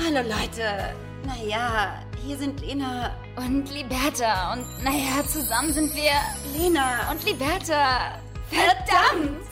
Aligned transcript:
Hallo 0.00 0.20
Leute. 0.20 0.94
Naja, 1.26 2.00
hier 2.24 2.38
sind 2.38 2.60
Lena 2.60 3.16
Und 3.34 3.68
Liberta. 3.74 4.52
Und 4.52 4.84
naja, 4.84 5.26
zusammen 5.26 5.72
sind 5.72 5.92
wir 5.92 6.12
Lena 6.56 7.10
und 7.10 7.24
Liberta. 7.24 8.20
Verdammt! 8.48 9.44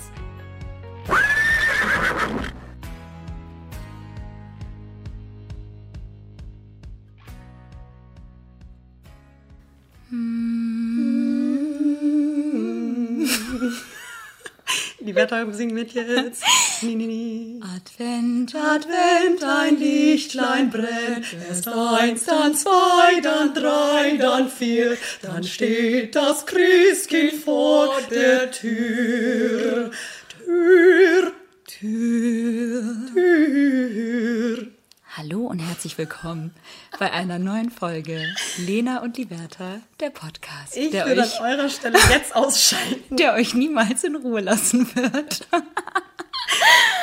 Die 15.00 15.14
Wetter 15.14 15.52
singen 15.52 15.74
mit 15.74 15.92
jetzt. 15.92 16.44
Advent, 16.78 18.54
Advent, 18.54 19.42
ein 19.42 19.78
Lichtlein 19.78 20.68
brennt. 20.68 21.24
Erst 21.48 21.68
eins, 21.68 22.26
dann 22.26 22.54
zwei, 22.54 23.18
dann 23.22 23.54
drei, 23.54 24.18
dann 24.18 24.50
vier. 24.50 24.98
Dann 25.22 25.42
steht 25.42 26.14
das 26.14 26.44
Christkind 26.44 27.32
vor 27.32 27.94
der 28.10 28.50
Tür. 28.50 29.90
Tür, 30.44 31.32
Tür, 31.64 32.84
Tür. 33.14 34.66
Hallo 35.16 35.46
und 35.46 35.60
herzlich 35.60 35.96
willkommen 35.96 36.54
bei 36.98 37.10
einer 37.10 37.38
neuen 37.38 37.70
Folge 37.70 38.22
Lena 38.58 39.00
und 39.00 39.16
Liberta, 39.16 39.80
der 39.98 40.10
Podcast, 40.10 40.76
Ich 40.76 40.90
der, 40.90 41.06
würde 41.06 41.22
euch, 41.22 41.40
an 41.40 41.58
eurer 41.58 41.70
Stelle 41.70 41.98
jetzt 42.10 42.36
ausschalten. 42.36 43.16
der 43.16 43.32
euch 43.32 43.54
niemals 43.54 44.04
in 44.04 44.16
Ruhe 44.16 44.42
lassen 44.42 44.94
wird. 44.94 45.48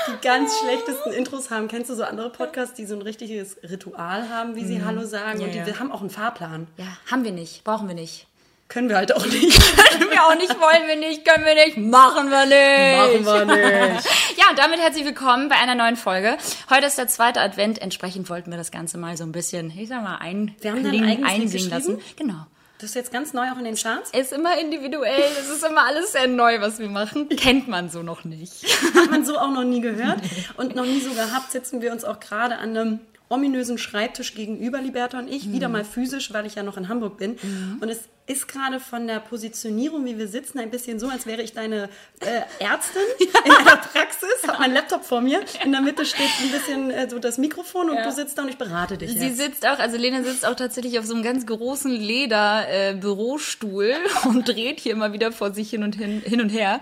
Die 0.07 0.27
ganz 0.27 0.59
schlechtesten 0.59 1.11
Intros 1.11 1.49
haben. 1.49 1.67
Kennst 1.67 1.89
du 1.89 1.95
so 1.95 2.03
andere 2.03 2.29
Podcasts, 2.29 2.73
die 2.73 2.85
so 2.85 2.95
ein 2.95 3.01
richtiges 3.01 3.57
Ritual 3.63 4.29
haben, 4.29 4.55
wie 4.55 4.65
sie 4.65 4.83
Hallo 4.83 5.05
sagen? 5.05 5.39
Ja, 5.39 5.45
und 5.45 5.53
die 5.53 5.59
ja. 5.59 5.79
haben 5.79 5.91
auch 5.91 6.01
einen 6.01 6.09
Fahrplan. 6.09 6.67
Ja, 6.77 6.85
haben 7.09 7.23
wir 7.23 7.31
nicht, 7.31 7.63
brauchen 7.63 7.87
wir 7.87 7.95
nicht. 7.95 8.27
Können 8.67 8.89
wir 8.89 8.97
halt 8.97 9.15
auch 9.15 9.25
nicht. 9.25 9.61
Können 9.91 10.09
wir 10.09 10.23
auch 10.23 10.35
nicht, 10.35 10.49
wollen 10.59 10.87
wir 10.87 10.95
nicht, 10.95 11.23
können 11.25 11.45
wir 11.45 11.53
nicht, 11.53 11.77
machen 11.77 12.31
wir 12.31 12.45
nicht. 12.45 13.23
Machen 13.23 13.47
wir 13.47 13.93
nicht. 13.93 14.07
Ja, 14.37 14.49
und 14.49 14.57
damit 14.57 14.79
herzlich 14.79 15.05
willkommen 15.05 15.47
bei 15.47 15.55
einer 15.55 15.75
neuen 15.75 15.95
Folge. 15.95 16.37
Heute 16.71 16.87
ist 16.87 16.97
der 16.97 17.07
zweite 17.07 17.39
Advent, 17.39 17.79
entsprechend 17.79 18.29
wollten 18.31 18.49
wir 18.49 18.57
das 18.57 18.71
Ganze 18.71 18.97
mal 18.97 19.15
so 19.15 19.23
ein 19.23 19.31
bisschen, 19.31 19.71
ich 19.77 19.89
sag 19.89 20.01
mal, 20.01 20.17
ein 20.17 20.55
Wir 20.59 20.71
haben 20.71 20.81
da 20.81 20.89
ein 20.89 20.95
klingen, 20.95 21.23
eigenes 21.23 21.33
Lied 21.33 21.41
einsingen 21.43 21.69
lassen. 21.69 22.01
Genau. 22.17 22.47
Das 22.83 22.89
ist 22.89 22.95
jetzt 22.95 23.13
ganz 23.13 23.31
neu 23.31 23.49
auch 23.49 23.57
in 23.57 23.63
den 23.63 23.75
Charts. 23.75 24.09
Es 24.11 24.23
ist 24.23 24.33
immer 24.33 24.59
individuell, 24.59 25.23
es 25.39 25.49
ist 25.49 25.63
immer 25.63 25.85
alles 25.85 26.11
sehr 26.11 26.27
neu, 26.27 26.59
was 26.59 26.79
wir 26.79 26.89
machen. 26.89 27.29
Kennt 27.29 27.69
man 27.69 27.89
so 27.89 28.03
noch 28.03 28.25
nicht. 28.25 28.65
Hat 28.93 29.09
man 29.09 29.23
so 29.23 29.37
auch 29.37 29.51
noch 29.51 29.63
nie 29.63 29.79
gehört 29.79 30.19
und 30.57 30.75
noch 30.75 30.83
nie 30.83 30.99
so 30.99 31.11
gehabt. 31.11 31.49
Sitzen 31.53 31.81
wir 31.81 31.93
uns 31.93 32.03
auch 32.03 32.19
gerade 32.19 32.57
an 32.57 32.75
einem 32.75 32.99
ominösen 33.33 33.77
Schreibtisch 33.77 34.33
gegenüber, 34.35 34.79
Liberta 34.81 35.19
und 35.19 35.27
ich, 35.29 35.51
wieder 35.51 35.67
mal 35.69 35.83
physisch, 35.83 36.31
weil 36.33 36.45
ich 36.45 36.55
ja 36.55 36.63
noch 36.63 36.77
in 36.77 36.87
Hamburg 36.89 37.17
bin. 37.17 37.37
Und 37.81 37.89
es 37.89 37.99
ist 38.25 38.47
gerade 38.47 38.79
von 38.79 39.05
der 39.05 39.19
Positionierung, 39.19 40.05
wie 40.05 40.17
wir 40.17 40.29
sitzen, 40.29 40.57
ein 40.59 40.71
bisschen 40.71 40.97
so, 40.97 41.09
als 41.09 41.25
wäre 41.25 41.41
ich 41.41 41.51
deine 41.51 41.89
äh, 42.21 42.41
Ärztin 42.63 43.01
in 43.45 43.51
einer 43.51 43.75
Praxis, 43.75 44.29
habe 44.47 44.59
meinen 44.59 44.73
Laptop 44.75 45.03
vor 45.03 45.19
mir. 45.19 45.41
In 45.65 45.73
der 45.73 45.81
Mitte 45.81 46.05
steht 46.05 46.29
ein 46.41 46.49
bisschen 46.51 46.89
äh, 46.89 47.09
so 47.09 47.19
das 47.19 47.37
Mikrofon 47.37 47.89
und 47.89 47.97
Ja. 47.97 48.05
du 48.05 48.11
sitzt 48.13 48.37
da 48.37 48.43
und 48.43 48.49
ich 48.49 48.57
berate 48.57 48.97
dich 48.97 49.11
Sie 49.11 49.27
jetzt. 49.27 49.37
sitzt 49.37 49.67
auch, 49.67 49.77
also 49.77 49.97
Lena 49.97 50.23
sitzt 50.23 50.45
auch 50.45 50.55
tatsächlich 50.55 50.97
auf 50.99 51.05
so 51.05 51.13
einem 51.15 51.23
ganz 51.23 51.45
großen 51.45 51.91
Leder-Bürostuhl 51.91 53.93
und 54.25 54.47
dreht 54.47 54.79
hier 54.79 54.93
immer 54.93 55.11
wieder 55.11 55.33
vor 55.33 55.51
sich 55.53 55.69
hin 55.69 55.83
und 55.83 55.95
hin, 55.95 56.21
hin 56.25 56.39
und 56.39 56.47
her. 56.49 56.79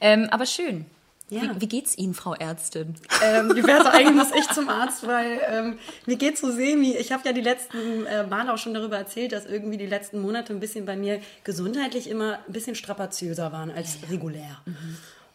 Ähm, 0.00 0.28
aber 0.30 0.46
schön. 0.46 0.86
Ja. 1.30 1.42
Wie, 1.42 1.62
wie 1.62 1.68
geht's 1.68 1.96
Ihnen, 1.96 2.14
Frau 2.14 2.34
Ärztin? 2.34 2.94
ähm, 3.22 3.50
Liberta, 3.52 3.90
eigentlich 3.90 4.14
muss 4.14 4.38
ich 4.38 4.46
zum 4.48 4.68
Arzt, 4.68 5.06
weil 5.06 5.40
ähm, 5.48 5.78
mir 6.06 6.16
geht 6.16 6.36
so 6.36 6.50
semi. 6.52 6.92
Ich 6.92 7.12
habe 7.12 7.22
ja 7.24 7.32
die 7.32 7.40
letzten 7.40 8.06
äh, 8.06 8.26
Male 8.26 8.52
auch 8.52 8.58
schon 8.58 8.74
darüber 8.74 8.98
erzählt, 8.98 9.32
dass 9.32 9.46
irgendwie 9.46 9.78
die 9.78 9.86
letzten 9.86 10.20
Monate 10.20 10.52
ein 10.52 10.60
bisschen 10.60 10.84
bei 10.84 10.96
mir 10.96 11.20
gesundheitlich 11.42 12.08
immer 12.10 12.38
ein 12.46 12.52
bisschen 12.52 12.74
strapaziöser 12.74 13.52
waren 13.52 13.70
als 13.70 13.98
regulär. 14.10 14.60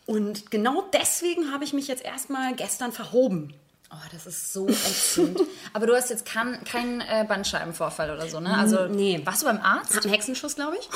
Und 0.05 0.51
genau 0.51 0.83
deswegen 0.93 1.51
habe 1.51 1.63
ich 1.63 1.73
mich 1.73 1.87
jetzt 1.87 2.05
erstmal 2.05 2.55
gestern 2.55 2.91
verhoben. 2.91 3.53
Oh, 3.91 3.95
das 4.13 4.27
ist 4.27 4.53
so 4.53 4.67
ätzend. 4.67 5.39
Aber 5.73 5.87
du 5.87 5.95
hast 5.95 6.09
jetzt 6.11 6.23
keinen 6.25 6.63
kein, 6.63 7.01
äh, 7.01 7.25
Bandscheibenvorfall 7.27 8.11
oder 8.11 8.27
so, 8.29 8.39
ne? 8.39 8.55
Also, 8.55 8.85
nee. 8.87 9.19
Warst 9.25 9.41
du 9.41 9.47
beim 9.47 9.59
Arzt? 9.61 9.97
Einen 10.03 10.13
Hexenschuss, 10.13 10.55
glaube 10.55 10.77
ich. 10.79 10.89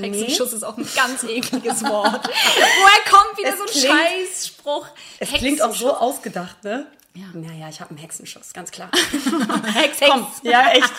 Hexenschuss 0.00 0.52
ist 0.52 0.62
auch 0.62 0.76
ein 0.78 0.86
ganz 0.94 1.24
ekliges 1.24 1.82
Wort. 1.88 2.28
Woher 2.28 3.10
kommt 3.10 3.36
wieder 3.38 3.48
Es 3.50 3.56
so 3.58 3.64
ein 3.64 3.68
klingt- 3.68 3.98
Scheißspruch? 4.32 4.86
Es 5.18 5.28
klingt 5.30 5.60
auch 5.62 5.74
so 5.74 5.92
ausgedacht, 5.92 6.62
ne? 6.62 6.86
Ja. 7.14 7.24
Naja, 7.34 7.68
ich 7.68 7.80
habe 7.80 7.90
einen 7.90 7.98
Hexenschuss, 7.98 8.52
ganz 8.52 8.70
klar. 8.70 8.88
Hex, 9.74 9.98
Komm, 9.98 10.24
ja, 10.44 10.70
echt. 10.70 10.92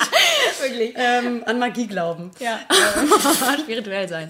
Wirklich. 0.62 0.94
Ähm, 0.98 1.42
an 1.46 1.58
Magie 1.58 1.88
glauben. 1.88 2.32
Ja. 2.40 2.60
Spirituell 3.62 4.10
sein. 4.10 4.30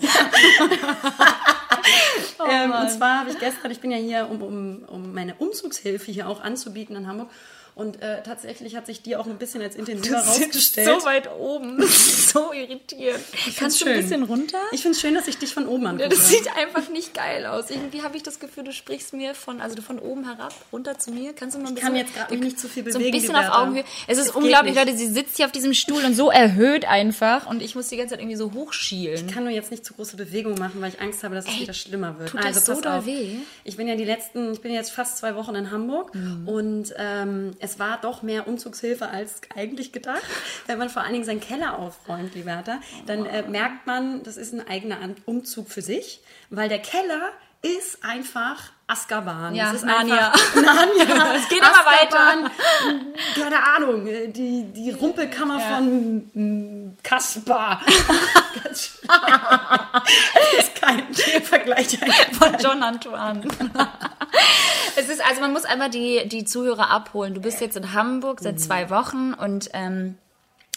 ähm, 2.49 2.71
und 2.71 2.89
zwar 2.89 3.19
habe 3.19 3.29
ich 3.29 3.39
gestern, 3.39 3.71
ich 3.71 3.79
bin 3.79 3.91
ja 3.91 3.97
hier, 3.97 4.29
um, 4.29 4.41
um, 4.41 4.83
um 4.87 5.13
meine 5.13 5.35
Umzugshilfe 5.35 6.11
hier 6.11 6.27
auch 6.27 6.41
anzubieten 6.41 6.95
in 6.95 7.07
Hamburg. 7.07 7.29
Und 7.73 8.01
äh, 8.01 8.21
tatsächlich 8.23 8.75
hat 8.75 8.85
sich 8.85 9.01
die 9.01 9.15
auch 9.15 9.25
ein 9.27 9.37
bisschen 9.37 9.61
als 9.61 9.75
intensiver 9.75 10.17
rausgestellt. 10.19 10.87
so 11.01 11.05
weit 11.05 11.29
oben. 11.31 11.77
Das 11.79 11.89
ist 11.89 12.29
so 12.29 12.51
irritierend. 12.53 13.23
Kannst 13.57 13.81
du 13.81 13.85
ein 13.85 13.93
schön. 13.93 14.01
bisschen 14.01 14.23
runter? 14.23 14.57
Ich 14.71 14.81
finde 14.81 14.95
es 14.95 15.01
schön, 15.01 15.15
dass 15.15 15.27
ich 15.27 15.37
dich 15.37 15.53
von 15.53 15.67
oben 15.67 15.87
angucke. 15.87 16.09
Das 16.09 16.29
sieht 16.29 16.47
einfach 16.55 16.89
nicht 16.89 17.13
geil 17.13 17.45
aus. 17.45 17.69
Irgendwie 17.69 18.01
habe 18.03 18.17
ich 18.17 18.23
das 18.23 18.39
Gefühl, 18.39 18.63
du 18.65 18.73
sprichst 18.73 19.13
mir 19.13 19.33
von, 19.35 19.61
also 19.61 19.81
von 19.81 19.99
oben 19.99 20.25
herab, 20.25 20.53
runter 20.71 20.97
zu 20.99 21.11
mir. 21.11 21.33
Kannst 21.33 21.55
du 21.55 21.61
mal 21.61 21.69
ein 21.69 21.75
bisschen, 21.75 21.89
kann 21.89 21.97
jetzt 21.97 22.13
gerade 22.13 22.35
nicht 22.37 22.59
zu 22.59 22.67
viel 22.67 22.83
so 22.91 22.99
bewegen, 22.99 23.15
ein 23.17 23.21
bisschen 23.21 23.35
auf. 23.35 23.49
Augenhöhe. 23.57 23.83
Es 24.07 24.17
ist 24.17 24.27
Es 24.29 24.35
unglaublich. 24.35 24.75
Leute. 24.75 24.95
Sie 24.97 25.07
sitzt 25.07 25.37
hier 25.37 25.45
auf 25.45 25.51
diesem 25.51 25.73
Stuhl 25.73 26.03
und 26.03 26.13
so 26.15 26.29
erhöht 26.29 26.85
einfach 26.85 27.47
und 27.49 27.61
ich 27.61 27.75
muss 27.75 27.87
die 27.87 27.97
ganze 27.97 28.11
Zeit 28.13 28.19
irgendwie 28.19 28.35
so 28.37 28.51
hochschielen. 28.53 29.27
Ich 29.27 29.33
kann 29.33 29.43
nur 29.43 29.53
jetzt 29.53 29.71
nicht 29.71 29.85
zu 29.85 29.93
große 29.93 30.17
Bewegungen 30.17 30.59
machen, 30.59 30.81
weil 30.81 30.89
ich 30.89 30.99
Angst 31.01 31.23
habe, 31.23 31.35
dass 31.35 31.45
es 31.45 31.53
Ey, 31.53 31.61
wieder 31.61 31.73
schlimmer 31.73 32.19
wird. 32.19 32.29
tut 32.31 32.43
das 32.43 32.65
so 32.65 32.79
doll 32.81 33.05
weh? 33.05 33.37
Ich 33.63 33.77
bin 33.77 33.87
ja 33.87 33.95
die 33.95 34.05
letzten, 34.05 34.51
ich 34.53 34.61
bin 34.61 34.73
jetzt 34.73 34.91
fast 34.91 35.17
zwei 35.17 35.35
Wochen 35.35 35.55
in 35.55 35.71
Hamburg 35.71 36.13
Mhm. 36.13 36.47
und 36.47 36.93
ähm, 36.97 37.51
es 37.61 37.79
war 37.79 37.99
doch 38.01 38.21
mehr 38.21 38.47
Umzugshilfe 38.47 39.07
als 39.07 39.41
eigentlich 39.55 39.91
gedacht. 39.91 40.23
Wenn 40.67 40.77
man 40.77 40.89
vor 40.89 41.03
allen 41.03 41.13
Dingen 41.13 41.25
seinen 41.25 41.39
Keller 41.39 41.77
aufräumt, 41.77 42.35
Liberta, 42.35 42.79
dann 43.05 43.25
äh, 43.25 43.43
merkt 43.43 43.87
man, 43.87 44.23
das 44.23 44.37
ist 44.37 44.53
ein 44.53 44.67
eigener 44.67 44.97
Umzug 45.25 45.69
für 45.69 45.81
sich, 45.81 46.21
weil 46.49 46.69
der 46.69 46.79
Keller 46.79 47.31
ist 47.61 48.03
einfach 48.03 48.71
Azkaban. 48.87 49.53
Ja, 49.53 49.65
das 49.67 49.75
ist 49.75 49.85
Narnia. 49.85 50.33
Narnia. 50.55 51.35
Es 51.35 51.47
geht 51.47 51.59
immer 51.59 51.69
Azkaban, 51.69 52.51
Keine 53.35 53.67
Ahnung, 53.67 54.07
äh, 54.07 54.27
die, 54.27 54.65
die 54.73 54.91
Rumpelkammer 54.91 55.59
von 55.59 56.29
mm, 56.33 56.97
Kaspar. 57.03 57.81
Ganz 58.63 58.99
das 59.07 60.57
ist 60.57 60.75
kein 60.75 61.13
Vergleich. 61.43 61.99
von 62.33 62.57
John 62.59 62.83
Antoine. 62.83 63.41
Ist, 65.11 65.21
also 65.25 65.41
man 65.41 65.53
muss 65.53 65.65
einfach 65.65 65.89
die, 65.89 66.27
die 66.27 66.45
Zuhörer 66.45 66.89
abholen. 66.89 67.33
Du 67.33 67.41
bist 67.41 67.61
jetzt 67.61 67.77
in 67.77 67.93
Hamburg 67.93 68.39
seit 68.41 68.59
zwei 68.59 68.89
Wochen 68.89 69.33
und 69.33 69.69
ähm, 69.73 70.17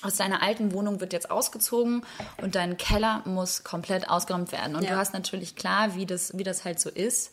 aus 0.02 0.16
deiner 0.16 0.42
alten 0.42 0.72
Wohnung 0.72 1.00
wird 1.00 1.12
jetzt 1.14 1.30
ausgezogen 1.30 2.04
und 2.42 2.54
dein 2.54 2.76
Keller 2.76 3.22
muss 3.24 3.64
komplett 3.64 4.10
ausgeräumt 4.10 4.52
werden. 4.52 4.76
Und 4.76 4.82
Ja. 4.84 4.90
du 4.90 4.96
hast 4.96 5.14
natürlich 5.14 5.56
klar, 5.56 5.94
wie 5.96 6.04
das, 6.04 6.36
wie 6.36 6.44
das 6.44 6.64
halt 6.64 6.78
so 6.78 6.90
ist. 6.90 7.32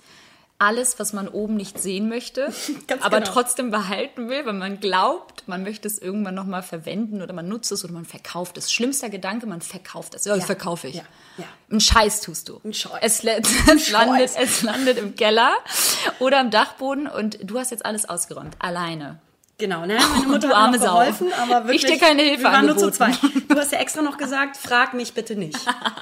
Alles, 0.61 0.99
was 0.99 1.11
man 1.11 1.27
oben 1.27 1.55
nicht 1.55 1.81
sehen 1.81 2.07
möchte, 2.07 2.53
aber 3.01 3.22
genau. 3.22 3.31
trotzdem 3.31 3.72
behalten 3.72 4.29
will, 4.29 4.45
weil 4.45 4.53
man 4.53 4.79
glaubt, 4.79 5.47
man 5.47 5.63
möchte 5.63 5.88
es 5.88 5.97
irgendwann 5.97 6.35
nochmal 6.35 6.61
verwenden 6.61 7.23
oder 7.23 7.33
man 7.33 7.47
nutzt 7.47 7.72
es 7.72 7.83
oder 7.83 7.94
man 7.94 8.05
verkauft 8.05 8.59
es. 8.59 8.72
Schlimmster 8.72 9.09
Gedanke, 9.09 9.47
man 9.47 9.61
verkauft 9.61 10.13
es. 10.13 10.25
Ja, 10.25 10.35
das 10.35 10.45
verkaufe 10.45 10.88
ich. 10.88 10.95
Ja, 10.97 11.03
ja. 11.39 11.45
Ein 11.72 11.79
Scheiß 11.79 12.22
tust 12.22 12.47
du. 12.47 12.61
Ein 12.63 12.75
Scheiß. 12.75 12.99
Es, 13.01 13.23
es, 13.73 13.89
landet, 13.89 14.31
es 14.38 14.61
landet 14.61 14.99
im 14.99 15.16
Keller 15.16 15.51
oder 16.19 16.39
am 16.39 16.51
Dachboden 16.51 17.07
und 17.07 17.39
du 17.41 17.57
hast 17.57 17.72
jetzt 17.72 17.83
alles 17.83 18.07
ausgeräumt. 18.07 18.55
Alleine. 18.59 19.19
Genau, 19.61 19.85
ne? 19.85 19.97
Meine 20.16 20.25
Mutter 20.28 20.40
Du 20.40 20.47
hat 20.49 20.55
arme 20.55 20.78
mir 20.79 20.84
geholfen, 20.84 21.28
aber 21.40 21.66
wirklich, 21.67 21.84
Ich 21.84 21.90
dir 21.91 21.99
keine 21.99 22.23
Hilfe 22.23 22.40
Wir 22.43 22.52
waren 22.52 22.66
nur 22.66 22.75
zu 22.78 22.87
angeboten. 22.87 23.13
zweit. 23.13 23.49
Du 23.49 23.55
hast 23.55 23.72
ja 23.72 23.78
extra 23.78 24.02
noch 24.02 24.17
gesagt, 24.17 24.58
frag 24.58 24.96
mich 24.96 25.13
bitte 25.13 25.35
nicht. 25.35 25.55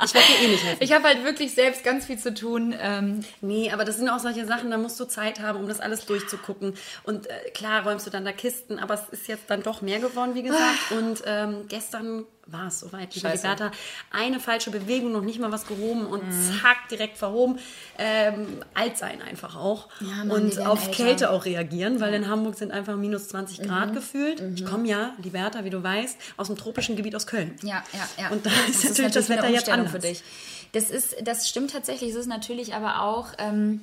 Ich 0.06 0.14
werde 0.14 0.28
dir 0.28 0.46
eh 0.46 0.52
nicht 0.52 0.64
helfen. 0.64 0.82
Ich 0.84 0.94
habe 0.94 1.04
halt 1.04 1.24
wirklich 1.26 1.54
selbst 1.54 1.84
ganz 1.84 2.06
viel 2.06 2.18
zu 2.18 2.34
tun. 2.34 2.74
Ähm, 2.82 3.20
Nee, 3.42 3.70
aber 3.72 3.84
das 3.84 3.98
sind 3.98 4.08
auch 4.08 4.20
solche 4.20 4.46
Sachen, 4.46 4.72
da 4.72 4.78
musst 4.78 4.98
du 5.00 5.06
Zeit 5.06 5.42
haben, 5.42 5.60
um 5.60 5.68
das 5.68 5.80
alles 5.82 6.06
durchzugucken. 6.06 6.74
Und 7.04 7.28
äh, 7.30 7.50
klar 7.54 7.84
räumst 7.84 8.08
du 8.08 8.12
dann 8.12 8.24
da 8.24 8.32
Kisten, 8.32 8.80
aber 8.80 8.94
es 8.94 9.10
ist 9.12 9.28
jetzt 9.28 9.44
dann 9.50 9.62
doch 9.62 9.82
mehr 9.82 10.00
geworden, 10.00 10.36
wie 10.36 10.44
gesagt. 10.44 10.92
Und 10.92 11.22
ähm, 11.26 11.66
gestern 11.68 12.26
war 12.52 12.68
es 12.68 12.80
soweit, 12.80 13.16
liebe 13.16 13.28
Scheiße. 13.28 13.48
Liberta. 13.48 13.72
Eine 14.12 14.40
falsche 14.40 14.72
Bewegung, 14.72 15.12
noch 15.12 15.22
nicht 15.22 15.40
mal 15.40 15.52
was 15.52 15.68
gehoben 15.68 16.06
und 16.06 16.22
zack, 16.32 16.90
direkt 16.90 17.18
verhoben. 17.18 17.60
Ähm, 17.98 18.48
alt 18.74 18.98
sein 18.98 19.22
einfach 19.22 19.56
auch. 19.56 19.88
Ja, 20.00 20.24
Mann, 20.24 20.32
und 20.32 20.60
auf 20.60 20.88
älter. 20.88 21.04
Kälte 21.04 21.32
auch 21.32 21.46
reagieren, 21.46 22.00
weil 22.00 22.14
in 22.14 22.28
Hamburg 22.28 22.56
sind 22.56 22.72
einfach 22.72 22.96
minus 22.96 23.28
20 23.30 23.62
Grad 23.62 23.94
gefühlt. 23.94 24.42
Ich 24.56 24.66
komme 24.66 24.88
ja, 24.88 25.14
Liberta, 25.22 25.64
wie 25.64 25.70
du 25.70 25.82
weißt, 25.82 26.18
aus 26.38 26.48
dem 26.48 26.56
tropischen 26.56 26.96
Gebiet 26.96 27.16
aus 27.16 27.28
Köln. 27.28 27.56
Ja, 27.62 27.84
ja, 27.94 28.24
ja. 28.24 28.30
Und 28.30 28.46
da 28.46 28.52
ist 28.70 28.84
natürlich 28.84 29.14
das 29.14 29.30
Wetter 29.30 29.50
jetzt 29.50 29.70
anders. 29.70 29.92
für 29.92 30.00
dich. 30.00 30.24
Das 30.72 30.90
ist, 30.92 31.16
das 31.24 31.50
stimmt 31.50 31.72
tatsächlich. 31.72 32.12
Es 32.12 32.16
ist 32.16 32.28
natürlich 32.28 32.76
aber 32.76 33.02
auch, 33.02 33.30
ähm, 33.38 33.82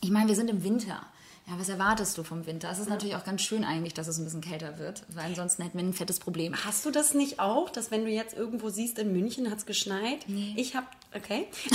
ich 0.00 0.10
meine, 0.10 0.28
wir 0.28 0.36
sind 0.36 0.48
im 0.48 0.62
Winter. 0.62 1.00
Ja, 1.46 1.58
was 1.58 1.68
erwartest 1.68 2.16
du 2.16 2.22
vom 2.22 2.46
Winter? 2.46 2.70
Es 2.70 2.78
ist 2.78 2.88
natürlich 2.88 3.16
auch 3.16 3.24
ganz 3.24 3.42
schön 3.42 3.64
eigentlich, 3.64 3.92
dass 3.92 4.08
es 4.08 4.16
ein 4.16 4.24
bisschen 4.24 4.40
kälter 4.40 4.78
wird, 4.78 5.04
weil 5.10 5.26
ansonsten 5.26 5.62
hätten 5.62 5.76
wir 5.76 5.84
ein 5.84 5.92
fettes 5.92 6.18
Problem. 6.18 6.54
Hast 6.64 6.86
du 6.86 6.90
das 6.90 7.12
nicht 7.12 7.38
auch, 7.38 7.68
dass 7.68 7.90
wenn 7.90 8.06
du 8.06 8.10
jetzt 8.10 8.34
irgendwo 8.34 8.70
siehst, 8.70 8.98
in 8.98 9.12
München 9.12 9.50
hat 9.50 9.58
es 9.58 9.66
geschneit? 9.66 10.26
Nee. 10.26 10.54
Ich 10.56 10.74
habe, 10.74 10.86
okay. 11.16 11.46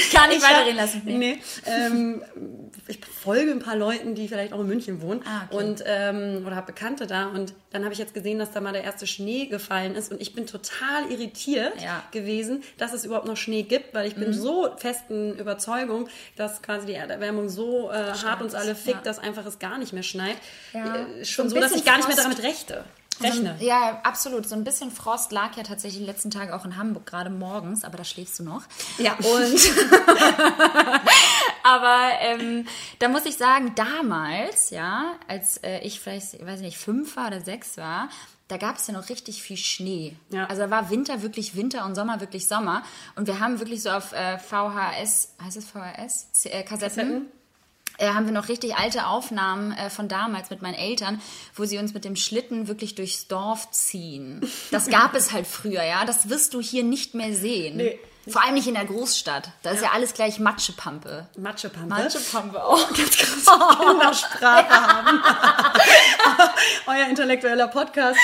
Ich 0.00 0.10
kann 0.14 0.28
nicht 0.28 0.38
Ich 0.38 0.44
weiterreden 0.44 0.76
lassen. 0.76 1.02
Nee, 1.04 1.38
ähm, 1.66 2.22
ich 2.86 3.00
folge 3.04 3.50
ein 3.52 3.58
paar 3.58 3.76
Leuten, 3.76 4.14
die 4.14 4.28
vielleicht 4.28 4.52
auch 4.52 4.60
in 4.60 4.66
München 4.66 5.00
wohnen 5.02 5.22
Ah, 5.26 5.46
okay. 5.50 5.56
und 5.64 5.82
ähm, 5.86 6.44
oder 6.46 6.56
habe 6.56 6.66
Bekannte 6.72 7.06
da 7.06 7.26
und 7.28 7.54
dann 7.70 7.84
habe 7.84 7.92
ich 7.92 7.98
jetzt 7.98 8.14
gesehen, 8.14 8.38
dass 8.38 8.50
da 8.52 8.60
mal 8.60 8.72
der 8.72 8.84
erste 8.84 9.06
Schnee 9.06 9.46
gefallen 9.46 9.94
ist 9.94 10.10
und 10.12 10.20
ich 10.20 10.34
bin 10.34 10.46
total 10.46 11.10
irritiert 11.10 11.80
Ja. 11.82 12.02
Mhm. 12.08 12.12
gewesen, 12.12 12.62
dass 12.78 12.92
es 12.92 13.04
überhaupt 13.04 13.26
noch 13.26 13.36
Schnee 13.36 13.62
gibt, 13.62 13.94
weil 13.94 14.06
ich 14.06 14.14
bin 14.14 14.32
so 14.32 14.68
festen 14.76 15.34
Überzeugung, 15.38 16.08
dass 16.36 16.62
quasi 16.62 16.86
die 16.86 16.94
Erderwärmung 16.94 17.48
so 17.48 17.90
äh, 17.90 17.94
hart 18.24 18.40
uns 18.42 18.54
alle 18.54 18.74
fickt, 18.74 18.96
ja. 18.98 19.02
dass 19.02 19.18
einfach 19.18 19.44
es 19.46 19.58
gar 19.58 19.78
nicht 19.78 19.92
mehr 19.92 20.02
schneit. 20.02 20.36
Ja. 20.72 20.96
Äh, 20.96 21.24
schon 21.24 21.48
So 21.48 21.56
so, 21.56 21.60
dass 21.60 21.72
ich 21.72 21.84
gar 21.84 21.96
nicht 21.96 22.08
mehr 22.08 22.16
damit 22.16 22.42
rechte. 22.42 22.84
Rechne. 23.20 23.56
Ja, 23.60 24.00
absolut. 24.02 24.48
So 24.48 24.54
ein 24.54 24.64
bisschen 24.64 24.90
Frost 24.90 25.32
lag 25.32 25.56
ja 25.56 25.62
tatsächlich 25.62 26.00
die 26.00 26.06
letzten 26.06 26.30
Tage 26.30 26.54
auch 26.54 26.64
in 26.64 26.76
Hamburg, 26.76 27.06
gerade 27.06 27.30
morgens, 27.30 27.84
aber 27.84 27.98
da 27.98 28.04
schläfst 28.04 28.38
du 28.38 28.44
noch. 28.44 28.62
Ja. 28.98 29.14
Und 29.14 29.60
aber 31.62 32.10
ähm, 32.20 32.66
da 32.98 33.08
muss 33.08 33.26
ich 33.26 33.36
sagen, 33.36 33.72
damals, 33.74 34.70
ja, 34.70 35.14
als 35.26 35.58
äh, 35.58 35.80
ich 35.80 36.00
vielleicht, 36.00 36.34
ich 36.34 36.44
weiß 36.44 36.60
nicht, 36.60 36.78
fünf 36.78 37.16
war 37.16 37.28
oder 37.28 37.40
sechs 37.40 37.76
war, 37.76 38.08
da 38.48 38.56
gab 38.56 38.76
es 38.76 38.86
ja 38.86 38.94
noch 38.94 39.10
richtig 39.10 39.42
viel 39.42 39.58
Schnee. 39.58 40.16
Ja. 40.30 40.46
Also 40.46 40.62
da 40.62 40.70
war 40.70 40.90
Winter 40.90 41.22
wirklich 41.22 41.54
Winter 41.54 41.84
und 41.84 41.94
Sommer 41.94 42.20
wirklich 42.20 42.48
Sommer. 42.48 42.82
Und 43.14 43.26
wir 43.26 43.40
haben 43.40 43.60
wirklich 43.60 43.82
so 43.82 43.90
auf 43.90 44.12
äh, 44.12 44.38
VHS, 44.38 45.34
heißt 45.42 45.56
es 45.58 45.66
VHS? 45.66 46.46
Äh, 46.46 46.62
Kassetten. 46.62 46.66
Kassetten? 46.66 47.26
Äh, 47.96 48.08
haben 48.08 48.26
wir 48.26 48.32
noch 48.32 48.48
richtig 48.48 48.76
alte 48.76 49.06
Aufnahmen 49.06 49.72
äh, 49.72 49.90
von 49.90 50.08
damals 50.08 50.50
mit 50.50 50.62
meinen 50.62 50.74
Eltern, 50.74 51.20
wo 51.54 51.64
sie 51.64 51.78
uns 51.78 51.94
mit 51.94 52.04
dem 52.04 52.16
Schlitten 52.16 52.68
wirklich 52.68 52.94
durchs 52.94 53.26
Dorf 53.26 53.70
ziehen. 53.70 54.40
Das 54.70 54.88
gab 54.88 55.14
es 55.14 55.32
halt 55.32 55.46
früher, 55.46 55.82
ja. 55.82 56.04
Das 56.04 56.28
wirst 56.28 56.54
du 56.54 56.60
hier 56.60 56.84
nicht 56.84 57.14
mehr 57.14 57.34
sehen. 57.34 57.78
Nee. 57.78 57.98
Vor 58.28 58.42
allem 58.44 58.54
nicht 58.54 58.66
in 58.66 58.74
der 58.74 58.84
Großstadt. 58.84 59.50
Da 59.62 59.70
ist 59.70 59.82
ja, 59.82 59.90
alles 59.92 60.14
gleich 60.14 60.38
Matschepampe. 60.38 61.26
Matschepampe. 61.36 61.88
Matschepampe 61.88 62.62
auch. 62.62 62.88
ganz 62.94 63.16
krass 63.16 63.78
Kindersprache 63.78 64.70
haben. 64.70 65.22
Euer 66.86 67.06
intellektueller 67.08 67.68
Podcast. 67.68 68.18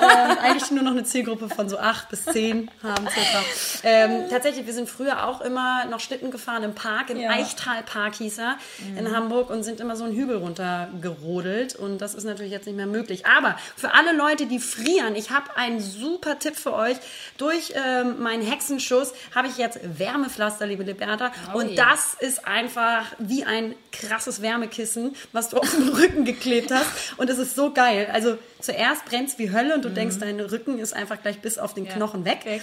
Ähm, 0.00 0.38
eigentlich 0.42 0.70
nur 0.70 0.82
noch 0.82 0.92
eine 0.92 1.04
Zielgruppe 1.04 1.48
von 1.48 1.68
so 1.68 1.78
acht 1.78 2.08
bis 2.08 2.24
zehn 2.24 2.70
haben 2.82 3.08
circa. 3.08 3.44
Ähm, 3.82 4.28
tatsächlich, 4.30 4.66
wir 4.66 4.74
sind 4.74 4.88
früher 4.88 5.26
auch 5.26 5.40
immer 5.40 5.84
noch 5.86 6.00
Schlitten 6.00 6.30
gefahren 6.30 6.62
im 6.62 6.74
Park, 6.74 7.10
im 7.10 7.18
Ja. 7.18 7.30
Eichtalpark 7.30 8.14
hieß 8.16 8.38
er, 8.38 8.56
in 8.96 9.14
Hamburg 9.14 9.50
und 9.50 9.62
sind 9.62 9.80
immer 9.80 9.96
so 9.96 10.04
einen 10.04 10.14
Hügel 10.14 10.36
runtergerodelt 10.36 11.76
und 11.76 11.98
das 11.98 12.14
ist 12.14 12.24
natürlich 12.24 12.52
jetzt 12.52 12.66
nicht 12.66 12.76
mehr 12.76 12.86
möglich. 12.86 13.26
Aber 13.26 13.56
für 13.76 13.94
alle 13.94 14.12
Leute, 14.12 14.46
die 14.46 14.58
frieren, 14.58 15.14
ich 15.14 15.30
habe 15.30 15.56
einen 15.56 15.80
super 15.80 16.38
Tipp 16.38 16.56
für 16.56 16.72
euch. 16.74 16.96
Durch 17.36 17.72
ähm, 17.74 18.20
meinen 18.22 18.42
Hexenschuss 18.42 19.12
habe 19.34 19.39
ich 19.48 19.56
jetzt 19.56 19.80
Wärmepflaster, 19.82 20.66
liebe 20.66 20.82
Liberta. 20.82 21.32
Oh 21.54 21.58
und 21.58 21.70
ja. 21.70 21.90
das 21.90 22.14
ist 22.18 22.46
einfach 22.46 23.06
wie 23.18 23.44
ein 23.44 23.74
krasses 23.92 24.42
Wärmekissen, 24.42 25.14
was 25.32 25.48
du 25.50 25.56
auf 25.60 25.70
den 25.70 25.88
Rücken 25.88 26.24
geklebt 26.24 26.70
hast. 26.70 27.18
Und 27.18 27.30
es 27.30 27.38
ist 27.38 27.54
so 27.54 27.72
geil. 27.72 28.08
Also 28.12 28.38
zuerst 28.60 29.04
brennt 29.06 29.30
wie 29.38 29.52
Hölle 29.52 29.74
und 29.74 29.84
du 29.84 29.90
denkst, 29.90 30.16
dein 30.18 30.40
Rücken 30.40 30.78
ist 30.78 30.92
einfach 30.92 31.20
gleich 31.22 31.40
bis 31.40 31.58
auf 31.58 31.74
den 31.74 31.88
Knochen 31.88 32.24
weg. 32.24 32.40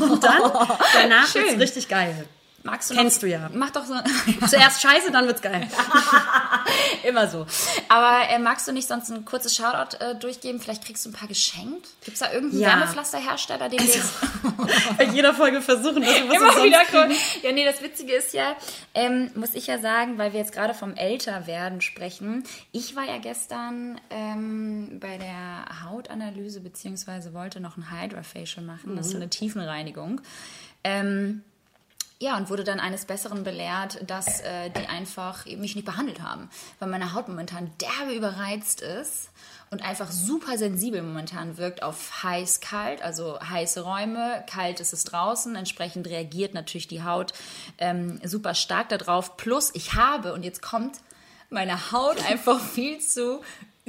Und 0.00 0.24
dann, 0.24 0.42
danach 0.94 1.34
ist 1.34 1.58
richtig 1.58 1.88
geil. 1.88 2.26
Magst 2.62 2.90
du 2.90 2.94
Kennst 2.94 3.16
noch, 3.16 3.20
du 3.22 3.28
ja. 3.28 3.50
Mach 3.54 3.70
doch 3.70 3.84
so. 3.86 3.94
Zuerst 4.46 4.82
scheiße, 4.82 5.10
dann 5.10 5.26
wird's 5.26 5.40
geil. 5.40 5.66
Immer 7.08 7.26
so. 7.28 7.46
Aber 7.88 8.28
äh, 8.28 8.38
magst 8.38 8.68
du 8.68 8.72
nicht 8.72 8.86
sonst 8.86 9.10
ein 9.10 9.24
kurzes 9.24 9.56
Shoutout 9.56 9.96
äh, 9.98 10.14
durchgeben? 10.14 10.60
Vielleicht 10.60 10.84
kriegst 10.84 11.04
du 11.06 11.08
ein 11.10 11.12
paar 11.14 11.26
geschenkt. 11.28 11.88
Gibt 12.04 12.14
es 12.14 12.18
da 12.20 12.30
irgendeinen 12.32 12.60
Ja. 12.62 12.68
Wärmepflasterhersteller, 12.68 13.68
den 13.70 13.78
wir 13.80 13.86
jetzt 13.86 14.12
Bei 14.98 15.04
jeder 15.04 15.32
Folge 15.32 15.62
versuchen, 15.62 16.02
dass 16.02 16.14
wir 16.14 16.28
was 16.28 16.36
immer 16.56 16.64
wieder 16.64 16.84
kommen? 16.84 17.14
Ja, 17.42 17.52
nee, 17.52 17.64
das 17.64 17.80
Witzige 17.82 18.12
ist 18.14 18.34
ja, 18.34 18.54
ähm, 18.94 19.30
muss 19.34 19.54
ich 19.54 19.66
ja 19.66 19.78
sagen, 19.78 20.18
weil 20.18 20.32
wir 20.34 20.40
jetzt 20.40 20.52
gerade 20.52 20.74
vom 20.74 20.94
Älterwerden 20.94 21.80
sprechen. 21.80 22.44
Ich 22.72 22.94
war 22.94 23.04
ja 23.04 23.18
gestern 23.18 23.98
ähm, 24.10 24.98
bei 25.00 25.16
der 25.16 25.88
Hautanalyse 25.88 26.60
beziehungsweise 26.60 27.32
wollte 27.32 27.60
noch 27.60 27.78
ein 27.78 27.90
Hydra-Facial 27.90 28.64
machen. 28.64 28.96
Das 28.96 29.06
ist 29.06 29.12
so 29.12 29.16
Mhm. 29.16 29.22
eine 29.22 29.30
Tiefenreinigung. 29.30 30.20
Ähm, 30.84 31.42
ja, 32.22 32.36
und 32.36 32.50
wurde 32.50 32.64
dann 32.64 32.80
eines 32.80 33.06
Besseren 33.06 33.44
belehrt, 33.44 33.98
dass 34.06 34.42
äh, 34.42 34.68
die 34.68 34.86
einfach 34.86 35.46
mich 35.46 35.74
nicht 35.74 35.86
behandelt 35.86 36.20
haben, 36.20 36.50
weil 36.78 36.90
meine 36.90 37.14
Haut 37.14 37.28
momentan 37.28 37.70
derbe 37.80 38.14
überreizt 38.14 38.82
ist 38.82 39.30
und 39.70 39.82
einfach 39.82 40.12
super 40.12 40.58
sensibel 40.58 41.00
momentan 41.00 41.56
wirkt 41.56 41.82
auf 41.82 42.22
heiß-kalt, 42.22 43.00
also 43.00 43.40
heiße 43.40 43.80
Räume, 43.80 44.44
kalt 44.46 44.80
ist 44.80 44.92
es 44.92 45.04
draußen, 45.04 45.56
entsprechend 45.56 46.08
reagiert 46.08 46.52
natürlich 46.52 46.88
die 46.88 47.02
Haut 47.02 47.32
ähm, 47.78 48.20
super 48.22 48.54
stark 48.54 48.90
darauf. 48.90 49.38
Plus 49.38 49.70
ich 49.72 49.94
habe, 49.94 50.34
und 50.34 50.44
jetzt 50.44 50.60
kommt 50.60 50.98
meine 51.48 51.90
Haut 51.90 52.22
einfach 52.28 52.60
viel 52.60 52.98
zu 53.00 53.40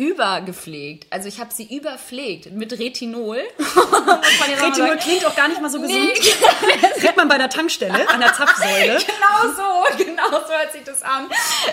übergepflegt. 0.01 1.05
Also 1.11 1.27
ich 1.27 1.39
habe 1.39 1.53
sie 1.53 1.75
überpflegt 1.75 2.51
mit 2.51 2.79
Retinol. 2.79 3.37
Retinol 3.59 4.97
klingt 4.97 5.23
auch 5.27 5.35
gar 5.35 5.47
nicht 5.47 5.61
mal 5.61 5.69
so 5.69 5.79
gesund. 5.79 6.11
Kriegt 6.99 7.17
man 7.17 7.27
bei 7.27 7.37
der 7.37 7.49
Tankstelle 7.49 8.09
an 8.09 8.19
der 8.19 8.33
Zapfsäule. 8.33 8.97
Genau 9.11 9.53
so, 9.55 10.03
genau 10.03 10.29
so 10.29 10.53
hört 10.53 10.71
sich 10.71 10.83
das 10.83 11.03
an. 11.03 11.27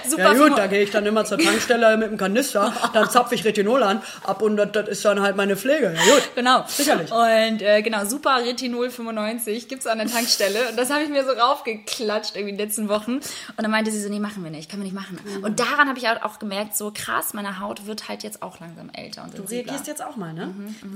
Super 0.06 0.22
Ja 0.22 0.34
gut, 0.34 0.58
da 0.58 0.66
gehe 0.66 0.82
ich 0.82 0.90
dann 0.90 1.06
immer 1.06 1.24
zur 1.24 1.38
Tankstelle 1.38 1.96
mit 1.96 2.10
dem 2.10 2.18
Kanister, 2.18 2.72
dann 2.92 3.08
zapfe 3.08 3.34
ich 3.34 3.44
Retinol 3.44 3.82
an, 3.82 4.02
ab 4.24 4.42
und 4.42 4.56
das, 4.56 4.72
das 4.72 4.88
ist 4.88 5.04
dann 5.04 5.20
halt 5.20 5.36
meine 5.36 5.56
Pflege. 5.56 5.94
Ja 5.94 6.14
gut. 6.14 6.30
Genau. 6.34 6.64
Sicherlich. 6.66 7.10
Und 7.10 7.62
äh, 7.62 7.82
genau, 7.82 8.04
Super 8.04 8.44
Retinol 8.44 8.90
95 8.90 9.68
gibt's 9.68 9.86
an 9.86 9.98
der 9.98 10.08
Tankstelle. 10.08 10.68
Und 10.70 10.78
das 10.78 10.90
habe 10.90 11.02
ich 11.02 11.08
mir 11.08 11.24
so 11.24 11.32
raufgeklatscht 11.32 12.36
irgendwie 12.36 12.50
in 12.50 12.58
den 12.58 12.66
letzten 12.66 12.88
Wochen. 12.88 13.12
Und 13.12 13.24
dann 13.56 13.70
meinte 13.70 13.90
sie 13.90 14.00
so, 14.00 14.08
nee, 14.08 14.20
machen 14.20 14.44
wir 14.44 14.50
nicht, 14.50 14.70
können 14.70 14.82
wir 14.82 14.90
nicht 14.90 14.98
machen. 14.98 15.18
Mhm. 15.24 15.44
Und 15.44 15.60
daran 15.60 15.88
habe 15.88 15.98
ich 15.98 16.08
auch 16.08 16.38
gemerkt, 16.38 16.76
so 16.76 16.92
krass, 16.94 17.34
meine 17.34 17.60
Haut 17.60 17.86
wird 17.86 18.08
halt 18.08 18.17
jetzt 18.22 18.42
auch 18.42 18.60
langsam 18.60 18.90
älter 18.92 19.22
und 19.24 19.32
Du 19.32 19.38
sensibler. 19.38 19.64
reagierst 19.72 19.86
jetzt 19.86 20.02
auch 20.04 20.16
mal, 20.16 20.32
ne? 20.32 20.54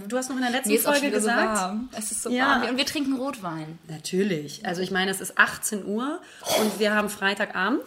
Du 0.08 0.16
hast 0.16 0.28
noch 0.28 0.36
in 0.36 0.42
der 0.42 0.50
letzten 0.50 0.70
Mir 0.70 0.80
Folge 0.80 1.06
wieder 1.08 1.20
so 1.20 1.28
gesagt. 1.28 1.56
warm. 1.56 1.88
Es 1.96 2.10
ist 2.12 2.22
so 2.22 2.30
Ja. 2.30 2.60
warm. 2.60 2.68
Und 2.70 2.76
wir 2.76 2.86
trinken 2.86 3.14
Rotwein. 3.16 3.78
Natürlich. 3.88 4.64
Also 4.66 4.82
ich 4.82 4.90
meine, 4.90 5.10
es 5.10 5.20
ist 5.20 5.38
18 5.38 5.84
Uhr 5.86 6.20
und 6.60 6.78
wir 6.78 6.94
haben 6.94 7.08
Freitagabend. 7.08 7.82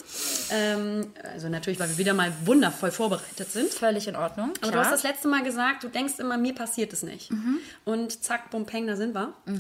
Ähm, 0.52 1.08
also 1.34 1.50
natürlich, 1.50 1.80
weil 1.80 1.90
wir 1.90 1.98
wieder 1.98 2.14
mal 2.14 2.32
wundervoll 2.46 2.92
vorbereitet 2.92 3.52
sind. 3.52 3.70
Völlig 3.74 4.08
in 4.08 4.16
Ordnung. 4.16 4.54
Aber 4.62 4.72
du 4.72 4.78
hast 4.80 4.92
das 4.92 5.04
letzte 5.04 5.28
Mal 5.28 5.44
gesagt, 5.44 5.84
du 5.84 5.88
denkst 5.90 6.20
immer, 6.20 6.38
mir 6.38 6.54
passiert 6.56 6.94
es 6.94 7.04
nicht. 7.04 7.32
Und 7.84 8.24
zack, 8.24 8.50
bum, 8.52 8.66
peng, 8.66 8.88
da 8.88 8.96
sind 8.96 9.14
wir. 9.16 9.34
Ja, 9.48 9.54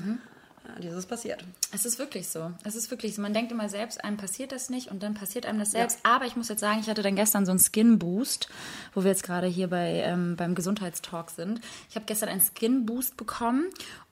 dieses 0.79 0.99
ist 0.99 1.07
passiert. 1.07 1.43
Es 1.71 1.85
ist 1.85 1.99
wirklich 1.99 2.27
so. 2.27 2.51
Es 2.63 2.75
ist 2.75 2.91
wirklich 2.91 3.15
so. 3.15 3.21
Man 3.21 3.33
denkt 3.33 3.51
immer 3.51 3.69
selbst, 3.69 4.03
einem 4.03 4.17
passiert 4.17 4.51
das 4.51 4.69
nicht 4.69 4.91
und 4.91 5.03
dann 5.03 5.13
passiert 5.13 5.45
einem 5.45 5.59
das 5.59 5.71
selbst. 5.71 5.99
Aber 6.03 6.25
ich 6.25 6.35
muss 6.35 6.49
jetzt 6.49 6.59
sagen, 6.59 6.79
ich 6.79 6.89
hatte 6.89 7.01
dann 7.01 7.15
gestern 7.15 7.45
so 7.45 7.51
einen 7.51 7.59
Skin 7.59 7.99
Boost, 7.99 8.49
wo 8.93 9.03
wir 9.03 9.11
jetzt 9.11 9.23
gerade 9.23 9.47
hier 9.47 9.69
bei, 9.69 10.03
ähm, 10.05 10.35
beim 10.35 10.55
Gesundheitstalk 10.55 11.29
sind. 11.29 11.61
Ich 11.89 11.95
habe 11.95 12.05
gestern 12.05 12.29
einen 12.29 12.41
Skin 12.41 12.85
Boost 12.85 13.17
bekommen 13.17 13.65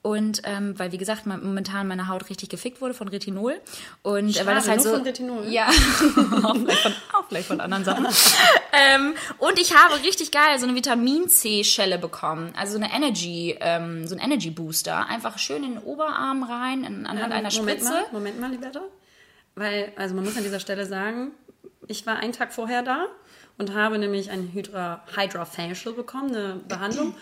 und 0.04 0.42
ähm, 0.44 0.78
weil, 0.78 0.92
wie 0.92 0.98
gesagt, 0.98 1.24
momentan 1.24 1.88
meine 1.88 2.08
Haut 2.08 2.28
richtig 2.28 2.50
gefickt 2.50 2.82
wurde 2.82 2.92
von 2.92 3.08
Retinol. 3.08 3.58
Und 4.02 4.36
äh, 4.36 4.44
weil 4.44 4.54
das 4.54 4.66
Schade, 4.66 4.76
halt 4.76 4.84
nur 4.84 4.90
so. 4.90 4.96
von 4.98 5.02
Retinol? 5.02 5.48
Ja, 5.48 5.68
auch, 6.44 6.56
vielleicht 6.56 6.82
von, 6.82 6.92
auch 7.14 7.26
vielleicht 7.26 7.46
von 7.46 7.60
anderen 7.62 7.84
Sachen. 7.86 8.06
ähm, 8.72 9.14
und 9.38 9.58
ich 9.58 9.74
habe 9.74 9.94
richtig 10.02 10.30
geil 10.30 10.58
so 10.58 10.66
eine 10.66 10.74
Vitamin 10.74 11.30
C-Schelle 11.30 11.96
bekommen. 11.96 12.52
Also 12.54 12.76
so 12.76 12.84
eine 12.84 12.92
Energy, 12.94 13.56
ähm, 13.58 14.06
so 14.06 14.14
ein 14.14 14.20
Energy 14.20 14.50
Booster. 14.50 15.08
Einfach 15.08 15.38
schön 15.38 15.64
in 15.64 15.76
den 15.76 15.82
Oberarm 15.82 16.42
rein, 16.42 16.84
in, 16.84 17.06
anhand 17.06 17.32
einer 17.32 17.50
Moment 17.54 17.54
Spritze. 17.54 17.90
mal, 17.90 18.04
Moment 18.12 18.38
mal, 18.38 18.50
Liberta. 18.50 18.82
Weil, 19.54 19.90
also 19.96 20.14
man 20.14 20.24
muss 20.24 20.36
an 20.36 20.42
dieser 20.42 20.60
Stelle 20.60 20.84
sagen, 20.84 21.30
ich 21.88 22.06
war 22.06 22.18
einen 22.18 22.34
Tag 22.34 22.52
vorher 22.52 22.82
da 22.82 23.06
und 23.56 23.72
habe 23.72 23.98
nämlich 23.98 24.30
ein 24.30 24.50
Hydra, 24.52 25.02
Hydra 25.14 25.44
Facial 25.44 25.94
bekommen, 25.94 26.34
eine 26.34 26.60
Behandlung. 26.66 27.14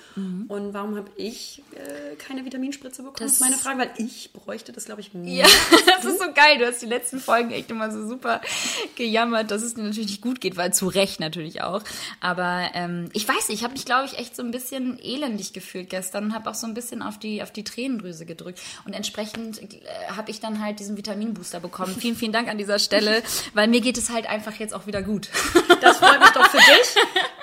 Und 0.48 0.72
warum 0.72 0.96
habe 0.96 1.10
ich 1.16 1.62
äh, 1.74 2.16
keine 2.16 2.44
Vitaminspritze 2.44 3.02
bekommen? 3.02 3.16
Das 3.18 3.32
ist 3.32 3.40
meine 3.40 3.56
Frage, 3.56 3.80
weil 3.80 3.90
ich 3.98 4.32
bräuchte 4.32 4.72
das, 4.72 4.86
glaube 4.86 5.02
ich, 5.02 5.10
Ja, 5.12 5.46
das 5.86 6.04
ist 6.06 6.18
so 6.18 6.32
geil. 6.32 6.58
Du 6.58 6.66
hast 6.66 6.80
die 6.80 6.86
letzten 6.86 7.20
Folgen 7.20 7.50
echt 7.50 7.70
immer 7.70 7.90
so 7.90 8.06
super 8.06 8.40
gejammert, 8.96 9.50
dass 9.50 9.62
es 9.62 9.74
dir 9.74 9.82
natürlich 9.82 10.08
nicht 10.08 10.22
gut 10.22 10.40
geht, 10.40 10.56
weil 10.56 10.72
zu 10.72 10.88
Recht 10.88 11.20
natürlich 11.20 11.62
auch. 11.62 11.82
Aber 12.20 12.70
ähm, 12.72 13.10
ich 13.12 13.28
weiß 13.28 13.48
nicht, 13.48 13.58
ich 13.58 13.64
habe 13.64 13.74
mich, 13.74 13.84
glaube 13.84 14.06
ich, 14.06 14.18
echt 14.18 14.34
so 14.34 14.42
ein 14.42 14.52
bisschen 14.52 14.98
elendig 14.98 15.52
gefühlt 15.52 15.90
gestern 15.90 16.24
und 16.24 16.34
habe 16.34 16.48
auch 16.48 16.54
so 16.54 16.66
ein 16.66 16.72
bisschen 16.72 17.02
auf 17.02 17.18
die, 17.18 17.42
auf 17.42 17.50
die 17.50 17.64
Tränendrüse 17.64 18.24
gedrückt. 18.24 18.60
Und 18.86 18.94
entsprechend 18.94 19.60
äh, 19.60 19.80
habe 20.16 20.30
ich 20.30 20.40
dann 20.40 20.64
halt 20.64 20.80
diesen 20.80 20.96
Vitaminbooster 20.96 21.60
bekommen. 21.60 21.94
Vielen, 21.94 22.16
vielen 22.16 22.32
Dank 22.32 22.48
an 22.48 22.56
dieser 22.56 22.78
Stelle, 22.78 23.22
weil 23.54 23.68
mir 23.68 23.82
geht 23.82 23.98
es 23.98 24.08
halt 24.08 24.26
einfach 24.26 24.54
jetzt 24.54 24.72
auch 24.74 24.86
wieder 24.86 25.02
gut. 25.02 25.28
Das 25.82 25.98
freut 25.98 26.21
mich 26.22 26.30
doch 26.30 26.46
für 26.46 26.58
dich. 26.58 26.96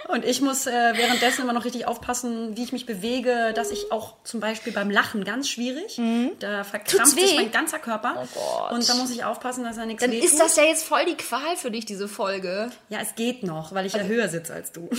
Und 0.09 0.25
ich 0.25 0.41
muss 0.41 0.65
äh, 0.65 0.71
währenddessen 0.71 1.43
immer 1.43 1.53
noch 1.53 1.65
richtig 1.65 1.85
aufpassen, 1.85 2.57
wie 2.57 2.63
ich 2.63 2.71
mich 2.71 2.87
bewege, 2.87 3.53
dass 3.53 3.69
ich 3.69 3.91
auch 3.91 4.15
zum 4.23 4.39
Beispiel 4.39 4.73
beim 4.73 4.89
Lachen 4.89 5.23
ganz 5.23 5.47
schwierig, 5.47 6.01
da 6.39 6.63
verkrampft 6.63 7.19
sich 7.19 7.35
mein 7.35 7.51
ganzer 7.51 7.77
Körper. 7.77 8.27
Oh. 8.35 8.73
Und 8.73 8.89
da 8.89 8.95
muss 8.95 9.11
ich 9.11 9.23
aufpassen, 9.23 9.63
dass 9.63 9.77
er 9.77 9.85
nichts 9.85 10.01
Dann 10.01 10.11
ist 10.11 10.39
das 10.39 10.55
ja 10.55 10.63
jetzt 10.63 10.83
voll 10.83 11.05
die 11.05 11.15
Qual 11.15 11.55
für 11.57 11.69
dich, 11.69 11.85
diese 11.85 12.07
Folge. 12.07 12.71
Ja, 12.89 12.99
es 13.01 13.13
geht 13.13 13.43
noch, 13.43 13.73
weil 13.73 13.85
ich 13.85 13.93
ja 13.93 14.01
höher 14.01 14.29
sitze 14.29 14.53
als 14.53 14.71
du. 14.71 14.89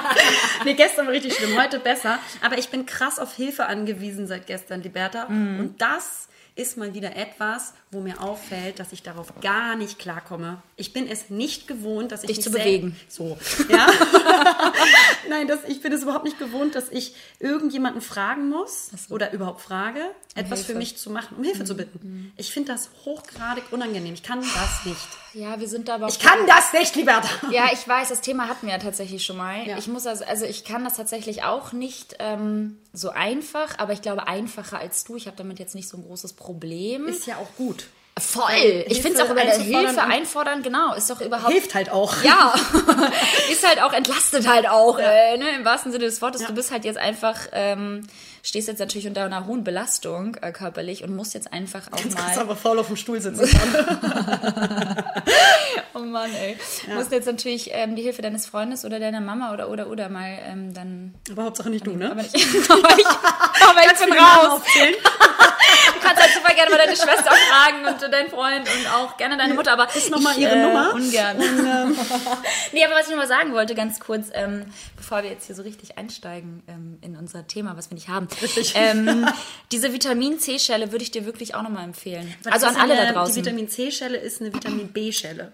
nee, 0.64 0.74
gestern 0.74 1.06
war 1.06 1.12
richtig 1.12 1.34
schlimm, 1.34 1.60
heute 1.60 1.80
besser. 1.80 2.20
Aber 2.40 2.58
ich 2.58 2.68
bin 2.68 2.86
krass 2.86 3.18
auf 3.18 3.34
Hilfe 3.34 3.66
angewiesen 3.66 4.28
seit 4.28 4.46
gestern, 4.46 4.82
Liberta. 4.82 5.28
Mhm. 5.28 5.58
Und 5.58 5.82
das 5.82 6.28
ist 6.58 6.76
mal 6.76 6.92
wieder 6.92 7.16
etwas, 7.16 7.72
wo 7.90 8.00
mir 8.00 8.22
auffällt, 8.22 8.78
dass 8.78 8.92
ich 8.92 9.02
darauf 9.02 9.32
gar 9.40 9.74
nicht 9.76 9.98
klarkomme. 9.98 10.62
Ich 10.76 10.92
bin 10.92 11.08
es 11.08 11.30
nicht 11.30 11.66
gewohnt, 11.66 12.12
dass 12.12 12.22
ich 12.22 12.28
Dich 12.28 12.42
zu 12.42 12.50
bewegen. 12.50 12.96
So, 13.08 13.38
ja. 13.68 13.86
Nein, 15.28 15.48
das, 15.48 15.60
ich 15.66 15.80
bin 15.80 15.92
es 15.92 16.02
überhaupt 16.02 16.24
nicht 16.24 16.38
gewohnt, 16.38 16.74
dass 16.74 16.90
ich 16.90 17.14
irgendjemanden 17.38 18.02
fragen 18.02 18.50
muss 18.50 18.90
oder 19.08 19.32
überhaupt 19.32 19.62
frage, 19.62 20.00
etwas 20.34 20.60
Hilfe. 20.60 20.72
für 20.72 20.78
mich 20.78 20.96
zu 20.98 21.10
machen, 21.10 21.36
um 21.36 21.44
Hilfe 21.44 21.64
zu 21.64 21.76
bitten. 21.76 22.32
Ich 22.36 22.52
finde 22.52 22.72
das 22.72 22.90
hochgradig 23.04 23.64
unangenehm. 23.70 24.14
Ich 24.14 24.22
kann 24.22 24.40
das 24.40 24.84
nicht. 24.84 25.08
Ja, 25.34 25.60
wir 25.60 25.68
sind 25.68 25.88
da 25.88 25.96
aber. 25.96 26.08
Ich 26.08 26.18
kann 26.18 26.46
das 26.46 26.72
nicht, 26.72 26.96
Liberta. 26.96 27.28
Ja, 27.50 27.70
ich 27.72 27.86
weiß, 27.86 28.08
das 28.08 28.20
Thema 28.20 28.48
hatten 28.48 28.66
wir 28.66 28.74
ja 28.74 28.78
tatsächlich 28.78 29.24
schon 29.24 29.36
mal. 29.36 29.66
Ja. 29.66 29.78
Ich 29.78 29.86
muss 29.86 30.06
also, 30.06 30.24
also 30.24 30.44
ich 30.44 30.64
kann 30.64 30.84
das 30.84 30.94
tatsächlich 30.94 31.44
auch 31.44 31.72
nicht 31.72 32.16
ähm, 32.18 32.78
so 32.92 33.10
einfach, 33.10 33.78
aber 33.78 33.92
ich 33.92 34.02
glaube 34.02 34.26
einfacher 34.26 34.78
als 34.78 35.04
du. 35.04 35.16
Ich 35.16 35.26
habe 35.26 35.36
damit 35.36 35.58
jetzt 35.58 35.74
nicht 35.74 35.88
so 35.88 35.96
ein 35.96 36.02
großes 36.02 36.32
Problem. 36.32 37.06
Ist 37.06 37.26
ja 37.26 37.36
auch 37.36 37.54
gut. 37.56 37.77
Voll. 38.20 38.84
Ich 38.88 39.02
finde 39.02 39.20
es 39.20 39.24
auch 39.24 39.34
einzufordern 39.34 39.86
Hilfe 39.86 40.02
einfordern, 40.02 40.62
genau, 40.62 40.94
ist 40.94 41.10
doch 41.10 41.20
überhaupt. 41.20 41.52
Hilft 41.52 41.74
halt 41.74 41.90
auch. 41.90 42.22
Ja, 42.22 42.54
ist 43.50 43.66
halt 43.66 43.82
auch 43.82 43.92
entlastet 43.92 44.48
halt 44.48 44.68
auch, 44.68 44.98
äh, 44.98 45.36
ne, 45.36 45.50
im 45.56 45.64
wahrsten 45.64 45.92
Sinne 45.92 46.04
des 46.04 46.20
Wortes. 46.22 46.42
Ja. 46.42 46.48
Du 46.48 46.54
bist 46.54 46.70
halt 46.70 46.84
jetzt 46.84 46.98
einfach, 46.98 47.36
ähm, 47.52 48.06
stehst 48.42 48.68
jetzt 48.68 48.78
natürlich 48.78 49.06
unter 49.06 49.24
einer 49.24 49.46
hohen 49.46 49.64
Belastung 49.64 50.36
äh, 50.40 50.52
körperlich 50.52 51.04
und 51.04 51.14
musst 51.14 51.34
jetzt 51.34 51.52
einfach 51.52 51.92
auch 51.92 51.98
Jetzt 51.98 52.16
kannst 52.16 52.36
du 52.36 52.40
mal. 52.40 52.46
aber 52.46 52.56
faul 52.56 52.78
auf 52.78 52.86
dem 52.86 52.96
Stuhl 52.96 53.20
sitzen. 53.20 53.48
Oh 55.94 56.00
Mann, 56.00 56.30
ey. 56.32 56.56
Du 56.86 56.94
musst 56.94 57.10
jetzt 57.10 57.26
natürlich 57.26 57.70
ähm, 57.72 57.96
die 57.96 58.02
Hilfe 58.02 58.22
deines 58.22 58.46
Freundes 58.46 58.84
oder 58.84 59.00
deiner 59.00 59.20
Mama 59.20 59.52
oder 59.52 59.68
oder 59.68 59.88
oder 59.88 60.08
mal 60.08 60.38
ähm, 60.46 60.72
dann. 60.72 61.14
aber 61.30 61.44
Hauptsache 61.44 61.70
nicht 61.70 61.86
du, 61.86 61.96
ne? 61.96 62.10
Aber, 62.10 62.22
nicht, 62.22 62.34
aber 62.70 62.98
ich, 62.98 63.06
aber 63.06 63.80
ich 63.84 63.98
bin 63.98 64.12
raus. 64.12 64.60
Du 65.94 66.00
kannst 66.00 66.22
halt 66.22 66.32
super 66.34 66.54
gerne 66.54 66.70
mal 66.70 66.78
deine 66.78 66.96
Schwester 66.96 67.30
fragen 67.30 67.86
und 67.86 68.12
deinen 68.12 68.30
Freund 68.30 68.68
und 68.68 68.92
auch 68.92 69.16
gerne 69.16 69.36
deine 69.36 69.54
Mutter, 69.54 69.72
aber 69.72 69.88
Ist 69.94 70.10
noch 70.10 70.20
mal 70.20 70.32
ich, 70.32 70.42
ihre 70.42 70.52
äh, 70.52 70.62
Nummer? 70.62 70.94
Ungern. 70.94 71.36
nee, 72.72 72.84
aber 72.84 72.94
was 72.94 73.06
ich 73.06 73.10
noch 73.10 73.18
mal 73.18 73.28
sagen 73.28 73.52
wollte, 73.52 73.74
ganz 73.74 74.00
kurz, 74.00 74.28
ähm, 74.32 74.66
bevor 74.96 75.22
wir 75.22 75.30
jetzt 75.30 75.46
hier 75.46 75.54
so 75.54 75.62
richtig 75.62 75.98
einsteigen 75.98 76.62
ähm, 76.68 76.98
in 77.02 77.16
unser 77.16 77.46
Thema, 77.46 77.76
was 77.76 77.90
wir 77.90 77.94
nicht 77.94 78.08
haben. 78.08 78.28
Richtig. 78.40 78.72
Ähm, 78.76 79.26
diese 79.72 79.92
Vitamin 79.92 80.38
C-Schelle 80.38 80.92
würde 80.92 81.02
ich 81.02 81.10
dir 81.10 81.24
wirklich 81.24 81.54
auch 81.54 81.62
noch 81.62 81.70
mal 81.70 81.84
empfehlen. 81.84 82.34
also 82.50 82.66
Das 82.66 82.76
an 82.76 82.80
alle 82.80 82.94
eine, 82.94 83.06
da 83.06 83.12
draußen. 83.12 83.34
Die 83.34 83.40
Vitamin 83.40 83.68
C-Schelle 83.68 84.16
ist 84.16 84.40
eine 84.40 84.52
Vitamin 84.54 84.92
B-Schelle. 84.92 85.52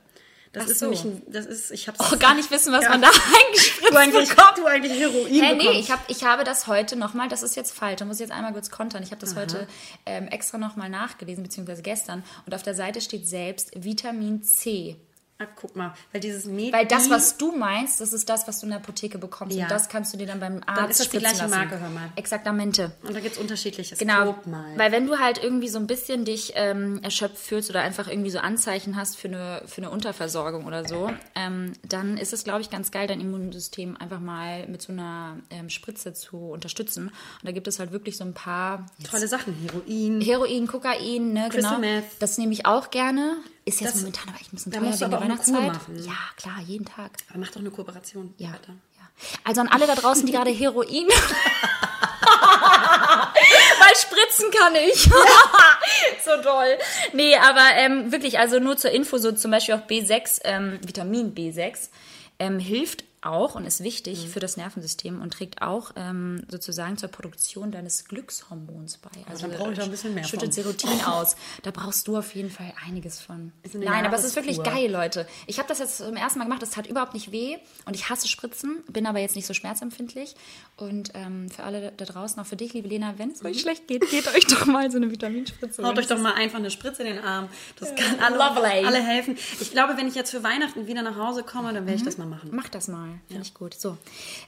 Das 0.55 0.65
Ach 0.65 0.69
ist 0.71 0.79
so. 0.79 0.87
nämlich 0.87 1.05
ein, 1.05 1.23
das 1.27 1.47
ist, 1.47 1.71
ich 1.73 1.89
hab's 1.89 1.99
oh, 2.01 2.17
gar 2.17 2.35
nicht 2.35 2.51
wissen, 2.51 2.73
was 2.73 2.85
Ja. 2.85 2.91
man 2.91 3.03
da 3.03 3.09
eingespritzt 3.49 3.93
du 3.93 3.97
eigentlich, 3.97 4.29
bekommt. 4.31 4.59
du 4.59 4.67
eigentlich 4.67 4.99
Heroin 4.99 5.27
Hä, 5.33 5.55
nee, 5.57 5.79
ich, 5.81 5.91
hab, 5.91 6.09
ich 6.09 6.25
habe 6.25 6.45
das 6.45 6.67
heute 6.67 6.97
nochmal, 6.97 7.29
das 7.29 7.43
ist 7.43 7.57
jetzt 7.57 7.73
falsch, 7.73 7.97
da 7.99 8.05
muss 8.05 8.17
ich 8.17 8.21
jetzt 8.21 8.33
einmal 8.33 8.53
kurz 8.53 8.71
kontern. 8.71 9.03
Ich 9.03 9.11
habe 9.11 9.21
das 9.21 9.37
heute 9.37 9.67
ähm, 10.07 10.29
extra 10.29 10.57
nochmal 10.59 10.89
nachgelesen, 10.89 11.43
beziehungsweise 11.43 11.83
gestern. 11.83 12.23
Und 12.47 12.55
auf 12.55 12.63
der 12.63 12.75
Seite 12.75 13.01
steht 13.01 13.29
selbst 13.29 13.73
Vitamin 13.75 14.43
C. 14.43 14.97
Ah, 15.37 15.47
guck 15.57 15.75
mal, 15.75 15.93
weil 16.13 16.21
dieses 16.21 16.45
Medi 16.45 16.73
Weil 16.73 16.87
das, 16.87 17.11
was 17.11 17.37
du 17.37 17.57
meinst, 17.57 18.01
das 18.01 18.13
ist 18.13 18.29
das, 18.29 18.47
was 18.47 18.61
du 18.61 18.67
in 18.67 18.71
der 18.71 18.79
Apotheke 18.79 19.19
bekommst. 19.19 19.57
Ja. 19.57 19.65
Und 19.65 19.71
das 19.73 19.89
kannst 19.89 20.15
du 20.15 20.17
dir 20.17 20.29
dann 20.29 20.39
beim 20.39 20.61
Arzt 20.65 20.93
ist 20.93 21.01
das 21.01 21.09
die 21.09 21.19
gleiche 21.19 21.39
lassen. 21.39 21.51
Marke, 21.51 21.81
hör 21.81 21.91
mal. 21.91 22.09
Exaktamente. 22.15 22.93
Und 23.03 23.17
da 23.17 23.21
gibt's 23.21 23.37
unterschiedliches. 23.37 23.99
Genau, 23.99 24.37
weil 24.77 24.93
wenn 24.93 25.09
du 25.09 25.19
halt 25.19 25.43
irgendwie 25.43 25.69
so 25.69 25.81
ein 25.81 25.89
bisschen 25.89 26.25
dich 26.25 26.53
ähm, 26.55 27.01
erschöpft 27.03 27.39
fühlst 27.39 27.69
oder 27.69 27.81
einfach 27.81 28.07
irgendwie 28.07 28.31
so 28.31 28.39
Anzeichen 28.39 28.95
hast 28.95 29.17
für 29.17 29.27
eine, 29.27 29.63
für 29.67 29.79
eine 29.79 29.91
Unterversorgung 29.91 30.67
oder 30.67 30.87
so, 30.87 31.11
ähm, 31.35 31.73
dann 31.83 32.17
ist 32.17 32.33
es, 32.33 32.45
glaube 32.45 32.61
ich, 32.61 32.71
ganz 32.71 32.93
geil, 32.93 33.09
dein 33.09 33.21
Immunsystem 33.21 33.97
einfach 33.97 34.21
mal 34.21 34.69
mit 34.69 34.83
so 34.83 34.93
einer 34.93 35.39
ähm, 35.51 35.69
Spritze 35.69 36.13
zu 36.15 36.37
unterstützen. 36.37 37.09
Und 37.09 37.15
da 37.43 37.51
gibt 37.51 37.67
es 37.67 37.81
halt 37.81 37.91
wirklich 37.91 38.17
so 38.17 38.23
ein 38.23 38.35
paar 38.35 38.87
Tolle 39.11 39.27
Sachen. 39.27 39.55
Heroin. 39.55 40.21
Heroin, 40.21 40.67
Kokain, 40.69 41.33
ne, 41.33 41.49
Crystal 41.51 41.81
genau. 41.81 41.95
Meth. 41.97 42.05
Das 42.21 42.39
nehme 42.39 42.53
ich 42.53 42.67
auch 42.67 42.91
gerne. 42.91 43.37
Ist 43.67 43.81
jetzt 43.81 43.95
Das- 43.95 44.01
momentan 44.03 44.29
aber 44.29 44.39
echt 44.41 44.53
ein 44.53 44.57
bisschen 44.57 44.73
teuer 44.73 44.81
musst 44.83 45.01
du 45.01 45.05
aber 45.07 45.21
Weihnachtszeit. 45.21 45.73
machen. 45.73 46.05
Ja, 46.05 46.13
klar, 46.37 46.61
jeden 46.67 46.85
Tag. 46.85 47.13
Aber 47.31 47.39
mach 47.39 47.51
doch 47.51 47.61
eine 47.61 47.71
Kooperation. 47.71 48.35
Ja, 48.37 48.49
Weiter. 48.49 48.73
ja. 48.99 49.09
Also 49.45 49.61
an 49.63 49.69
alle 49.69 49.87
da 49.87 49.95
draußen, 49.95 50.27
die 50.27 50.33
gerade 50.33 50.51
Heroin. 50.55 51.09
Weil 53.79 53.95
spritzen 53.97 54.51
kann 54.51 54.75
ich. 54.75 55.03
so 56.25 56.43
toll. 56.43 56.79
Nee, 57.13 57.37
aber 57.37 57.69
ähm, 57.77 58.13
wirklich, 58.13 58.39
also 58.39 58.59
nur 58.59 58.77
zur 58.77 58.91
Info, 58.91 59.19
so 59.19 59.33
zum 59.33 59.51
Beispiel 59.51 59.75
auch 59.75 59.87
B6, 59.87 60.41
ähm, 60.45 60.79
Vitamin 60.85 61.35
B6, 61.35 61.89
ähm, 62.39 62.59
hilft 62.59 63.05
auch 63.25 63.55
und 63.55 63.65
ist 63.65 63.83
wichtig 63.83 64.29
für 64.29 64.41
das 64.41 64.57
Nervensystem 64.57 65.21
und 65.21 65.33
trägt 65.33 65.63
auch 65.63 65.93
ähm, 65.97 66.45
sozusagen 66.49 66.97
zur 66.97 67.09
Produktion 67.09 67.71
deines 67.71 68.05
Glückshormons 68.07 68.99
bei. 68.99 69.11
Also 69.31 69.47
dann 69.47 69.57
brauche 69.57 69.73
ich 69.73 69.79
da 69.79 69.85
ein 69.85 69.91
bisschen 69.91 70.15
mehr 70.15 70.25
schüttet 70.25 70.55
von. 70.55 70.63
Serotonin 70.65 71.01
aus. 71.07 71.37
Da 71.63 71.71
brauchst 71.71 72.09
du 72.09 72.17
auf 72.17 72.35
jeden 72.35 72.51
Fall 72.51 72.73
einiges 72.87 73.21
von. 73.21 73.53
Nein, 73.73 74.07
aber 74.07 74.17
es 74.17 74.25
ist 74.25 74.37
wirklich 74.37 74.63
geil, 74.63 74.91
Leute. 74.91 75.27
Ich 75.47 75.59
habe 75.59 75.69
das 75.69 75.79
jetzt 75.79 75.99
zum 75.99 76.17
ersten 76.17 76.39
Mal 76.39 76.45
gemacht. 76.45 76.63
Das 76.63 76.71
tat 76.71 76.87
überhaupt 76.87 77.15
nicht 77.15 77.33
weh 77.33 77.57
und 77.87 77.95
ich 77.95 78.11
hasse 78.11 78.29
Spritzen, 78.29 78.83
bin 78.89 79.07
aber 79.07 79.19
jetzt 79.19 79.37
nicht 79.37 79.47
so 79.47 79.55
schmerzempfindlich. 79.55 80.35
Und 80.77 81.13
ähm, 81.15 81.49
für 81.51 81.63
alle 81.63 81.93
da 81.97 82.05
draußen, 82.05 82.41
auch 82.41 82.47
für 82.47 82.57
dich, 82.57 82.73
liebe 82.73 82.89
Lena, 82.89 83.15
wenn 83.17 83.31
es 83.31 83.45
euch 83.45 83.61
schlecht 83.61 83.87
geht, 83.87 84.09
geht 84.11 84.27
euch 84.29 84.47
doch 84.47 84.67
mal 84.67 84.91
so 84.91 84.97
eine 84.97 85.11
Vitaminspritze. 85.11 85.83
Haut 85.85 85.99
euch 85.99 86.07
doch 86.07 86.19
mal 86.19 86.35
einfach 86.35 86.59
eine 86.59 86.71
Spritze 86.71 87.03
in 87.03 87.15
den 87.15 87.25
Arm. 87.25 87.49
Das 87.79 87.95
kann 87.95 88.19
alle, 88.21 88.87
alle 88.87 89.03
helfen. 89.03 89.37
Ich 89.61 89.71
glaube, 89.71 89.97
wenn 89.97 90.09
ich 90.09 90.15
jetzt 90.15 90.31
für 90.31 90.43
Weihnachten 90.43 90.87
wieder 90.87 91.03
nach 91.03 91.17
Hause 91.17 91.43
komme, 91.43 91.73
dann 91.73 91.87
werde 91.87 91.99
ich 91.99 92.05
das 92.05 92.19
mal 92.19 92.27
machen. 92.27 92.51
Mach 92.53 92.69
das 92.69 92.89
mal, 92.89 93.14
finde 93.29 93.43
ich 93.43 93.55
gut. 93.55 93.75
So, 93.75 93.97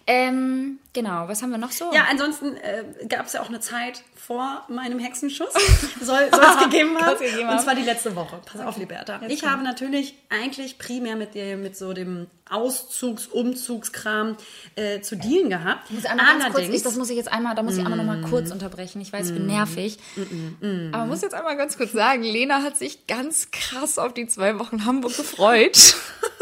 ähm, 0.06 0.78
genau. 0.92 1.28
Was 1.28 1.42
haben 1.42 1.50
wir 1.50 1.58
noch 1.58 1.72
so? 1.72 1.92
Ja, 1.92 2.06
ansonsten 2.10 2.56
äh, 2.56 2.84
gab 3.08 3.26
es 3.26 3.32
ja 3.32 3.42
auch 3.42 3.48
eine 3.48 3.60
Zeit 3.60 4.02
vor 4.26 4.64
meinem 4.68 4.98
Hexenschuss. 4.98 5.52
Soll 6.00 6.28
es 6.30 6.58
gegeben 6.64 6.98
haben. 6.98 7.18
Gegeben 7.18 7.42
Und 7.42 7.48
haben. 7.48 7.62
zwar 7.62 7.74
die 7.76 7.82
letzte 7.82 8.16
Woche. 8.16 8.40
Pass 8.44 8.60
auf, 8.60 8.76
Liberta. 8.76 9.20
Ich 9.28 9.44
habe 9.44 9.62
natürlich 9.62 10.14
eigentlich 10.30 10.78
primär 10.78 11.14
mit, 11.14 11.34
der, 11.34 11.56
mit 11.56 11.76
so 11.76 11.92
dem 11.92 12.26
Auszugs-, 12.50 13.28
Umzugskram 13.28 14.36
äh, 14.74 15.00
zu 15.00 15.16
dealen 15.16 15.50
gehabt. 15.50 15.84
Ich 15.88 15.94
muss 15.94 16.04
ganz 16.04 16.20
kurz, 16.20 16.54
Allerdings, 16.54 16.74
ich, 16.74 16.82
das 16.82 16.96
muss 16.96 17.10
ich 17.10 17.16
jetzt 17.16 17.32
einmal, 17.32 17.54
da 17.54 17.62
muss 17.62 17.76
ich 17.76 17.84
einmal 17.84 17.98
noch 17.98 18.04
mal 18.04 18.20
kurz 18.22 18.50
unterbrechen. 18.50 19.00
Ich 19.00 19.12
weiß, 19.12 19.28
ich 19.28 19.34
bin 19.34 19.46
nervig. 19.46 19.98
Aber 20.92 21.06
muss 21.06 21.22
jetzt 21.22 21.34
einmal 21.34 21.56
ganz 21.56 21.76
kurz 21.76 21.92
sagen, 21.92 22.22
Lena 22.22 22.62
hat 22.62 22.76
sich 22.76 23.06
ganz 23.06 23.50
krass 23.52 23.98
auf 23.98 24.12
die 24.12 24.26
zwei 24.26 24.58
Wochen 24.58 24.84
Hamburg 24.84 25.16
gefreut. 25.16 25.96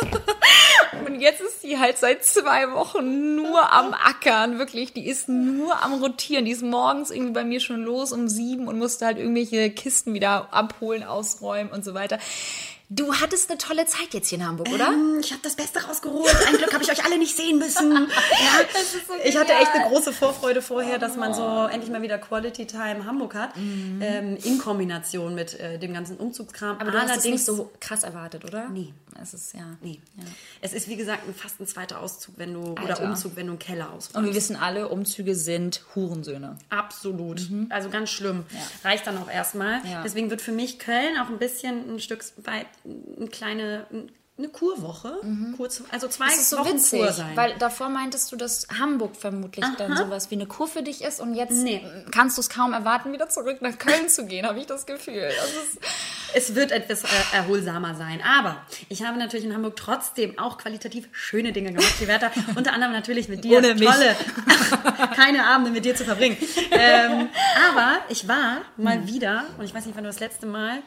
Und 1.07 1.21
jetzt 1.21 1.41
ist 1.41 1.63
sie 1.63 1.79
halt 1.79 1.99
seit 1.99 2.25
zwei 2.25 2.73
Wochen 2.73 3.37
nur 3.37 3.73
am 3.73 3.95
Ackern, 3.95 4.59
wirklich. 4.59 4.93
Die 4.93 5.07
ist 5.07 5.29
nur 5.29 5.83
am 5.83 5.95
Rotieren. 5.95 6.45
Die 6.45 6.51
ist 6.51 6.63
morgens 6.63 7.11
irgendwie 7.11 7.33
bei 7.33 7.45
mir 7.45 7.61
schon 7.61 7.74
los 7.83 8.13
um 8.13 8.29
sieben 8.29 8.69
und 8.69 8.79
musste 8.79 9.07
halt 9.07 9.19
irgendwelche 9.19 9.71
Kisten 9.71 10.15
wieder 10.15 10.53
abholen, 10.53 11.03
ausräumen 11.03 11.73
und 11.73 11.85
so 11.85 11.95
weiter. 11.95 12.19
Du 12.91 13.15
hattest 13.15 13.49
eine 13.51 13.59
tolle 13.59 13.87
Zeit 13.87 14.13
jetzt 14.13 14.29
hier 14.29 14.39
in 14.39 14.47
Hamburg, 14.47 14.69
oder? 14.71 14.89
Hm, 14.89 15.19
Ich 15.21 15.33
habe 15.33 15.41
das 15.43 15.57
Beste 15.57 15.83
rausgeholt. 15.83 16.31
Ein 16.47 16.57
Glück 16.59 16.73
habe 16.73 16.85
ich 16.85 16.93
euch 16.93 17.05
alle 17.05 17.19
nicht 17.19 17.35
sehen 17.37 17.59
müssen. 17.59 17.93
Ja, 18.45 18.61
so 19.09 19.15
ich 19.25 19.37
hatte 19.37 19.53
echt 19.55 19.73
eine 19.75 19.89
große 19.89 20.13
Vorfreude 20.13 20.61
vorher, 20.61 20.99
dass 20.99 21.17
man 21.17 21.33
so 21.35 21.67
endlich 21.73 21.91
mal 21.91 22.03
wieder 22.03 22.19
Quality 22.19 22.67
Time 22.67 23.05
Hamburg 23.07 23.35
hat. 23.35 23.51
Ähm, 23.57 24.37
in 24.43 24.59
Kombination 24.59 25.35
mit 25.35 25.59
äh, 25.59 25.79
dem 25.79 25.95
ganzen 25.95 26.17
Umzugskram. 26.19 26.75
Mhm. 26.77 26.81
Aber 26.83 26.91
du 26.91 27.01
hast 27.01 27.17
es 27.17 27.25
nicht 27.25 27.45
so 27.45 27.71
krass 27.81 28.03
erwartet, 28.03 28.45
oder? 28.45 28.69
Nee. 28.69 28.93
Es 29.23 29.33
ist 29.33 29.55
ja. 29.55 29.77
Nee. 29.81 30.01
Es 30.61 30.73
ist 30.73 30.89
wie 30.89 30.97
gesagt 30.97 31.23
fast 31.37 31.61
ein 31.61 31.67
zweiter 31.69 32.01
Auszug, 32.01 32.35
wenn 32.37 32.53
du 32.53 32.73
oder 32.73 32.83
Alter. 32.83 33.05
Umzug, 33.05 33.37
wenn 33.37 33.47
du 33.47 33.53
einen 33.53 33.59
Keller 33.61 33.91
Und 33.91 33.97
ausräumst. 33.99 34.29
wir 34.29 34.35
wissen 34.35 34.57
alle, 34.57 34.89
Umzüge 34.89 35.35
sind 35.37 35.83
Hurensöhne. 35.95 36.59
Absolut. 36.69 37.41
Also 37.71 37.91
ganz 37.91 38.11
schlimm. 38.11 38.45
Reicht 38.83 39.07
dann 39.07 39.17
auch 39.19 39.31
erstmal. 39.31 39.81
Ja. 39.87 40.03
Deswegen 40.03 40.31
wird 40.31 40.43
für 40.43 40.53
mich 40.53 40.79
Köln 40.81 41.17
auch 41.23 41.29
ein 41.29 41.39
bisschen 41.39 41.95
ein 41.95 42.01
Stück 42.01 42.25
weit 42.45 42.67
eine 42.85 43.29
kleine 43.29 43.87
eine 44.37 44.49
Kurwoche. 44.49 45.21
Kurz, 45.57 45.85
also 45.93 46.09
zwei 46.09 46.27
Das 46.27 46.39
ist 46.39 46.51
so 46.51 46.59
Wochen 46.59 46.75
witzig, 46.75 46.99
Kur 46.99 47.13
sein. 47.13 47.37
weil 47.37 47.55
davor 47.59 47.89
meintest 47.89 48.33
du, 48.33 48.37
dass 48.37 48.67
Hamburg 48.81 49.15
vermutlich 49.15 49.65
dann 49.79 49.97
sowas 49.97 50.29
wie 50.33 50.35
eine 50.35 50.47
Kur 50.47 50.67
für 50.67 50.83
dich 50.83 51.03
ist 51.03 51.21
und 51.21 51.35
jetzt 51.35 51.53
Nee. 51.53 51.85
kannst 52.11 52.37
du 52.37 52.41
es 52.41 52.51
kaum 52.51 52.73
erwarten, 52.73 53.13
wieder 53.13 53.29
zurück 53.29 53.63
nach 53.63 53.79
Köln 53.79 54.09
zu 54.09 54.27
gehen, 54.27 54.45
habe 54.45 54.59
ich 54.59 54.67
das 54.67 54.87
Gefühl. 54.87 55.23
Das 55.23 55.79
es 56.37 56.57
wird 56.57 56.73
etwas 56.73 57.05
äh, 57.05 57.07
erholsamer 57.33 57.95
sein. 57.95 58.21
Aber 58.39 58.57
ich 58.89 59.05
habe 59.05 59.19
natürlich 59.19 59.47
in 59.47 59.55
Hamburg 59.55 59.77
trotzdem 59.77 60.37
auch 60.37 60.59
qualitativ 60.59 61.09
schöne 61.13 61.53
Dinge 61.53 61.73
gemacht, 61.73 62.01
Liberta. 62.01 62.33
Unter 62.57 62.73
anderem 62.73 62.93
natürlich 62.93 63.29
mit 63.29 63.45
dir. 63.45 63.59
Ohne 63.59 63.75
mich. 63.77 63.89
Tolle, 63.89 64.17
keine 65.15 65.47
Abende 65.47 65.71
mit 65.71 65.85
dir 65.85 65.95
zu 65.95 66.05
verbringen. 66.05 66.37
Ähm, 66.73 67.29
aber 67.71 67.99
ich 68.09 68.27
war 68.27 68.63
mal 68.77 69.07
wieder, 69.07 69.45
und 69.59 69.65
ich 69.65 69.73
weiß 69.73 69.87
nicht, 69.87 69.95
wann 69.95 70.03
du 70.03 70.11
das 70.11 70.19
letzte 70.19 70.47
Mal 70.47 70.83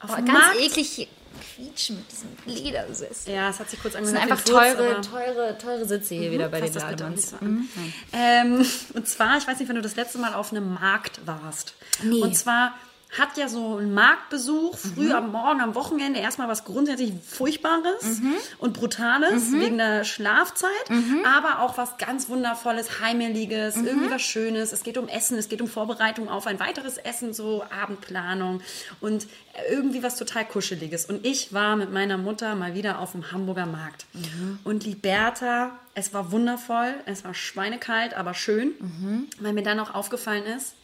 auf 0.00 0.12
oh, 0.12 0.16
ganz 0.16 0.32
Markt 0.32 0.60
eklig. 0.60 1.08
Quietschen 1.40 1.96
mit 1.96 2.06
diesem 2.12 2.28
Ledersessel. 2.64 3.34
Ja, 3.34 3.48
es 3.50 3.58
hat 3.58 3.68
sich 3.70 3.80
kurz 3.80 3.94
Das 3.94 4.06
sind 4.06 4.16
angehört. 4.16 4.40
einfach 4.40 4.44
teure, 4.76 4.94
aber- 4.96 5.02
teure, 5.02 5.58
teure 5.58 5.84
Sitze 5.86 6.14
hier 6.14 6.30
wieder 6.30 6.48
bei 6.48 6.60
den 6.60 6.72
Lademans. 6.72 7.30
so 7.30 7.36
an. 7.36 7.68
Ähm, 8.12 8.66
und 8.94 9.08
zwar, 9.08 9.38
ich 9.38 9.46
weiß 9.46 9.58
nicht, 9.58 9.68
wenn 9.68 9.76
du 9.76 9.82
das 9.82 9.96
letzte 9.96 10.18
Mal 10.18 10.34
auf 10.34 10.52
einem 10.52 10.74
Markt 10.74 11.20
warst. 11.26 11.74
Nee. 12.02 12.20
Und 12.22 12.36
zwar 12.36 12.74
hat 13.18 13.36
ja 13.36 13.48
so 13.48 13.78
ein 13.78 13.92
Marktbesuch 13.92 14.76
früh 14.76 15.12
am 15.12 15.32
Morgen, 15.32 15.60
am 15.60 15.74
Wochenende 15.74 16.20
erstmal 16.20 16.48
was 16.48 16.64
grundsätzlich 16.64 17.12
Furchtbares 17.26 18.20
und 18.58 18.72
Brutales 18.74 19.52
wegen 19.52 19.78
der 19.78 20.04
Schlafzeit, 20.04 20.70
aber 21.24 21.60
auch 21.60 21.76
was 21.76 21.98
ganz 21.98 22.28
Wundervolles, 22.28 23.00
Heimeliges, 23.00 23.76
irgendwie 23.76 24.10
was 24.10 24.22
Schönes. 24.22 24.72
Es 24.72 24.84
geht 24.84 24.96
um 24.96 25.08
Essen, 25.08 25.36
es 25.38 25.48
geht 25.48 25.60
um 25.60 25.68
Vorbereitung 25.68 26.28
auf 26.28 26.46
ein 26.46 26.60
weiteres 26.60 26.98
Essen, 26.98 27.32
so 27.34 27.64
Abendplanung 27.82 28.60
und 29.00 29.26
irgendwie 29.70 30.02
was 30.02 30.16
total 30.16 30.44
Kuscheliges. 30.44 31.06
Und 31.06 31.26
ich 31.26 31.52
war 31.52 31.76
mit 31.76 31.92
meiner 31.92 32.16
Mutter 32.16 32.54
mal 32.54 32.74
wieder 32.74 33.00
auf 33.00 33.12
dem 33.12 33.32
Hamburger 33.32 33.66
Markt. 33.66 34.06
Und 34.62 34.84
Liberta, 34.84 35.72
es 35.94 36.14
war 36.14 36.30
wundervoll, 36.30 36.94
es 37.06 37.24
war 37.24 37.34
schweinekalt, 37.34 38.14
aber 38.14 38.34
schön, 38.34 39.28
weil 39.40 39.52
mir 39.52 39.64
dann 39.64 39.80
auch 39.80 39.94
aufgefallen 39.94 40.44
ist, 40.46 40.74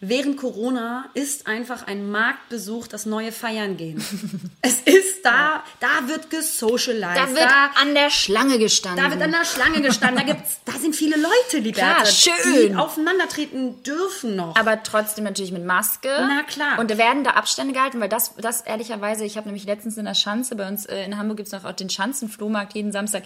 Während 0.00 0.36
Corona 0.36 1.06
ist 1.14 1.48
einfach 1.48 1.86
ein 1.88 2.08
Marktbesuch 2.08 2.86
das 2.86 3.04
neue 3.04 3.32
Feiern 3.32 3.76
gehen. 3.76 3.98
es 4.62 4.80
ist 4.82 5.24
da, 5.24 5.64
da 5.80 6.06
wird 6.06 6.30
gesocialized. 6.30 7.16
Da 7.16 7.34
wird 7.34 7.48
an 7.80 7.94
der 7.94 8.10
Schlange 8.10 8.58
gestanden. 8.58 9.02
da 9.04 9.10
wird 9.10 9.20
an 9.22 9.32
der 9.32 9.44
Schlange 9.44 9.82
gestanden. 9.82 10.24
Da 10.24 10.32
gibt's, 10.32 10.60
da 10.64 10.72
sind 10.72 10.94
viele 10.94 11.16
Leute, 11.16 11.62
die 11.62 11.72
Klar, 11.72 12.06
schön. 12.06 12.34
die 12.68 12.76
aufeinandertreten 12.76 13.82
dürfen 13.82 14.36
noch. 14.36 14.54
aber 14.54 14.82
trotzdem 14.84 15.24
natürlich 15.24 15.50
mit 15.50 15.64
Maske. 15.64 16.08
Na 16.08 16.44
klar. 16.44 16.78
Und 16.78 16.96
werden 16.96 17.24
da 17.24 17.30
Abstände 17.30 17.72
gehalten, 17.74 18.00
weil 18.00 18.08
das, 18.08 18.34
das 18.36 18.60
ehrlicherweise, 18.60 19.24
ich 19.24 19.36
habe 19.36 19.48
nämlich 19.48 19.64
letztens 19.64 19.96
in 19.96 20.04
der 20.04 20.14
Schanze, 20.14 20.54
bei 20.54 20.68
uns 20.68 20.86
äh, 20.86 21.04
in 21.04 21.16
Hamburg 21.16 21.38
gibt 21.38 21.48
es 21.48 21.52
noch 21.52 21.64
auch 21.64 21.72
den 21.72 21.90
Schanzenflohmarkt 21.90 22.74
jeden 22.74 22.92
Samstag. 22.92 23.24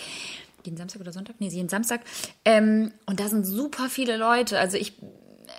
Jeden 0.65 0.77
Samstag 0.77 1.01
oder 1.01 1.13
Sonntag? 1.13 1.37
Nee, 1.39 1.49
jeden 1.49 1.69
Samstag. 1.69 2.01
Ähm, 2.45 2.93
und 3.07 3.19
da 3.21 3.29
sind 3.29 3.45
super 3.45 3.89
viele 3.91 4.17
Leute. 4.17 4.59
Also 4.59 4.77
ich. 4.77 4.95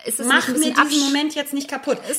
Ist 0.05 0.19
es 0.19 0.27
Mach 0.27 0.48
mir 0.50 0.74
diesen 0.74 1.00
Moment 1.05 1.33
jetzt 1.36 1.53
nicht 1.53 1.69
kaputt. 1.69 1.98
Es 2.07 2.17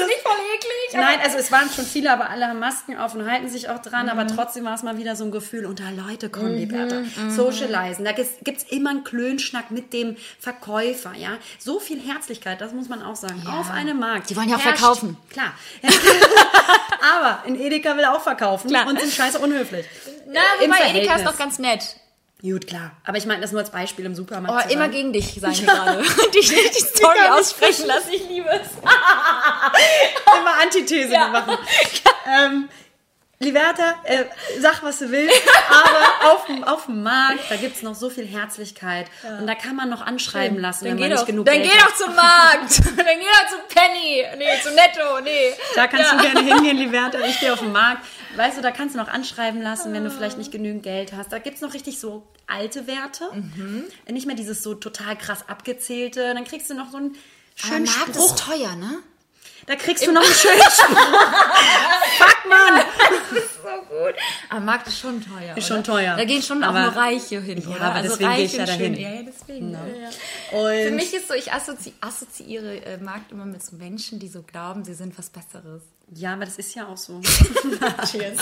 ist 0.00 0.06
nicht 0.06 0.20
voll 0.22 0.32
eklig. 0.54 0.92
Nein, 0.94 1.18
also 1.22 1.38
es 1.38 1.50
waren 1.50 1.70
schon 1.70 1.84
viele, 1.86 2.12
aber 2.12 2.28
alle 2.30 2.46
haben 2.48 2.58
Masken 2.58 2.96
auf 2.98 3.14
und 3.14 3.30
halten 3.30 3.48
sich 3.48 3.68
auch 3.68 3.80
dran. 3.80 4.06
Mhm. 4.06 4.12
Aber 4.12 4.26
trotzdem 4.26 4.64
war 4.64 4.74
es 4.74 4.82
mal 4.82 4.98
wieder 4.98 5.16
so 5.16 5.24
ein 5.24 5.30
Gefühl, 5.30 5.64
unter 5.66 5.90
Leute 5.92 6.28
kommen 6.28 6.56
die 6.58 6.66
Bertha. 6.66 7.02
Socialisen. 7.30 8.04
Da 8.04 8.12
gibt 8.12 8.58
es 8.58 8.64
immer 8.64 8.90
einen 8.90 9.04
Klönschnack 9.04 9.70
mit 9.70 9.92
dem 9.92 10.16
Verkäufer. 10.38 11.12
ja. 11.16 11.30
So 11.58 11.80
viel 11.80 12.00
Herzlichkeit, 12.00 12.60
das 12.60 12.72
muss 12.72 12.88
man 12.88 13.02
auch 13.02 13.16
sagen. 13.16 13.42
Auf 13.46 13.70
einem 13.70 13.98
Markt. 13.98 14.30
Die 14.30 14.36
wollen 14.36 14.48
ja 14.48 14.56
auch 14.56 14.60
herrscht- 14.60 14.78
verkaufen. 14.78 15.16
Klar. 15.30 15.52
aber 17.18 17.42
in 17.46 17.58
Edeka 17.60 17.96
will 17.96 18.04
er 18.04 18.14
auch 18.14 18.22
verkaufen 18.22 18.68
Klar. 18.68 18.86
und 18.86 19.00
sind 19.00 19.12
scheiße 19.12 19.38
unhöflich. 19.38 19.86
Na, 20.26 20.40
wobei 20.60 20.90
Edeka 20.90 21.16
ist 21.16 21.26
doch 21.26 21.38
ganz 21.38 21.58
nett. 21.58 21.96
Gut, 22.52 22.66
klar. 22.66 22.92
Aber 23.04 23.16
ich 23.18 23.26
meine 23.26 23.40
das 23.40 23.52
nur 23.52 23.60
als 23.60 23.70
Beispiel 23.70 24.04
im 24.04 24.14
Supermarkt. 24.14 24.66
Oh, 24.68 24.72
immer 24.72 24.82
sagen. 24.82 24.92
gegen 24.92 25.12
dich, 25.12 25.34
sagen 25.40 25.56
wir 25.58 25.66
gerade. 25.74 26.02
Die, 26.34 26.40
die 26.40 26.46
Story 26.80 27.14
kann 27.18 27.30
nicht 27.30 27.40
aussprechen 27.40 27.86
lassen, 27.86 28.10
ich 28.12 28.28
liebe 28.28 28.48
es. 28.50 28.68
immer 30.38 30.60
Antithese 30.62 31.12
Ja. 31.12 31.28
machen. 31.28 31.58
ähm, 32.26 32.68
Liberta, 33.38 33.96
äh, 34.04 34.24
sag, 34.60 34.82
was 34.82 34.98
du 34.98 35.10
willst, 35.10 35.42
aber 35.68 36.32
auf, 36.32 36.46
dem- 36.46 36.64
auf 36.64 36.86
dem 36.86 37.02
Markt, 37.02 37.40
da 37.50 37.56
gibt 37.56 37.76
es 37.76 37.82
noch 37.82 37.94
so 37.94 38.08
viel 38.08 38.26
Herzlichkeit. 38.26 39.08
Und 39.38 39.46
da 39.46 39.54
kann 39.54 39.76
man 39.76 39.90
noch 39.90 40.00
anschreiben 40.00 40.58
lassen, 40.58 40.86
wenn 40.86 40.92
Dann 40.92 41.00
man 41.00 41.08
geh 41.08 41.12
nicht 41.12 41.20
doch, 41.22 41.26
genug 41.26 41.44
dann 41.44 41.56
Geld 41.56 41.70
geh 41.70 41.78
doch 41.78 41.94
zum 41.96 42.14
Markt. 42.14 42.78
Dann 42.96 43.04
geh 43.06 43.26
doch 43.26 43.48
zu 43.50 43.74
Penny. 43.74 44.24
Nee, 44.38 44.58
zu 44.62 44.70
Netto. 44.70 45.20
Nee. 45.22 45.52
Da 45.74 45.86
kannst 45.86 46.12
Ja. 46.12 46.16
du 46.18 46.22
gerne 46.24 46.40
hingehen, 46.40 46.78
Liberta. 46.78 47.18
Ich 47.26 47.38
gehe 47.38 47.52
auf 47.52 47.58
den 47.58 47.72
Markt. 47.72 48.06
Weißt 48.36 48.58
du, 48.58 48.62
da 48.62 48.70
kannst 48.70 48.94
du 48.94 48.98
noch 48.98 49.08
anschreiben 49.08 49.62
lassen, 49.62 49.92
wenn 49.92 50.04
du 50.04 50.10
vielleicht 50.10 50.38
nicht 50.38 50.52
genügend 50.52 50.82
Geld 50.82 51.12
hast. 51.12 51.32
Da 51.32 51.38
gibt 51.38 51.56
es 51.56 51.62
noch 51.62 51.72
richtig 51.74 51.98
so 51.98 52.26
alte 52.46 52.86
Werte. 52.86 53.24
Mhm. 53.32 53.84
Nicht 54.08 54.26
mehr 54.26 54.36
dieses 54.36 54.62
so 54.62 54.74
total 54.74 55.16
krass 55.16 55.48
abgezählte. 55.48 56.34
Dann 56.34 56.44
kriegst 56.44 56.68
du 56.70 56.74
noch 56.74 56.90
so 56.90 56.98
einen 56.98 57.10
Aber 57.62 57.68
schönen 57.68 57.84
Markt 57.86 58.14
Spruch. 58.14 58.26
ist 58.26 58.38
teuer, 58.38 58.76
ne? 58.76 58.98
Da 59.66 59.74
kriegst 59.74 60.06
du 60.06 60.12
noch 60.12 60.22
einen 60.22 60.32
schönen 60.34 60.60
Spruch. 60.70 60.96
Fuck, 62.18 62.48
Mann! 62.48 62.82
So 63.32 63.82
gut. 63.88 64.14
Aber 64.48 64.60
Markt 64.60 64.86
ist 64.86 65.00
schon 65.00 65.20
teuer. 65.20 65.56
Ist 65.56 65.68
oder? 65.70 65.76
schon 65.76 65.84
teuer. 65.84 66.16
Da 66.16 66.24
gehen 66.24 66.42
schon 66.42 66.62
Aber- 66.62 66.78
auch 66.86 66.92
nur 66.92 67.02
Reiche 67.02 67.40
hin, 67.40 67.60
Ja, 67.62 67.68
oder? 67.74 67.80
aber 67.82 68.02
deswegen 68.02 68.34
gehe 68.36 68.44
ich 68.44 68.52
ja 68.52 68.66
dahin. 68.66 68.94
schön- 68.94 69.02
Ja, 69.02 69.10
ja, 69.14 69.22
deswegen. 69.22 69.72
Ja, 69.72 69.80
ja. 69.86 70.08
Und 70.60 70.84
Für 70.84 70.90
mich 70.92 71.12
ist 71.14 71.26
so, 71.28 71.34
ich 71.34 71.52
assozi 71.52 71.92
assoziiere 72.00 72.84
äh, 72.84 72.98
Markt 72.98 73.32
immer 73.32 73.44
mit 73.46 73.64
so 73.64 73.74
Menschen, 73.76 74.20
die 74.20 74.28
so 74.28 74.42
glauben, 74.42 74.84
sie 74.84 74.94
sind 74.94 75.18
was 75.18 75.30
Besseres. 75.30 75.82
Ja, 76.12 76.34
aber 76.34 76.44
das 76.44 76.56
ist 76.56 76.74
ja 76.74 76.86
auch 76.86 76.96
so. 76.96 77.20
Cheers. 78.10 78.38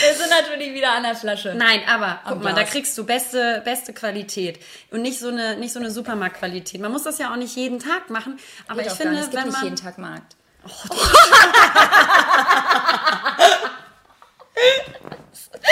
Wir 0.00 0.14
sind 0.14 0.30
natürlich 0.30 0.74
wieder 0.74 0.92
an 0.92 1.04
der 1.04 1.14
Flasche. 1.14 1.54
Nein, 1.54 1.80
aber 1.88 2.20
guck 2.26 2.42
mal, 2.42 2.54
da 2.54 2.64
kriegst 2.64 2.96
du 2.98 3.04
beste, 3.04 3.62
beste 3.64 3.92
Qualität 3.94 4.58
und 4.90 5.02
nicht 5.02 5.18
so 5.18 5.28
eine, 5.28 5.56
nicht 5.56 5.72
so 5.72 5.80
eine 5.80 5.90
Supermarktqualität. 5.90 6.80
Man 6.80 6.92
muss 6.92 7.04
das 7.04 7.18
ja 7.18 7.32
auch 7.32 7.36
nicht 7.36 7.56
jeden 7.56 7.78
Tag 7.78 8.10
machen, 8.10 8.38
aber 8.68 8.82
Geht 8.82 8.92
ich 8.92 8.98
finde, 8.98 9.14
nicht. 9.14 9.24
es 9.24 9.30
gibt 9.30 9.42
wenn 9.42 9.48
nicht 9.48 9.56
man 9.56 9.64
jeden 9.64 9.76
Tag 9.76 9.98
Markt. 9.98 10.36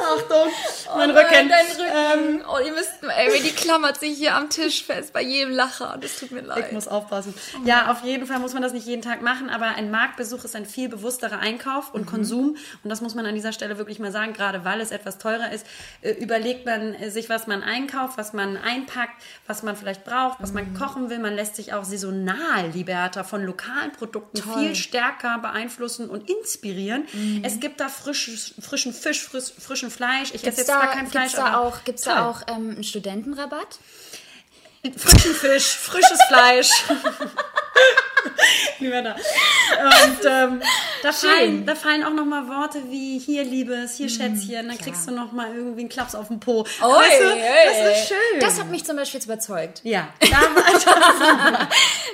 Achtung, 0.00 0.48
mein 0.96 1.10
Oh 1.10 1.12
nein, 1.12 1.24
Rücken. 1.24 1.48
Dein 1.48 1.66
Rücken. 1.66 2.44
oh, 2.48 2.58
ihr 2.64 2.72
müsst, 2.72 2.92
ey, 3.02 3.42
die 3.42 3.50
klammert 3.50 3.98
sich 3.98 4.16
hier 4.16 4.34
am 4.36 4.48
Tisch 4.48 4.84
fest 4.84 5.12
bei 5.12 5.22
jedem 5.22 5.52
Lacher. 5.52 5.98
Das 6.00 6.18
tut 6.18 6.30
mir 6.30 6.40
leid. 6.42 6.66
Ich 6.66 6.72
muss 6.72 6.86
aufpassen. 6.88 7.34
Ja, 7.64 7.90
auf 7.90 8.04
jeden 8.04 8.26
Fall 8.26 8.38
muss 8.38 8.52
man 8.54 8.62
das 8.62 8.72
nicht 8.72 8.86
jeden 8.86 9.02
Tag 9.02 9.22
machen, 9.22 9.50
aber 9.50 9.66
ein 9.66 9.90
Marktbesuch 9.90 10.44
ist 10.44 10.54
ein 10.54 10.66
viel 10.66 10.88
bewussterer 10.88 11.40
Einkauf 11.40 11.88
Mhm. 11.88 11.94
und 12.00 12.06
Konsum. 12.06 12.56
Und 12.84 12.90
das 12.90 13.00
muss 13.00 13.14
man 13.14 13.26
an 13.26 13.34
dieser 13.34 13.52
Stelle 13.52 13.76
wirklich 13.76 13.98
mal 13.98 14.12
sagen, 14.12 14.32
gerade 14.32 14.64
weil 14.64 14.80
es 14.80 14.90
etwas 14.92 15.18
teurer 15.18 15.50
ist, 15.52 15.66
äh, 16.02 16.12
überlegt 16.12 16.64
man 16.64 16.94
äh, 16.94 17.10
sich, 17.10 17.28
was 17.28 17.46
man 17.46 17.62
einkauft, 17.62 18.16
was 18.18 18.32
man 18.32 18.56
einpackt, 18.56 19.20
was 19.46 19.62
man 19.64 19.76
vielleicht 19.76 20.04
braucht, 20.04 20.40
was 20.40 20.50
Mhm. 20.50 20.54
man 20.54 20.74
kochen 20.74 21.10
will. 21.10 21.18
Man 21.18 21.34
lässt 21.34 21.56
sich 21.56 21.72
auch 21.74 21.84
saisonal, 21.84 22.68
Liberta, 22.72 23.24
von 23.24 23.44
lokalen 23.44 23.92
Produkten 23.92 24.38
Toll. 24.40 24.56
Mhm. 24.56 24.60
viel 24.66 24.74
stärker 24.76 25.38
beeinflussen 25.38 26.08
und 26.08 26.30
inspirieren. 26.30 27.06
Es 27.42 27.58
gibt 27.60 27.80
da 27.80 27.88
frisches, 27.88 28.54
frischen 28.78 28.92
Fisch, 28.92 29.22
frisch, 29.22 29.52
frischen 29.58 29.90
Fleisch. 29.90 30.30
Ich 30.32 30.46
esse 30.46 30.58
jetzt 30.58 30.68
da, 30.68 30.80
zwar 30.80 30.92
kein 30.92 31.08
Fleisch, 31.08 31.32
gibt's 31.32 31.36
da 31.36 31.46
aber 31.46 31.66
auch, 31.66 31.84
gibt's 31.84 32.02
toll. 32.02 32.14
da 32.14 32.30
auch 32.30 32.42
ähm, 32.46 32.70
einen 32.70 32.84
Studentenrabatt? 32.84 33.78
Frischen 34.96 35.34
Fisch, 35.34 35.76
frisches 35.76 36.18
Fleisch. 36.28 36.70
Lieber 38.78 39.02
da. 39.02 39.14
Und 39.14 40.24
ähm, 40.24 40.62
da, 41.02 41.12
fallen, 41.12 41.66
da 41.66 41.74
fallen 41.74 42.04
auch 42.04 42.12
noch 42.12 42.24
mal 42.24 42.46
Worte 42.48 42.82
wie 42.88 43.18
hier 43.18 43.42
Liebes, 43.44 43.96
hier 43.96 44.08
Schätzchen, 44.08 44.68
dann 44.68 44.78
kriegst 44.78 45.08
du 45.08 45.12
noch 45.12 45.32
mal 45.32 45.52
irgendwie 45.54 45.80
einen 45.80 45.88
Klaps 45.88 46.14
auf 46.14 46.28
den 46.28 46.38
Po. 46.38 46.64
weißt 46.64 47.20
du, 47.20 47.24
das 47.24 47.98
ist 47.98 48.08
schön. 48.08 48.40
Das 48.40 48.60
hat 48.60 48.70
mich 48.70 48.84
zum 48.84 48.96
Beispiel 48.96 49.18
jetzt 49.18 49.26
überzeugt. 49.26 49.80
ja, 49.82 50.08
da, 50.20 50.28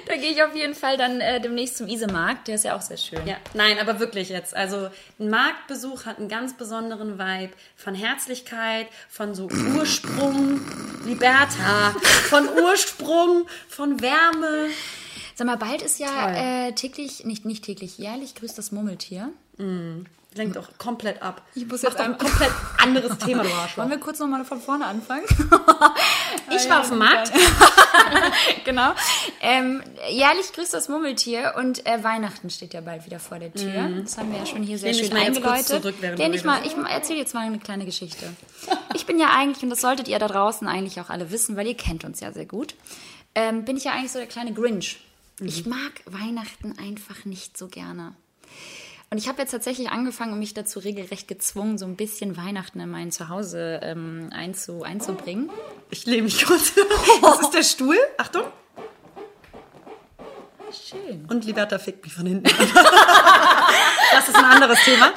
Da 0.07 0.17
gehe 0.17 0.31
ich 0.31 0.43
auf 0.43 0.55
jeden 0.55 0.75
Fall 0.75 0.97
dann 0.97 1.21
äh, 1.21 1.41
demnächst 1.41 1.77
zum 1.79 1.89
Isemarkt. 1.89 2.49
Der 2.49 2.57
ist 2.57 2.65
ja 2.65 2.77
auch 2.77 2.83
sehr 2.83 2.97
schön. 2.97 3.27
ja, 3.27 3.37
nein, 3.55 3.79
aber 3.79 4.01
wirklich 4.01 4.29
jetzt. 4.29 4.55
Also 4.55 4.89
ein 5.19 5.31
Marktbesuch 5.31 6.07
hat 6.07 6.19
einen 6.19 6.29
ganz 6.29 6.57
besonderen 6.57 7.19
Vibe 7.19 7.53
von 7.77 7.95
Herzlichkeit, 7.95 8.87
von 9.09 9.35
so 9.35 9.49
Ursprung, 9.77 10.61
Liberta, 11.05 11.95
von 12.29 12.49
Ursprung, 12.63 13.47
von 13.69 14.01
Wärme. 14.01 14.69
Sag 15.35 15.47
mal, 15.47 15.57
bald 15.57 15.83
ist 15.83 15.99
ja 15.99 16.67
äh, 16.69 16.73
täglich, 16.73 17.25
nicht, 17.25 17.45
nicht 17.45 17.65
täglich, 17.65 17.99
jährlich 17.99 18.35
grüßt 18.35 18.57
das 18.57 18.73
Murmeltier. 18.73 19.31
Lenkt 20.37 20.59
auch 20.59 20.69
komplett 20.79 21.23
ab. 21.23 21.43
Ich 21.55 21.67
muss 21.67 21.83
Mach 21.83 21.91
jetzt 21.91 22.01
ein 22.01 22.19
komplett 22.19 22.51
anderes 22.83 23.19
Thema, 23.19 23.45
du 23.45 23.53
Arschloch. 23.53 23.79
Wollen 23.85 23.91
wir 23.91 23.99
kurz 23.99 24.19
nochmal 24.19 24.45
von 24.45 24.61
vorne 24.61 24.87
anfangen? 24.87 25.25
Ich 26.55 26.69
war 26.69 26.81
auf 26.81 26.89
dem 26.89 26.99
Markt. 26.99 27.33
genau. 28.65 28.93
Ähm, 29.41 29.83
jährlich 30.09 30.53
grüßt 30.53 30.73
das 30.75 30.89
Murmeltier 30.89 31.55
und 31.57 31.85
äh, 31.87 32.05
Weihnachten 32.05 32.51
steht 32.51 32.75
ja 32.75 32.81
bald 32.81 33.07
wieder 33.07 33.19
vor 33.19 33.39
der 33.39 33.53
Tür. 33.53 33.89
Das 34.03 34.19
haben 34.19 34.31
wir 34.31 34.39
ja 34.39 34.47
schon 34.47 34.63
hier 34.63 34.79
sehr 34.79 34.95
schön 34.95 35.11
kurz 35.11 35.23
eingeläutet. 35.23 35.67
zurück, 35.67 35.95
Den 36.01 36.35
ich 36.35 36.45
mal, 36.45 36.65
ich 36.65 36.77
erzähle 36.77 37.19
jetzt 37.19 37.35
mal 37.35 37.47
eine 37.47 37.59
kleine 37.59 37.87
Geschichte. 37.87 38.27
Ich 38.95 39.07
bin 39.07 39.19
ja 39.19 39.31
eigentlich, 39.31 39.63
und 39.63 39.71
das 39.71 39.81
solltet 39.81 40.07
ihr 40.07 40.19
da 40.19 40.29
draußen 40.29 40.69
eigentlich 40.69 41.01
auch 41.01 41.11
alle 41.11 41.31
wissen, 41.31 41.57
weil 41.57 41.67
ihr 41.67 41.77
kennt 41.77 42.05
uns 42.05 42.21
ja 42.21 42.33
sehr 42.33 42.47
gut, 42.47 42.75
ähm, 43.35 43.65
bin 43.65 43.77
ich 43.77 43.85
ja 43.85 43.93
eigentlich 43.93 44.13
so 44.13 44.19
der 44.19 44.29
kleine 44.29 44.53
Grinch. 44.53 45.01
Ich 45.41 45.67
mag 45.67 45.93
Weihnachten 46.07 46.79
einfach 46.79 47.25
nicht 47.25 47.59
so 47.59 47.69
gerne. 47.69 48.15
Und 49.11 49.19
ich 49.19 49.29
habe 49.29 49.41
jetzt 49.41 49.53
tatsächlich 49.53 49.91
angefangen 49.91 50.33
und 50.33 50.39
mich 50.41 50.55
dazu 50.55 50.81
regelrecht 50.81 51.29
gezwungen, 51.29 51.79
so 51.79 51.87
ein 51.87 51.97
bisschen 51.97 52.37
Weihnachten 52.37 52.81
in 52.81 52.91
mein 52.91 53.13
Zuhause 53.13 53.81
ähm, 53.83 54.31
einzu, 54.33 54.83
einzubringen. 54.83 55.51
Ich 55.91 56.05
lehne 56.07 56.23
mich 56.23 56.45
kurz. 56.45 56.73
Das 57.23 57.41
ist 57.41 57.51
der 57.55 57.63
Stuhl. 57.63 57.97
Achtung. 58.19 58.43
Schön. 60.73 61.27
Und 61.29 61.45
Liberta 61.45 61.79
fickt 61.79 62.05
mich 62.05 62.15
von 62.15 62.27
hinten. 62.27 62.51
Das 64.13 64.29
ist 64.29 64.37
ein 64.37 64.45
anderes 64.45 64.79
Thema. 64.85 65.11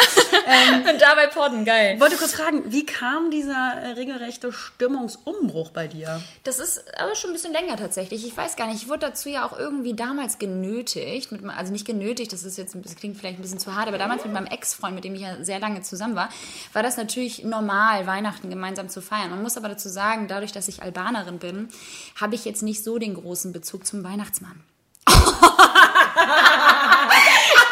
Und 0.47 1.01
dabei 1.01 1.27
podden, 1.27 1.65
geil. 1.65 1.95
Ich 1.95 1.99
wollte 1.99 2.15
kurz 2.15 2.33
fragen, 2.33 2.71
wie 2.71 2.86
kam 2.86 3.31
dieser 3.31 3.53
äh, 3.53 3.91
regelrechte 3.91 4.53
Stimmungsumbruch 4.53 5.71
bei 5.71 5.88
dir? 5.88 6.21
Das 6.45 6.60
ist 6.60 6.86
aber 6.97 7.15
schon 7.15 7.31
ein 7.31 7.33
bisschen 7.33 7.51
länger 7.51 7.75
tatsächlich. 7.75 8.25
Ich 8.25 8.38
weiß 8.38 8.55
gar 8.55 8.67
nicht. 8.67 8.81
Ich 8.81 8.88
wurde 8.88 8.99
dazu 8.99 9.27
ja 9.27 9.45
auch 9.45 9.57
irgendwie 9.57 9.93
damals 9.93 10.39
genötigt. 10.39 11.33
Mit, 11.33 11.43
also 11.45 11.73
nicht 11.73 11.86
genötigt, 11.86 12.31
das 12.31 12.43
ist 12.43 12.57
jetzt 12.57 12.77
das 12.81 12.95
klingt 12.95 13.17
vielleicht 13.17 13.39
ein 13.39 13.41
bisschen 13.41 13.60
zu 13.60 13.75
hart, 13.75 13.89
aber 13.89 13.97
damals 13.97 14.23
mit 14.23 14.33
meinem 14.33 14.47
Ex-Freund, 14.47 14.95
mit 14.95 15.03
dem 15.03 15.15
ich 15.15 15.21
ja 15.21 15.43
sehr 15.43 15.60
lange 15.60 15.81
zusammen 15.81 16.15
war, 16.15 16.29
war 16.71 16.83
das 16.83 16.95
natürlich 16.95 17.43
normal, 17.43 18.07
Weihnachten 18.07 18.49
gemeinsam 18.49 18.88
zu 18.88 19.01
feiern. 19.01 19.29
Man 19.29 19.41
muss 19.41 19.57
aber 19.57 19.67
dazu 19.67 19.89
sagen, 19.89 20.29
dadurch, 20.29 20.53
dass 20.53 20.69
ich 20.69 20.81
Albanerin 20.81 21.39
bin, 21.39 21.67
habe 22.19 22.36
ich 22.36 22.45
jetzt 22.45 22.63
nicht 22.63 22.83
so 22.83 22.99
den 22.99 23.15
großen 23.15 23.51
Bezug 23.51 23.86
zum 23.86 24.03
Weihnachtsmann. 24.03 24.63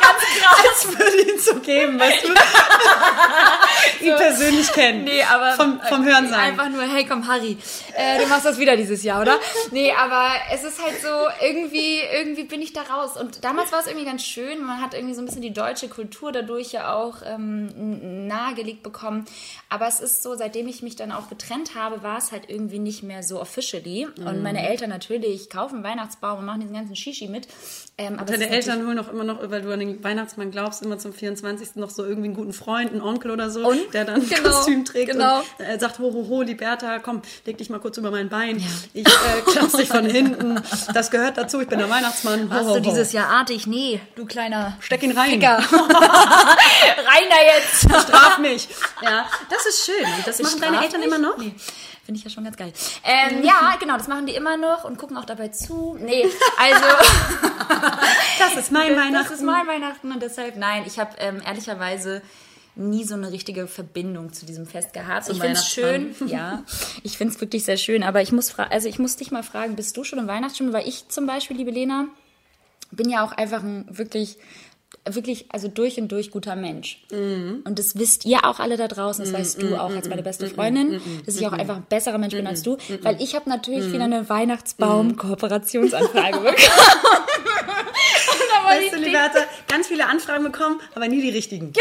Es 0.72 0.88
würde 0.88 1.32
ihn 1.32 1.40
so 1.40 1.56
geben, 1.60 2.00
weißt 2.00 2.24
du? 2.24 2.30
ihn 4.06 4.16
persönlich 4.16 4.72
kennen. 4.72 5.04
Nee, 5.04 5.24
aber 5.24 5.54
vom, 5.54 5.80
vom 5.82 6.06
Hören 6.06 6.28
sagen. 6.30 6.42
Einfach 6.42 6.70
nur, 6.70 6.84
hey 6.84 7.06
komm 7.06 7.28
Harry, 7.28 7.58
äh, 7.96 8.20
du 8.20 8.28
machst 8.28 8.46
das 8.46 8.60
wieder 8.60 8.76
dieses 8.76 9.04
Jahr, 9.04 9.22
oder? 9.22 9.40
Nee, 9.72 9.92
aber 9.92 10.30
es 10.54 10.64
ist 10.64 10.82
halt 10.82 11.02
so, 11.02 11.08
irgendwie, 11.46 12.00
irgendwie 12.14 12.44
bin 12.44 12.62
ich 12.62 12.72
da 12.72 12.82
raus. 12.84 13.18
Und 13.18 13.44
damals 13.44 13.72
war 13.72 13.80
es 13.80 13.88
irgendwie 13.88 14.06
ganz 14.06 14.24
schön. 14.24 14.64
Man 14.64 14.82
hat 14.82 14.94
irgendwie 14.94 15.14
so 15.16 15.22
ein 15.22 15.26
bisschen 15.26 15.42
die 15.42 15.54
deutsche 15.54 15.90
Kultur 15.90 16.32
dadurch 16.32 16.72
ja 16.72 16.94
auch 16.94 17.18
ähm, 17.26 18.28
nahegelegt 18.28 18.84
bekommen. 18.84 19.26
Aber 19.70 19.88
es 19.88 20.00
ist 20.00 20.24
so, 20.24 20.36
seitdem 20.36 20.68
ich 20.68 20.82
mich 20.82 20.96
dann 20.96 21.12
auch 21.12 21.30
getrennt 21.30 21.76
habe, 21.76 22.04
war 22.04 22.18
es 22.18 22.32
halt 22.32 22.50
irgendwie 22.50 22.80
nicht 22.80 23.04
mehr 23.04 23.24
so 23.24 23.42
officially. 23.42 24.08
Und 24.18 24.44
meine 24.44 24.68
Eltern 24.68 24.90
natürlich 24.90 25.50
kaufen 25.50 25.84
Weihnachtsbaum 25.84 26.40
und 26.40 26.46
machen 26.46 26.62
diesen 26.62 26.76
ganzen 26.76 26.96
Shishi 26.96 27.28
mit. 27.28 27.48
Ähm, 27.98 28.20
Deine 28.26 28.50
Eltern 28.50 28.86
holen 28.86 29.00
auch 29.00 29.08
immer 29.08 29.24
noch, 29.24 29.40
weil 29.50 29.62
du 29.62 29.72
an 29.72 29.80
den 29.80 30.04
Weihnachtsmann 30.04 30.52
glaubst, 30.52 30.82
immer 30.82 30.98
zum 31.00 31.14
24. 31.14 31.78
noch 31.78 31.90
so 31.90 32.04
irgendwie 32.04 32.26
einen 32.28 32.36
guten 32.36 32.52
Freund, 32.52 32.92
einen 32.92 33.00
Onkel 33.02 33.32
oder 33.32 33.50
so, 33.50 33.66
Und? 33.66 33.94
der 33.94 34.04
dann 34.04 34.16
ein 34.16 34.28
Genau, 34.30 34.50
Kostüm 34.50 34.84
trägt 34.84 35.14
genau. 35.14 35.40
und 35.40 35.66
äh, 35.66 35.80
sagt, 35.80 36.00
ho, 36.00 36.12
ho, 36.14 36.26
ho, 36.28 36.42
Liberta, 36.42 37.00
komm, 37.00 37.22
leg 37.46 37.58
dich 37.58 37.70
mal 37.70 37.80
kurz 37.80 37.98
über 37.98 38.12
mein 38.12 38.28
Bein. 38.28 38.62
Ich 38.94 39.08
äh, 39.08 39.42
klapp's 39.50 39.78
dich 39.78 39.88
von 39.88 40.06
hinten. 40.06 40.60
Das 40.94 41.10
gehört 41.10 41.38
dazu, 41.38 41.62
ich 41.62 41.70
bin 41.70 41.80
der 41.80 41.90
Weihnachtsmann. 41.90 42.50
Ho, 42.50 42.54
Warst 42.54 42.68
ho, 42.68 42.74
du 42.74 42.80
ho. 42.80 42.84
dieses 42.84 43.14
Jahr 43.14 43.30
artig? 43.30 43.66
Nee, 43.66 44.02
du 44.16 44.26
kleiner 44.26 44.76
Steck 44.82 45.02
ihn 45.02 45.18
rein. 45.18 45.30
Ficker. 45.32 45.58
rein 45.60 47.24
da 47.30 47.56
jetzt. 47.56 48.04
Straf 48.08 48.40
mich. 48.40 48.68
Ja, 49.04 49.26
das 49.50 49.66
ist 49.68 49.86
schön. 49.86 50.06
Und 50.18 50.28
das 50.28 50.42
machen 50.42 50.60
deine 50.60 50.84
Eltern 50.84 51.00
mich? 51.00 51.08
immer 51.08 51.18
noch? 51.18 51.38
Nee. 51.38 51.54
Finde 52.06 52.20
ich 52.20 52.24
ja 52.24 52.30
schon 52.30 52.44
ganz 52.44 52.56
geil. 52.56 52.72
Ähm, 53.04 53.44
ja, 53.44 53.76
genau, 53.80 53.98
das 53.98 54.08
machen 54.08 54.28
die 54.28 54.36
immer 54.36 54.58
noch 54.58 54.84
und 54.84 54.98
gucken 54.98 55.18
auch 55.18 55.26
dabei 55.26 55.48
zu. 55.48 55.98
Nee, 56.00 56.26
also 56.58 56.86
Das 58.40 58.56
ist 58.56 58.72
mein 58.72 58.96
Weihnachten. 58.96 59.14
das 59.14 59.32
ist 59.32 59.42
mein 59.44 59.66
Weihnachten 59.68 60.12
und 60.12 60.22
deshalb, 60.22 60.56
nein, 60.56 60.84
ich 60.86 61.00
habe 61.00 61.16
ähm, 61.18 61.42
ehrlicherweise 61.46 62.22
nie 62.76 63.06
so 63.06 63.16
eine 63.16 63.32
richtige 63.32 63.68
Verbindung 63.68 64.34
zu 64.34 64.46
diesem 64.46 64.68
Fest 64.68 64.94
gehabt. 64.94 65.26
Zum 65.26 65.36
ich 65.36 65.42
finde 65.42 65.58
es 65.58 65.68
schön, 65.68 66.16
ja, 66.28 66.64
ich 67.04 67.18
finde 67.18 67.34
es 67.34 67.42
wirklich 67.42 67.64
sehr 67.64 67.78
schön, 67.78 68.04
aber 68.04 68.22
ich 68.22 68.32
muss, 68.32 68.54
also 68.60 68.88
ich 68.88 69.00
muss 69.00 69.16
dich 69.16 69.32
mal 69.32 69.44
fragen, 69.44 69.76
bist 69.76 69.96
du 69.98 70.04
schon 70.04 70.20
im 70.20 70.28
Weihnachtsstimmung? 70.28 70.74
Weil 70.74 70.88
ich 70.88 71.08
zum 71.08 71.26
Beispiel, 71.26 71.58
liebe 71.58 71.72
Lena, 71.72 72.06
bin 72.92 73.10
ja 73.10 73.26
auch 73.26 73.32
einfach 73.32 73.64
ein 73.64 73.86
wirklich 73.90 74.38
wirklich, 75.10 75.46
also 75.50 75.68
durch 75.68 76.00
und 76.00 76.12
durch 76.12 76.32
guter 76.32 76.56
Mensch. 76.56 77.00
Mhm. 77.12 77.62
Und 77.66 77.78
das 77.80 77.98
wisst 77.98 78.26
ihr 78.26 78.44
auch 78.46 78.60
alle 78.60 78.78
da 78.78 78.88
draußen, 78.88 79.24
das 79.24 79.34
weißt 79.34 79.62
du 79.62 79.76
auch 79.76 79.92
als 79.96 80.10
meine 80.10 80.22
mhm. 80.22 80.26
beste 80.26 80.48
Freundin, 80.50 81.02
dass 81.26 81.36
ich 81.36 81.46
auch 81.48 81.54
einfach 81.54 81.76
ein 81.78 81.86
besserer 81.88 82.18
Mensch 82.18 82.34
bin 82.34 82.48
als 82.48 82.64
du, 82.64 82.78
weil 83.02 83.22
ich 83.22 83.36
habe 83.36 83.50
natürlich 83.50 83.92
wieder 83.94 84.06
eine 84.06 84.22
Mhm. 84.22 84.30
Weihnachtsbaum-Kooperationsanfrage 84.30 86.40
bekommen. 86.40 86.56
Weißt 88.66 88.94
du, 88.94 88.98
Liberta, 88.98 89.40
ganz 89.68 89.88
viele 89.88 90.08
Anfragen 90.08 90.44
bekommen, 90.44 90.80
aber 90.96 91.08
nie 91.08 91.22
die 91.22 91.30
richtigen. 91.30 91.72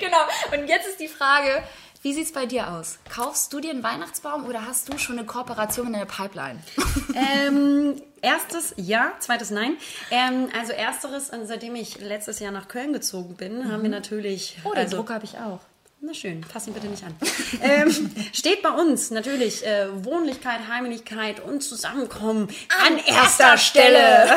genau. 0.00 0.18
Und 0.52 0.68
jetzt 0.68 0.86
ist 0.86 1.00
die 1.00 1.08
Frage, 1.08 1.62
wie 2.06 2.12
sieht's 2.12 2.30
bei 2.30 2.46
dir 2.46 2.70
aus? 2.70 3.00
Kaufst 3.12 3.52
du 3.52 3.58
dir 3.58 3.70
einen 3.70 3.82
Weihnachtsbaum 3.82 4.46
oder 4.46 4.64
hast 4.64 4.88
du 4.88 4.96
schon 4.96 5.18
eine 5.18 5.26
Kooperation 5.26 5.88
in 5.88 5.94
der 5.94 6.04
Pipeline? 6.04 6.60
Ähm, 7.16 8.00
erstes 8.20 8.74
ja, 8.76 9.12
zweites 9.20 9.50
nein. 9.50 9.76
Ähm, 10.10 10.48
also 10.56 10.72
ersteres, 10.72 11.32
seitdem 11.44 11.74
ich 11.74 11.98
letztes 11.98 12.40
Jahr 12.40 12.52
nach 12.52 12.68
Köln 12.68 12.92
gezogen 12.92 13.36
bin, 13.36 13.72
haben 13.72 13.82
wir 13.82 13.88
natürlich... 13.88 14.58
Oh, 14.64 14.70
den 14.70 14.78
also, 14.78 14.98
Druck 14.98 15.10
habe 15.10 15.24
ich 15.24 15.38
auch. 15.38 15.60
Na 16.00 16.12
schön, 16.12 16.44
fass 16.44 16.66
ihn 16.66 16.74
bitte 16.74 16.88
nicht 16.88 17.02
an. 17.04 17.14
ähm, 17.62 18.10
steht 18.34 18.60
bei 18.60 18.68
uns 18.68 19.10
natürlich 19.10 19.66
äh, 19.66 19.88
Wohnlichkeit, 20.04 20.68
Heimlichkeit 20.68 21.40
und 21.40 21.62
Zusammenkommen 21.62 22.48
an, 22.84 22.98
erster 22.98 23.56
Stelle. 23.56 24.36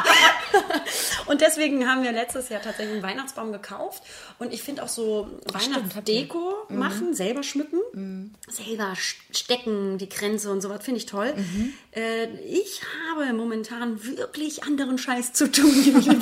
und 1.26 1.42
deswegen 1.42 1.86
haben 1.86 2.02
wir 2.02 2.12
letztes 2.12 2.48
Jahr 2.48 2.62
tatsächlich 2.62 2.94
einen 2.94 3.02
Weihnachtsbaum 3.02 3.52
gekauft. 3.52 4.02
Und 4.38 4.54
ich 4.54 4.62
finde 4.62 4.82
auch 4.82 4.88
so 4.88 5.28
Weihnachtsdeko 5.52 6.66
machen, 6.70 7.12
selber 7.12 7.42
schmücken, 7.42 8.34
selber 8.48 8.94
stecken, 9.30 9.98
die 9.98 10.08
Grenze 10.08 10.50
und 10.50 10.62
sowas 10.62 10.82
finde 10.82 10.98
ich 10.98 11.06
toll. 11.06 11.34
Äh, 11.92 12.28
ich 12.46 12.80
habe 13.10 13.30
momentan 13.34 14.02
wirklich 14.02 14.64
anderen 14.64 14.96
Scheiß 14.96 15.34
zu 15.34 15.52
tun, 15.52 15.70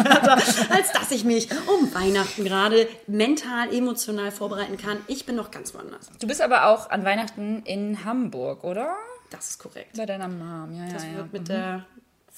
als 0.70 0.92
dass 0.92 1.12
ich 1.12 1.22
mich 1.22 1.48
um 1.66 1.94
Weihnachten 1.94 2.44
gerade 2.44 2.88
mental, 3.06 3.72
emotional 3.72 4.32
vorbereiten 4.48 4.76
kann. 4.76 4.98
Ich 5.06 5.26
bin 5.26 5.36
noch 5.36 5.50
ganz 5.50 5.74
woanders. 5.74 6.10
Du 6.20 6.26
bist 6.26 6.40
aber 6.40 6.66
auch 6.68 6.90
an 6.90 7.04
Weihnachten 7.04 7.62
in 7.64 8.04
Hamburg, 8.04 8.64
oder? 8.64 8.94
Das 9.30 9.50
ist 9.50 9.58
korrekt. 9.58 9.96
Bei 9.96 10.06
deiner 10.06 10.28
Mom, 10.28 10.72
ja, 10.72 10.92
Das 10.92 11.04
ja, 11.04 11.10
ja. 11.10 11.16
wird 11.18 11.32
mit 11.32 11.48
der 11.48 11.84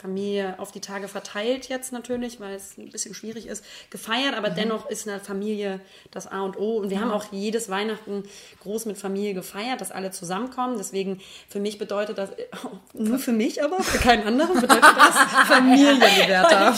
Familie 0.00 0.54
auf 0.58 0.72
die 0.72 0.80
Tage 0.80 1.08
verteilt 1.08 1.68
jetzt 1.68 1.92
natürlich, 1.92 2.40
weil 2.40 2.54
es 2.54 2.76
ein 2.78 2.90
bisschen 2.90 3.14
schwierig 3.14 3.46
ist, 3.46 3.64
gefeiert, 3.90 4.32
Mhm. 4.32 4.38
aber 4.38 4.50
dennoch 4.50 4.88
ist 4.90 5.06
eine 5.08 5.20
Familie 5.20 5.80
das 6.10 6.26
A 6.26 6.40
und 6.42 6.58
O. 6.58 6.78
Und 6.78 6.90
wir 6.90 7.00
haben 7.00 7.10
auch 7.10 7.26
jedes 7.32 7.68
Weihnachten 7.68 8.24
groß 8.62 8.86
mit 8.86 8.98
Familie 8.98 9.34
gefeiert, 9.34 9.80
dass 9.80 9.90
alle 9.92 10.10
zusammenkommen. 10.10 10.76
Deswegen 10.78 11.20
für 11.48 11.60
mich 11.60 11.78
bedeutet 11.78 12.18
das, 12.18 12.30
nur 12.94 13.18
für 13.18 13.32
mich 13.32 13.62
aber, 13.62 13.82
für 13.82 13.98
keinen 13.98 14.26
anderen 14.26 14.54
bedeutet 14.60 14.82
das 14.82 15.16
Familiengewerter. 15.48 16.74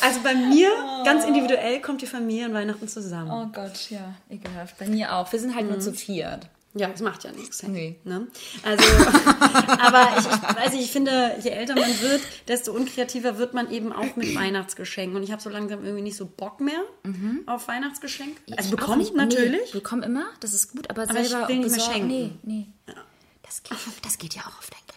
Also 0.00 0.20
bei 0.22 0.34
mir 0.34 0.70
ganz 1.04 1.24
individuell 1.24 1.80
kommt 1.80 2.02
die 2.02 2.06
Familie 2.06 2.46
an 2.46 2.54
Weihnachten 2.54 2.88
zusammen. 2.88 3.30
Oh 3.30 3.46
Gott, 3.52 3.90
ja, 3.90 4.14
ekelhaft. 4.30 4.78
Bei 4.78 4.86
mir 4.86 5.14
auch. 5.14 5.30
Wir 5.32 5.40
sind 5.40 5.54
halt 5.54 5.68
nur 5.68 5.80
zu 5.80 5.92
viert. 5.92 6.46
Ja, 6.76 6.88
das 6.88 7.00
macht 7.02 7.22
ja 7.22 7.30
nichts. 7.32 7.62
Nee. 7.62 7.96
Ne? 8.04 8.26
Also, 8.64 8.84
aber 9.78 10.08
ich, 10.18 10.26
ich 10.26 10.56
weiß 10.56 10.72
nicht, 10.72 10.84
ich 10.84 10.90
finde, 10.92 11.36
je 11.42 11.50
älter 11.50 11.74
man 11.76 12.00
wird, 12.00 12.20
desto 12.48 12.72
unkreativer 12.72 13.38
wird 13.38 13.54
man 13.54 13.70
eben 13.70 13.92
auch 13.92 14.16
mit 14.16 14.34
Weihnachtsgeschenken. 14.36 15.16
Und 15.16 15.22
ich 15.22 15.30
habe 15.30 15.40
so 15.40 15.50
langsam 15.50 15.84
irgendwie 15.84 16.02
nicht 16.02 16.16
so 16.16 16.26
Bock 16.26 16.60
mehr 16.60 16.80
auf 17.46 17.68
Weihnachtsgeschenk. 17.68 18.36
Also 18.56 18.68
Ich 18.68 18.74
auch 18.74 18.78
bekommen 18.78 18.98
nicht. 18.98 19.14
natürlich. 19.14 19.72
Nee, 19.72 19.78
bekommen 19.80 20.02
immer, 20.02 20.24
das 20.40 20.52
ist 20.52 20.72
gut, 20.72 20.90
aber, 20.90 21.02
Aber 21.02 21.20
ich 21.20 21.28
selber 21.28 21.48
will 21.48 21.58
nicht 21.58 21.68
mehr 21.70 21.76
besorgen- 21.76 21.92
schenken. 21.92 22.40
Nee, 22.42 22.66
nee. 22.86 22.94
Das, 23.42 23.62
geht, 23.62 23.78
das 24.02 24.18
geht 24.18 24.34
ja 24.34 24.42
auch 24.42 24.58
auf 24.58 24.68
deinen 24.70 24.80
Geldbeutel. 24.88 24.93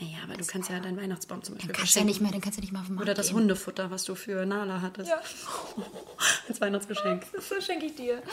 Naja, 0.00 0.16
aber 0.24 0.34
du 0.34 0.44
kannst 0.46 0.70
ja 0.70 0.80
deinen 0.80 0.96
Weihnachtsbaum 1.00 1.42
zum 1.42 1.54
Beispiel 1.56 1.72
Dann 1.72 1.76
kannst 1.78 1.94
du 1.94 1.98
ja 2.00 2.04
nicht 2.06 2.20
mehr, 2.22 2.30
dann 2.32 2.40
kannst 2.40 2.56
du 2.58 2.62
nicht 2.62 2.72
mal 2.72 2.80
auf 2.80 2.86
den 2.86 2.94
Markt 2.94 3.06
Oder 3.06 3.14
das 3.14 3.28
gehen. 3.28 3.36
Hundefutter, 3.36 3.90
was 3.90 4.04
du 4.04 4.14
für 4.14 4.46
Nala 4.46 4.80
hattest. 4.80 5.10
Ja. 5.10 5.16
Als 6.48 6.60
Weihnachtsgeschenk. 6.60 7.24
Das 7.32 7.64
schenke 7.64 7.86
ich 7.86 7.94
dir. 7.94 8.22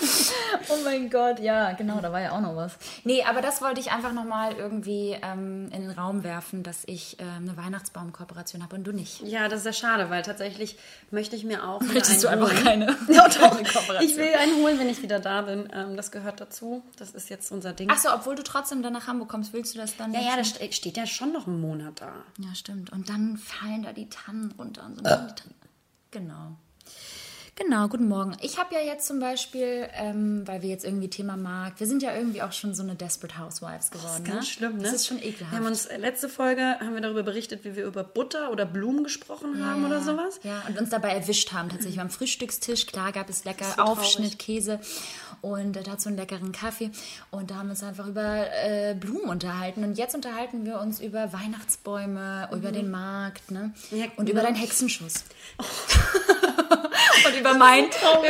Oh 0.69 0.77
mein 0.83 1.09
Gott, 1.09 1.39
ja, 1.39 1.71
genau, 1.73 1.99
da 2.01 2.11
war 2.11 2.19
ja 2.21 2.31
auch 2.31 2.41
noch 2.41 2.55
was. 2.55 2.73
Nee, 3.03 3.23
aber 3.23 3.41
das 3.41 3.61
wollte 3.61 3.79
ich 3.79 3.91
einfach 3.91 4.11
nochmal 4.11 4.53
irgendwie 4.55 5.15
ähm, 5.21 5.69
in 5.71 5.81
den 5.81 5.91
Raum 5.91 6.23
werfen, 6.23 6.63
dass 6.63 6.83
ich 6.85 7.17
ähm, 7.19 7.47
eine 7.47 7.57
Weihnachtsbaum-Kooperation 7.57 8.63
habe 8.63 8.75
und 8.75 8.83
du 8.85 8.91
nicht. 8.91 9.21
Ja, 9.21 9.47
das 9.47 9.59
ist 9.61 9.65
ja 9.65 9.73
schade, 9.73 10.09
weil 10.09 10.23
tatsächlich 10.23 10.77
möchte 11.11 11.35
ich 11.35 11.43
mir 11.43 11.67
auch 11.67 11.81
Möchtest 11.81 12.23
du 12.23 12.27
einfach 12.27 12.51
holen. 12.51 12.63
keine- 12.63 12.97
Ja, 13.09 13.27
doch. 13.29 13.59
Ich 14.01 14.17
will 14.17 14.33
einen 14.39 14.55
holen, 14.61 14.79
wenn 14.79 14.89
ich 14.89 15.01
wieder 15.01 15.19
da 15.19 15.41
bin. 15.43 15.69
Ähm, 15.73 15.95
das 15.95 16.11
gehört 16.11 16.41
dazu. 16.41 16.83
Das 16.97 17.11
ist 17.11 17.29
jetzt 17.29 17.51
unser 17.51 17.73
Ding. 17.73 17.89
Achso, 17.89 18.09
obwohl 18.13 18.35
du 18.35 18.43
trotzdem 18.43 18.81
dann 18.83 18.93
nach 18.93 19.07
Hamburg 19.07 19.29
kommst, 19.29 19.53
willst 19.53 19.73
du 19.75 19.79
das 19.79 19.95
dann 19.95 20.11
Ja, 20.13 20.19
nicht 20.19 20.29
ja, 20.29 20.37
das 20.37 20.49
ste- 20.49 20.71
steht 20.73 20.97
ja 20.97 21.05
schon 21.05 21.31
noch 21.31 21.47
Monat 21.57 22.01
da. 22.01 22.13
Ja, 22.39 22.53
stimmt. 22.55 22.91
Und 22.91 23.09
dann 23.09 23.37
fallen 23.37 23.83
da 23.83 23.93
die 23.93 24.09
Tannen 24.09 24.51
runter. 24.57 24.85
Und 24.85 24.97
so 24.97 25.03
die 25.03 25.07
Tannen. 25.07 25.55
Genau. 26.11 26.57
Genau, 27.59 27.87
guten 27.87 28.07
Morgen. 28.07 28.37
Ich 28.41 28.59
habe 28.59 28.75
ja 28.75 28.81
jetzt 28.81 29.07
zum 29.07 29.19
Beispiel, 29.19 29.89
ähm, 29.95 30.47
weil 30.47 30.61
wir 30.61 30.69
jetzt 30.69 30.85
irgendwie 30.85 31.09
Thema 31.09 31.35
Markt, 31.37 31.79
wir 31.79 31.87
sind 31.87 32.03
ja 32.03 32.15
irgendwie 32.15 32.43
auch 32.43 32.51
schon 32.51 32.75
so 32.75 32.83
eine 32.83 32.93
Desperate 32.93 33.39
Housewives 33.39 33.89
geworden. 33.89 34.23
Ganz 34.23 34.41
ne? 34.41 34.45
schlimm, 34.45 34.77
ne? 34.77 34.83
Das 34.83 34.93
ist 34.93 35.07
schon 35.07 35.17
ekelhaft. 35.17 35.51
Wir 35.51 35.57
haben 35.57 35.65
uns 35.65 35.87
äh, 35.87 35.97
letzte 35.97 36.29
Folge 36.29 36.61
haben 36.79 36.93
wir 36.93 37.01
darüber 37.01 37.23
berichtet, 37.23 37.65
wie 37.65 37.75
wir 37.75 37.85
über 37.85 38.03
Butter 38.03 38.51
oder 38.51 38.67
Blumen 38.67 39.03
gesprochen 39.03 39.65
haben 39.65 39.83
oder 39.85 40.01
sowas. 40.01 40.39
Ja, 40.43 40.63
und 40.67 40.77
uns 40.77 40.91
dabei 40.91 41.09
erwischt 41.13 41.51
haben 41.51 41.69
tatsächlich. 41.69 41.97
Beim 41.97 42.11
Frühstückstisch, 42.11 42.85
klar 42.85 43.11
gab 43.11 43.27
es 43.27 43.43
lecker 43.43 43.65
so. 43.75 43.81
Aufschnitt, 43.81 44.37
Käse 44.37 44.79
und 45.41 45.75
äh, 45.75 45.81
dazu 45.81 46.09
einen 46.09 46.17
leckeren 46.17 46.51
Kaffee. 46.51 46.91
Und 47.31 47.49
da 47.49 47.55
haben 47.55 47.67
wir 47.67 47.71
uns 47.71 47.83
einfach 47.83 48.05
über 48.05 48.45
äh, 48.63 48.93
Blumen 48.93 49.29
unterhalten. 49.29 49.83
Und 49.83 49.97
jetzt 49.97 50.13
unterhalten 50.13 50.63
wir 50.63 50.79
uns 50.79 50.99
über 50.99 51.33
Weihnachtsbäume, 51.33 52.49
über 52.53 52.71
den 52.71 52.91
Markt 52.91 53.49
ne? 53.49 53.73
Mhm. 53.89 53.97
Ja, 53.97 54.05
und 54.15 54.27
genau. 54.27 54.31
über 54.31 54.41
deinen 54.43 54.55
Hexenschuss. 54.55 55.23
und 57.25 57.39
über 57.39 57.53
mein, 57.53 57.85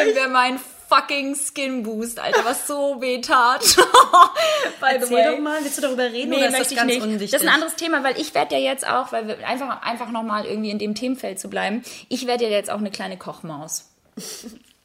über 0.10 0.28
mein 0.28 0.60
fucking 0.88 1.36
Skin 1.36 1.84
Boost, 1.84 2.20
Alter, 2.20 2.46
was 2.46 2.68
so 2.68 3.02
weh 3.02 3.20
tat. 3.22 3.62
By 4.80 4.96
Erzähl 4.96 5.36
doch 5.36 5.40
mal, 5.40 5.64
willst 5.64 5.78
du 5.78 5.82
darüber 5.82 6.04
reden 6.04 6.34
oder 6.34 6.48
ist 6.48 6.60
das 6.60 6.76
ganz 6.76 6.88
nicht. 6.88 7.02
unwichtig? 7.02 7.32
Das 7.32 7.42
ist 7.42 7.48
ein 7.48 7.54
anderes 7.54 7.76
Thema, 7.76 8.04
weil 8.04 8.20
ich 8.20 8.34
werde 8.34 8.56
ja 8.56 8.62
jetzt 8.62 8.88
auch, 8.88 9.12
weil 9.12 9.28
wir 9.28 9.48
einfach, 9.48 9.82
einfach 9.82 10.10
nochmal 10.10 10.46
irgendwie 10.46 10.70
in 10.70 10.80
dem 10.80 10.96
Themenfeld 10.96 11.40
zu 11.40 11.50
bleiben, 11.50 11.84
ich 12.10 12.28
werde 12.28 12.46
ja 12.46 12.50
jetzt 12.50 12.70
auch 12.70 12.80
eine 12.80 12.92
kleine 12.92 13.18
Kochmaus. 13.18 13.90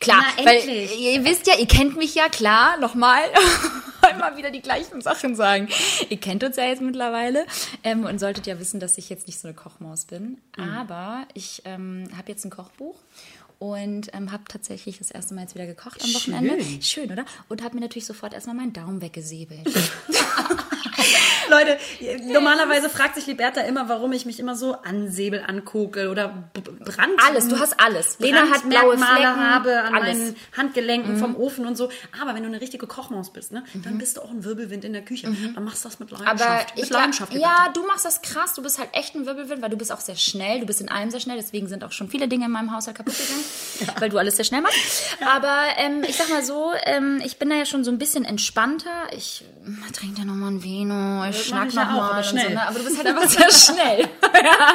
Klar, 0.00 0.22
Na, 0.38 0.44
weil 0.44 0.68
ihr 0.68 1.24
wisst 1.24 1.46
ja, 1.46 1.54
ihr 1.58 1.66
kennt 1.66 1.96
mich 1.96 2.14
ja, 2.14 2.28
klar, 2.28 2.78
nochmal. 2.78 3.22
Immer 4.10 4.36
wieder 4.36 4.50
die 4.50 4.60
gleichen 4.60 5.00
Sachen 5.00 5.36
sagen. 5.36 5.68
Ihr 6.08 6.18
kennt 6.18 6.42
uns 6.42 6.56
ja 6.56 6.64
jetzt 6.64 6.82
mittlerweile 6.82 7.46
ähm, 7.84 8.04
und 8.04 8.18
solltet 8.18 8.46
ja 8.46 8.58
wissen, 8.58 8.80
dass 8.80 8.98
ich 8.98 9.08
jetzt 9.08 9.26
nicht 9.26 9.38
so 9.38 9.48
eine 9.48 9.54
Kochmaus 9.54 10.04
bin. 10.04 10.38
Mhm. 10.56 10.68
Aber 10.68 11.26
ich 11.34 11.62
ähm, 11.64 12.08
habe 12.16 12.30
jetzt 12.30 12.44
ein 12.44 12.50
Kochbuch 12.50 12.96
und 13.58 14.12
ähm, 14.12 14.32
habe 14.32 14.42
tatsächlich 14.48 14.98
das 14.98 15.12
erste 15.12 15.34
Mal 15.34 15.42
jetzt 15.42 15.54
wieder 15.54 15.66
gekocht 15.66 16.02
am 16.02 16.12
Wochenende. 16.14 16.60
Schön. 16.60 16.82
Schön, 16.82 17.12
oder? 17.12 17.24
Und 17.48 17.62
habe 17.62 17.76
mir 17.76 17.80
natürlich 17.80 18.06
sofort 18.06 18.34
erstmal 18.34 18.56
meinen 18.56 18.72
Daumen 18.72 19.00
weggesäbelt. 19.00 19.62
Leute, 21.50 21.78
normalerweise 22.32 22.88
fragt 22.88 23.14
sich 23.14 23.26
Liberta 23.26 23.60
immer, 23.62 23.88
warum 23.88 24.12
ich 24.12 24.26
mich 24.26 24.40
immer 24.40 24.56
so 24.56 24.74
ansäbel 24.82 25.42
angucke 25.46 26.10
oder 26.10 26.48
Brand. 26.52 27.12
Alles, 27.26 27.48
du 27.48 27.58
hast 27.58 27.78
alles. 27.80 28.18
Lena 28.18 28.50
hat 28.50 28.68
blaue 28.68 28.96
Flecken, 28.96 29.40
habe 29.40 29.82
an 29.82 29.94
alles. 29.94 30.18
Mhm. 30.18 30.22
meinen 30.24 30.36
Handgelenken 30.56 31.16
vom 31.18 31.36
Ofen 31.36 31.66
und 31.66 31.76
so. 31.76 31.90
Aber 32.20 32.34
wenn 32.34 32.42
du 32.42 32.48
eine 32.48 32.60
richtige 32.60 32.86
Kochmaus 32.86 33.32
bist, 33.32 33.52
ne, 33.52 33.64
dann 33.74 33.98
bist 33.98 34.16
du 34.16 34.22
auch 34.22 34.30
ein 34.30 34.44
Wirbelwind 34.44 34.84
in 34.84 34.92
der 34.92 35.02
Küche. 35.02 35.34
Dann 35.54 35.64
machst 35.64 35.84
du 35.84 35.88
das 35.88 35.98
mit 35.98 36.10
Leidenschaft. 36.10 36.40
Mhm. 36.40 36.46
Aber 36.46 36.66
mit 36.74 36.84
ich 36.84 36.90
Leidenschaft, 36.90 37.34
ja, 37.34 37.68
du 37.74 37.86
machst 37.86 38.04
das 38.04 38.22
krass. 38.22 38.54
Du 38.54 38.62
bist 38.62 38.78
halt 38.78 38.90
echt 38.92 39.14
ein 39.14 39.26
Wirbelwind, 39.26 39.62
weil 39.62 39.70
du 39.70 39.76
bist 39.76 39.92
auch 39.92 40.00
sehr 40.00 40.16
schnell. 40.16 40.60
Du 40.60 40.66
bist 40.66 40.80
in 40.80 40.88
allem 40.88 41.10
sehr 41.10 41.20
schnell. 41.20 41.36
Deswegen 41.36 41.68
sind 41.68 41.84
auch 41.84 41.92
schon 41.92 42.08
viele 42.08 42.28
Dinge 42.28 42.46
in 42.46 42.50
meinem 42.50 42.74
Haushalt 42.74 42.96
kaputt 42.96 43.14
gegangen, 43.16 43.96
weil 44.00 44.08
du 44.10 44.18
alles 44.18 44.36
sehr 44.36 44.44
schnell 44.44 44.60
machst. 44.60 45.16
Aber 45.24 45.56
ähm, 45.78 46.02
ich 46.08 46.16
sag 46.16 46.28
mal 46.30 46.44
so, 46.44 46.72
ähm, 46.84 47.20
ich 47.24 47.38
bin 47.38 47.50
da 47.50 47.56
ja 47.56 47.66
schon 47.66 47.84
so 47.84 47.90
ein 47.90 47.98
bisschen 47.98 48.24
entspannter. 48.24 48.90
Ich 49.16 49.44
äh, 49.64 49.92
trinke 49.92 50.20
ja 50.20 50.24
nochmal 50.24 50.50
ein 50.52 50.62
Vino, 50.62 51.22
mach 51.32 51.44
schnack 51.44 51.72
ja 51.72 51.84
nochmal. 51.84 52.10
aber. 52.12 52.22
So, 52.24 52.36
ne? 52.36 52.66
Aber 52.68 52.78
du 52.78 52.84
bist 52.84 52.96
halt 52.98 53.06
einfach 53.16 53.28
sehr 53.28 53.50
schnell. 53.50 54.00
ja. 54.34 54.74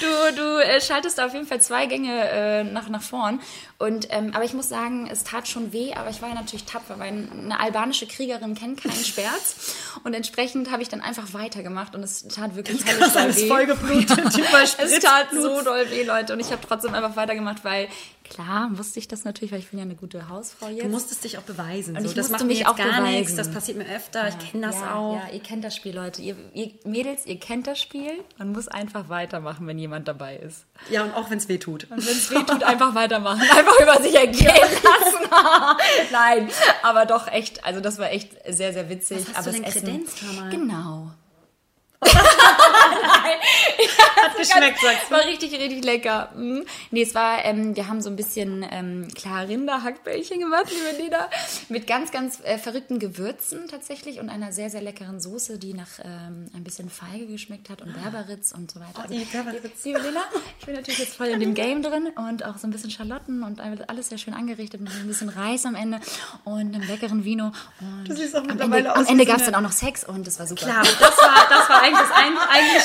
Du, 0.00 0.36
du 0.36 0.58
äh, 0.58 0.80
schaltest 0.80 1.20
auf 1.20 1.32
jeden 1.32 1.46
Fall 1.46 1.60
zwei 1.60 1.86
Gänge 1.86 2.12
äh, 2.30 2.64
nach, 2.64 2.88
nach 2.88 3.02
vorn. 3.02 3.40
Und, 3.80 4.08
ähm, 4.10 4.32
aber 4.34 4.44
ich 4.44 4.54
muss 4.54 4.68
sagen, 4.68 5.08
es 5.08 5.22
tat 5.22 5.46
schon 5.46 5.72
weh, 5.72 5.94
aber 5.94 6.10
ich 6.10 6.20
war 6.20 6.28
ja 6.30 6.34
natürlich 6.34 6.64
tapfer, 6.64 6.98
weil 6.98 7.12
eine 7.12 7.60
albanische 7.60 8.08
Kriegerin 8.08 8.56
kennt 8.56 8.82
keinen 8.82 8.92
Schmerz. 9.04 9.76
Und 10.02 10.14
entsprechend 10.14 10.72
habe 10.72 10.82
ich 10.82 10.88
dann 10.88 11.00
einfach 11.00 11.32
weitergemacht 11.32 11.94
und 11.94 12.02
es 12.02 12.26
tat 12.26 12.56
wirklich 12.56 12.84
höllisch 12.84 13.12
doll 13.12 13.36
weh. 13.36 13.46
vollgeblutet, 13.46 14.18
überspritzt 14.36 14.96
es 14.96 14.98
tat 14.98 15.28
so 15.30 15.62
doll 15.62 15.88
weh, 15.90 16.02
Leute. 16.02 16.32
Und 16.32 16.40
ich 16.40 16.50
habe 16.50 16.60
trotzdem 16.66 16.92
einfach 16.92 17.14
weitergemacht, 17.14 17.64
weil 17.64 17.86
klar 18.28 18.68
wusste 18.76 18.98
ich 18.98 19.06
das 19.06 19.24
natürlich, 19.24 19.52
weil 19.52 19.60
ich 19.60 19.70
bin 19.70 19.78
ja 19.78 19.84
eine 19.84 19.94
gute 19.94 20.28
Hausfrau 20.28 20.68
jetzt. 20.68 20.84
Du 20.84 20.88
musstest 20.88 21.22
dich 21.22 21.38
auch 21.38 21.42
beweisen. 21.42 21.96
Und 21.96 22.02
so. 22.02 22.08
ich 22.08 22.14
das 22.14 22.30
macht 22.30 22.44
mich 22.46 22.66
auch 22.66 22.74
gar 22.74 22.86
beweisen. 22.86 23.10
nichts. 23.12 23.36
Das 23.36 23.48
passiert 23.48 23.78
mir 23.78 23.86
öfter. 23.94 24.26
ich 24.28 24.50
kenne 24.50 24.66
das 24.66 24.74
ja, 24.74 24.94
auch. 24.96 25.14
Ja, 25.14 25.32
ihr 25.32 25.40
kennt 25.40 25.62
das 25.62 25.76
Spiel, 25.76 25.94
Leute. 25.94 26.20
Ihr, 26.20 26.34
ihr 26.52 26.72
Mädels, 26.84 27.26
ihr 27.26 27.38
kennt 27.38 27.68
das 27.68 27.80
Spiel. 27.80 28.24
Man 28.38 28.50
muss 28.50 28.66
einfach 28.66 29.08
weitermachen, 29.08 29.68
wenn 29.68 29.78
jemand 29.78 30.08
dabei 30.08 30.36
ist. 30.36 30.64
Ja, 30.90 31.02
und 31.04 31.14
auch 31.14 31.30
wenn 31.30 31.38
es 31.38 31.48
weh 31.48 31.58
tut. 31.58 31.84
Und 31.90 32.06
wenn 32.06 32.16
es 32.16 32.30
weh 32.30 32.42
tut, 32.42 32.62
einfach 32.62 32.94
weitermachen. 32.94 33.40
Einfach 33.50 33.80
über 33.80 34.02
sich 34.02 34.14
ergehen 34.14 34.46
lassen. 34.46 35.28
Nein, 36.12 36.50
aber 36.82 37.04
doch 37.06 37.28
echt, 37.28 37.64
also 37.64 37.80
das 37.80 37.98
war 37.98 38.10
echt 38.10 38.32
sehr, 38.48 38.72
sehr 38.72 38.88
witzig. 38.88 39.18
Was 39.28 39.28
hast 39.28 39.36
aber 39.38 39.46
du 39.46 39.52
denn 39.52 39.64
Essen, 39.64 39.84
kredenzt, 39.84 40.22
hör 40.22 40.32
Genau. 42.98 44.28
Hat 44.28 44.36
geschmeckt, 44.38 44.80
sagst 44.80 45.10
du. 45.10 45.14
War 45.14 45.24
richtig, 45.24 45.52
richtig 45.52 45.84
lecker. 45.84 46.30
Mhm. 46.36 46.64
Nee, 46.90 47.02
es 47.02 47.14
war, 47.14 47.44
ähm, 47.44 47.76
wir 47.76 47.88
haben 47.88 48.00
so 48.00 48.10
ein 48.10 48.16
bisschen 48.16 48.64
ähm, 48.70 49.08
klar 49.14 49.48
Rinderhackbällchen 49.48 50.40
gemacht, 50.40 50.66
liebe 50.70 51.02
Lena, 51.02 51.28
mit 51.68 51.86
ganz, 51.86 52.10
ganz 52.10 52.40
äh, 52.44 52.58
verrückten 52.58 52.98
Gewürzen 52.98 53.68
tatsächlich 53.68 54.20
und 54.20 54.28
einer 54.28 54.52
sehr, 54.52 54.70
sehr 54.70 54.82
leckeren 54.82 55.20
Soße, 55.20 55.58
die 55.58 55.74
nach 55.74 55.98
ähm, 56.04 56.46
ein 56.54 56.64
bisschen 56.64 56.90
Feige 56.90 57.26
geschmeckt 57.26 57.70
hat 57.70 57.82
und 57.82 57.94
Berberitz 58.00 58.52
und 58.52 58.70
so 58.70 58.80
weiter. 58.80 59.02
Also, 59.02 59.14
die 59.14 59.24
Berberitz. 59.24 59.84
Liebe 59.84 60.00
Lena, 60.00 60.20
ich 60.58 60.66
bin 60.66 60.74
natürlich 60.74 60.98
jetzt 60.98 61.16
voll 61.16 61.28
in 61.28 61.40
dem 61.40 61.54
Game 61.54 61.82
drin 61.82 62.08
und 62.16 62.44
auch 62.44 62.58
so 62.58 62.66
ein 62.66 62.70
bisschen 62.70 62.90
Schalotten 62.90 63.42
und 63.42 63.60
alles 63.60 64.08
sehr 64.08 64.18
schön 64.18 64.34
angerichtet 64.34 64.80
mit 64.80 64.92
ein 64.92 65.06
bisschen 65.06 65.28
Reis 65.28 65.64
am 65.66 65.74
Ende 65.74 66.00
und 66.44 66.74
einem 66.74 66.82
leckeren 66.86 67.24
Vino. 67.24 67.52
Und 67.80 68.08
Du 68.08 68.14
siehst 68.14 68.34
auch 68.34 68.40
am 68.40 68.46
mittlerweile 68.46 68.88
Ende, 68.88 68.92
aus 68.92 69.06
am 69.06 69.12
Ende 69.12 69.26
gab 69.26 69.38
es 69.38 69.44
dann 69.44 69.54
auch 69.54 69.60
noch 69.60 69.72
Sex 69.72 70.04
und 70.04 70.26
das 70.26 70.38
war 70.38 70.46
super. 70.46 70.66
Klar, 70.66 70.82
das 70.82 71.00
war, 71.00 71.46
das 71.48 71.68
war 71.68 71.82
eigentlich 71.82 71.98
das 71.98 72.10
ein, 72.12 72.36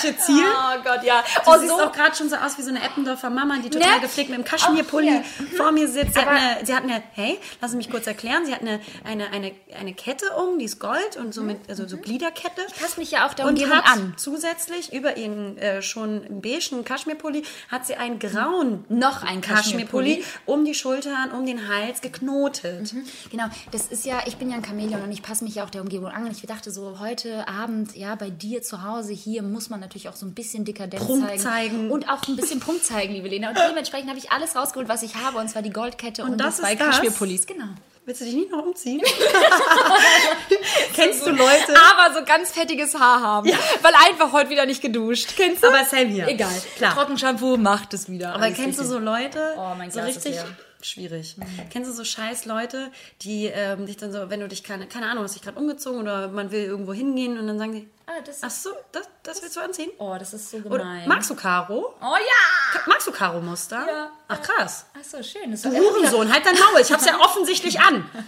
eigentliche 0.04 0.18
Ziel. 0.26 0.44
Oh 0.46 0.82
Gott, 0.84 1.04
ja. 1.04 1.24
Du 1.46 1.52
Oh, 1.52 1.58
siehst 1.58 1.70
so 1.70 1.84
auch 1.84 1.92
gerade 1.92 2.16
schon 2.16 2.30
so 2.30 2.36
aus 2.36 2.58
wie 2.58 2.62
so 2.62 2.70
eine 2.70 2.84
Eppendorfer 2.84 3.30
Mama, 3.30 3.58
die 3.64 3.70
total 3.70 3.96
Ne? 3.96 4.02
gepflegt 4.02 4.30
mit 4.30 4.38
dem 4.40 4.44
Kaschmirpulli 4.46 5.22
vor 5.58 5.72
mir 5.72 5.88
sitzt. 5.88 6.14
Sie 6.16 6.20
hat, 6.20 6.28
eine, 6.28 6.66
sie 6.66 6.74
hat 6.76 6.84
eine, 6.84 7.04
hey, 7.14 7.40
lass 7.62 7.74
mich 7.74 7.90
kurz 7.90 8.08
erklären, 8.08 8.46
sie 8.46 8.54
hat 8.54 8.62
eine, 8.62 8.80
eine, 9.04 9.30
eine, 9.32 9.52
eine 9.80 9.94
Kette 9.94 10.26
um, 10.36 10.58
die 10.60 10.66
ist 10.66 10.80
Gold 10.80 11.18
und 11.18 11.34
so 11.34 11.42
mit, 11.42 11.70
also 11.70 11.88
so 11.88 11.98
Gliederkette. 11.98 12.62
passt 12.82 12.98
mich 12.98 13.12
ja 13.12 13.28
auch 13.28 13.34
der 13.34 13.46
und 13.46 13.52
Umgebung 13.54 13.76
hat 13.78 13.86
an. 13.88 14.14
zusätzlich 14.18 14.94
über 14.94 15.18
ihren 15.18 15.58
äh, 15.58 15.82
schon 15.82 16.42
beigen 16.42 16.84
Kaschmirpulli 16.84 17.44
hat 17.70 17.86
sie 17.86 17.96
einen 17.96 18.20
grauen 18.20 18.86
Noch 18.90 19.24
ein 19.24 19.42
Kaschmirpulli 19.42 20.18
Kaschmirpulli. 20.18 20.24
um 20.46 20.66
die 20.66 20.74
Schultern, 20.74 21.32
um 21.32 21.46
den 21.46 21.68
Hals 21.68 22.02
geknotet. 22.02 22.94
Genau, 23.32 23.46
das 23.72 23.88
ist 23.88 24.06
ja, 24.06 24.22
ich 24.26 24.38
bin 24.38 24.50
ja 24.50 24.58
ein 24.58 24.66
Chamäleon 24.66 25.02
und 25.02 25.12
ich 25.12 25.22
passe 25.22 25.44
mich 25.44 25.56
ja 25.56 25.64
auch 25.64 25.70
der 25.70 25.82
Umgebung 25.82 26.08
an. 26.12 26.26
Und 26.26 26.32
ich 26.32 26.42
dachte 26.44 26.72
so, 26.72 27.00
heute 27.00 27.48
Abend, 27.48 27.96
ja, 27.96 28.16
bei 28.16 28.30
dir 28.30 28.62
zu 28.62 28.84
Hause, 28.84 29.14
hier 29.14 29.44
muss 29.44 29.70
man 29.70 29.80
natürlich 29.80 29.93
auch 30.10 30.16
so 30.16 30.26
ein 30.26 30.34
bisschen 30.34 30.66
Dekadenz 30.66 31.04
Prunk 31.06 31.26
zeigen. 31.28 31.42
zeigen. 31.42 31.92
Und 31.92 32.10
auch 32.10 32.28
ein 32.28 32.36
bisschen 32.36 32.60
Prunk 32.60 32.84
zeigen, 32.84 33.14
liebe 33.14 33.28
Lena. 33.30 33.50
Und 33.50 33.58
dementsprechend 33.70 34.10
habe 34.10 34.20
ich 34.20 34.32
alles 34.32 34.56
rausgeholt, 34.56 34.90
was 34.90 35.04
ich 35.04 35.16
habe. 35.16 35.38
Und 35.38 35.50
zwar 35.50 35.62
die 35.62 35.70
Goldkette 35.72 36.24
und, 36.24 36.38
das 36.38 36.58
die 36.58 36.62
zwei? 36.64 36.76
Kaschmirpullis. 36.76 37.46
Genau. 37.48 37.66
Willst 38.06 38.20
du 38.20 38.26
dich 38.26 38.34
nicht 38.36 38.52
noch 38.52 38.66
umziehen? 38.66 39.02
Kennst 40.94 41.26
du 41.26 41.32
Leute? 41.32 41.74
Aber 41.76 42.14
so 42.14 42.26
ganz 42.26 42.52
fettiges 42.52 42.96
Haar 42.96 43.22
haben. 43.22 43.50
Weil 43.82 43.94
einfach 44.10 44.32
heute 44.34 44.50
wieder 44.50 44.66
nicht 44.66 44.82
geduscht. 44.82 45.34
Kennst 45.38 45.64
du? 45.64 45.68
Aber 45.68 45.86
same 45.86 46.06
hier. 46.08 46.28
Egal. 46.28 46.52
Klar. 46.78 46.94
Trockenshampoo 46.96 47.58
macht 47.58 47.94
es 47.94 48.10
wieder. 48.10 48.34
Aber 48.34 48.44
Alles 48.44 48.58
kennst 48.58 48.80
du 48.80 48.84
richtig. 48.84 48.98
so 48.98 49.04
Leute, 49.04 49.54
Oh, 49.58 49.74
mein 49.78 49.92
so 49.92 50.00
Glas 50.00 50.10
ist 50.12 50.16
richtig 50.18 50.34
leer. 50.34 50.46
Mhm. 50.46 50.84
schwierig. 50.84 51.36
Kennst 51.72 51.90
du 51.90 51.96
so 51.96 52.04
scheiß 52.04 52.46
Leute, 52.46 52.92
die 53.22 53.46
ähm, 53.46 53.86
dich 53.86 53.98
dann 53.98 54.12
so, 54.12 54.30
wenn 54.30 54.40
du 54.42 54.48
dich 54.48 54.64
keine, 54.64 54.86
keine 54.88 55.08
Ahnung, 55.08 55.24
hast 55.24 55.36
dich 55.36 55.42
gerade 55.42 55.58
umgezogen 55.60 56.02
oder 56.02 56.28
man 56.28 56.52
will 56.52 56.64
irgendwo 56.64 56.94
hingehen 56.94 57.38
und 57.40 57.48
dann 57.48 57.58
sagen 57.58 57.72
die, 57.74 57.88
Ah, 58.06 58.20
das 58.26 58.44
ach 58.44 58.50
so, 58.52 58.70
das, 58.92 59.08
das 59.24 59.42
willst 59.42 59.56
du 59.56 59.62
anziehen? 59.62 59.90
Oh, 59.98 60.16
das 60.20 60.34
ist 60.34 60.50
so 60.52 60.58
Oder 60.58 60.80
gemein. 60.80 61.08
magst 61.08 61.30
du 61.30 61.36
Karo? 61.36 61.96
oh 62.02 62.16
ja! 62.16 62.82
Magst 62.86 63.08
du 63.08 63.12
Karo-Muster? 63.14 63.86
Ja. 63.88 64.10
Ach 64.28 64.42
krass. 64.42 64.86
Ach 64.94 65.04
so, 65.04 65.24
schön. 65.24 65.52
Das 65.52 65.62
Du 65.62 65.72
wieder- 65.72 65.80
Hurensohn, 65.82 66.32
halt 66.34 66.46
dein 66.46 66.56
Maul, 66.56 66.82
ich 66.82 66.92
hab's 66.92 67.06
ja 67.06 67.18
offensichtlich 67.22 67.80
an. 67.80 68.04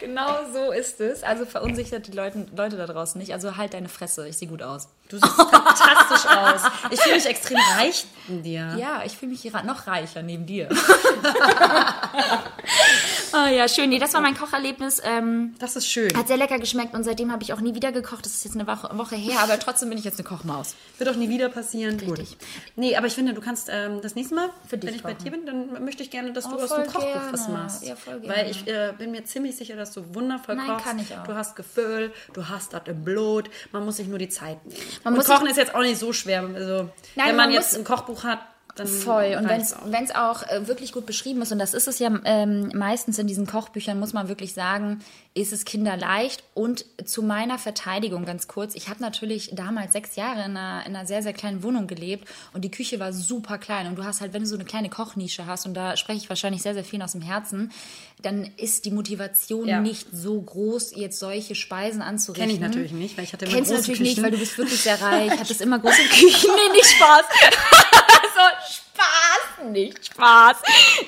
Genau 0.00 0.40
so 0.52 0.70
ist 0.72 1.00
es. 1.00 1.22
Also 1.22 1.46
verunsichert 1.46 2.06
die 2.08 2.12
Leute, 2.12 2.46
Leute 2.54 2.76
da 2.76 2.86
draußen 2.86 3.18
nicht. 3.18 3.32
Also 3.32 3.56
halt 3.56 3.72
deine 3.72 3.88
Fresse, 3.88 4.28
ich 4.28 4.36
sehe 4.36 4.48
gut 4.48 4.62
aus. 4.62 4.88
Du 5.08 5.16
siehst 5.18 5.32
fantastisch 5.32 6.26
aus. 6.30 6.60
Ich 6.90 7.00
fühle 7.00 7.14
mich 7.16 7.24
extrem 7.26 7.58
reich 7.78 8.04
in 8.28 8.42
dir. 8.42 8.74
Ja, 8.78 9.02
ich 9.04 9.16
fühle 9.16 9.32
mich 9.32 9.50
noch 9.64 9.86
reicher 9.86 10.22
neben 10.22 10.44
dir. 10.44 10.68
oh 13.32 13.46
ja, 13.46 13.68
schön. 13.68 13.88
Nee, 13.90 13.98
das 13.98 14.12
war 14.14 14.20
mein 14.20 14.36
Kocherlebnis. 14.36 15.00
Ähm, 15.04 15.54
Das 15.58 15.76
ist 15.76 15.86
schön. 15.88 16.14
hat 16.16 16.28
sehr 16.28 16.36
lecker 16.36 16.58
geschmeckt 16.58 16.94
und 16.94 17.04
seitdem 17.04 17.32
habe 17.32 17.42
ich 17.42 17.52
auch 17.52 17.60
nie 17.60 17.74
wieder 17.74 17.92
gekocht. 17.92 18.24
Das 18.26 18.34
ist 18.34 18.44
jetzt 18.44 18.54
eine 18.56 18.66
Woche, 18.66 18.90
Woche 19.04 19.16
her, 19.16 19.40
aber 19.40 19.58
trotzdem 19.58 19.88
bin 19.90 19.98
ich 19.98 20.04
jetzt 20.04 20.18
eine 20.18 20.28
Kochmaus. 20.28 20.74
Wird 20.98 21.10
auch 21.10 21.16
nie 21.16 21.28
wieder 21.28 21.48
passieren. 21.48 21.98
Richtig. 22.00 22.30
Gut. 22.38 22.38
Nee, 22.76 22.96
aber 22.96 23.06
ich 23.06 23.14
finde, 23.14 23.34
du 23.34 23.40
kannst 23.40 23.68
ähm, 23.70 24.00
das 24.00 24.14
nächste 24.14 24.34
Mal, 24.34 24.50
Für 24.66 24.78
dich 24.78 24.88
wenn 24.88 24.96
ich 24.96 25.02
bei 25.02 25.12
kochen. 25.14 25.24
dir 25.24 25.30
bin, 25.32 25.46
dann 25.46 25.84
möchte 25.84 26.02
ich 26.02 26.10
gerne, 26.10 26.32
dass 26.32 26.44
du 26.48 26.56
Oh, 26.56 26.62
aus 26.62 26.70
dem 26.74 26.86
Kochbuch 26.86 27.00
gerne. 27.02 27.32
was 27.32 27.48
machst. 27.48 27.84
Ja, 27.84 27.96
voll 27.96 28.22
Weil 28.22 28.34
gerne. 28.34 28.50
ich 28.50 28.66
äh, 28.66 28.92
bin 28.96 29.10
mir 29.10 29.24
ziemlich 29.24 29.56
sicher, 29.56 29.76
dass 29.76 29.92
du 29.92 30.14
wundervoll 30.14 30.56
Nein, 30.56 30.66
kochst. 30.68 30.84
kann 30.84 30.98
ich 30.98 31.16
auch. 31.16 31.24
Du 31.24 31.34
hast 31.34 31.56
Gefühl, 31.56 32.12
du 32.32 32.48
hast 32.48 32.72
das 32.72 32.82
im 32.86 33.04
Blut. 33.04 33.50
Man 33.72 33.84
muss 33.84 33.96
sich 33.96 34.06
nur 34.06 34.18
die 34.18 34.28
Zeit 34.28 34.64
nehmen. 34.66 34.80
Man 35.04 35.14
Und 35.18 35.24
Kochen 35.24 35.46
ist 35.46 35.56
jetzt 35.56 35.74
auch 35.74 35.80
nicht 35.82 35.98
so 35.98 36.12
schwer. 36.12 36.42
Also, 36.54 36.88
Nein, 37.14 37.28
wenn 37.28 37.36
man, 37.36 37.36
man 37.36 37.50
jetzt 37.52 37.76
ein 37.76 37.84
Kochbuch 37.84 38.24
hat, 38.24 38.38
dann 38.76 38.86
Voll. 38.86 39.36
Und 39.38 39.48
wenn 39.48 40.04
es 40.04 40.14
auch 40.14 40.42
äh, 40.48 40.66
wirklich 40.66 40.92
gut 40.92 41.06
beschrieben 41.06 41.42
ist, 41.42 41.52
und 41.52 41.58
das 41.58 41.74
ist 41.74 41.86
es 41.86 41.98
ja 41.98 42.10
ähm, 42.24 42.70
meistens 42.74 43.18
in 43.18 43.26
diesen 43.26 43.46
Kochbüchern, 43.46 43.98
muss 44.00 44.12
man 44.12 44.28
wirklich 44.28 44.52
sagen, 44.52 45.00
ist 45.34 45.52
es 45.52 45.64
kinderleicht. 45.64 46.42
Und 46.54 46.84
zu 47.04 47.22
meiner 47.22 47.58
Verteidigung 47.58 48.24
ganz 48.24 48.48
kurz, 48.48 48.74
ich 48.74 48.88
habe 48.88 49.00
natürlich 49.00 49.50
damals 49.54 49.92
sechs 49.92 50.16
Jahre 50.16 50.44
in 50.44 50.56
einer, 50.56 50.84
in 50.86 50.94
einer 50.96 51.06
sehr, 51.06 51.22
sehr 51.22 51.32
kleinen 51.32 51.62
Wohnung 51.62 51.86
gelebt 51.86 52.28
und 52.52 52.62
die 52.64 52.70
Küche 52.70 52.98
war 53.00 53.12
super 53.12 53.58
klein. 53.58 53.86
Und 53.86 53.96
du 53.96 54.04
hast 54.04 54.20
halt, 54.20 54.32
wenn 54.32 54.42
du 54.42 54.48
so 54.48 54.54
eine 54.56 54.64
kleine 54.64 54.88
Kochnische 54.90 55.46
hast, 55.46 55.66
und 55.66 55.74
da 55.74 55.96
spreche 55.96 56.18
ich 56.18 56.28
wahrscheinlich 56.28 56.62
sehr, 56.62 56.74
sehr 56.74 56.84
viel 56.84 57.00
aus 57.02 57.12
dem 57.12 57.22
Herzen, 57.22 57.70
dann 58.22 58.48
ist 58.56 58.84
die 58.86 58.90
Motivation 58.90 59.68
Ja. 59.68 59.80
nicht 59.80 60.06
so 60.12 60.40
groß, 60.40 60.94
jetzt 60.96 61.18
solche 61.18 61.54
Speisen 61.54 62.02
anzurichten. 62.02 62.48
Kenn 62.48 62.54
ich 62.56 62.60
natürlich 62.60 62.92
nicht, 62.92 63.16
weil 63.16 63.24
ich 63.24 63.32
hatte 63.32 63.44
immer 63.44 63.54
Kennst 63.54 63.70
du 63.70 63.74
große 63.76 63.82
natürlich 63.90 64.00
nicht, 64.00 64.10
Küchen. 64.16 64.24
weil 64.24 64.30
du 64.32 64.38
bist 64.38 64.58
wirklich 64.58 64.80
sehr 64.80 65.00
reich, 65.00 65.30
hattest 65.38 65.60
immer 65.60 65.78
große 65.78 66.02
Küchen. 66.10 66.50
Nee, 66.54 66.72
nicht 66.72 66.86
Spaß. 66.86 67.24
so, 68.34 68.50
Spaß, 68.94 69.70
nicht 69.70 70.06
Spaß. 70.06 70.56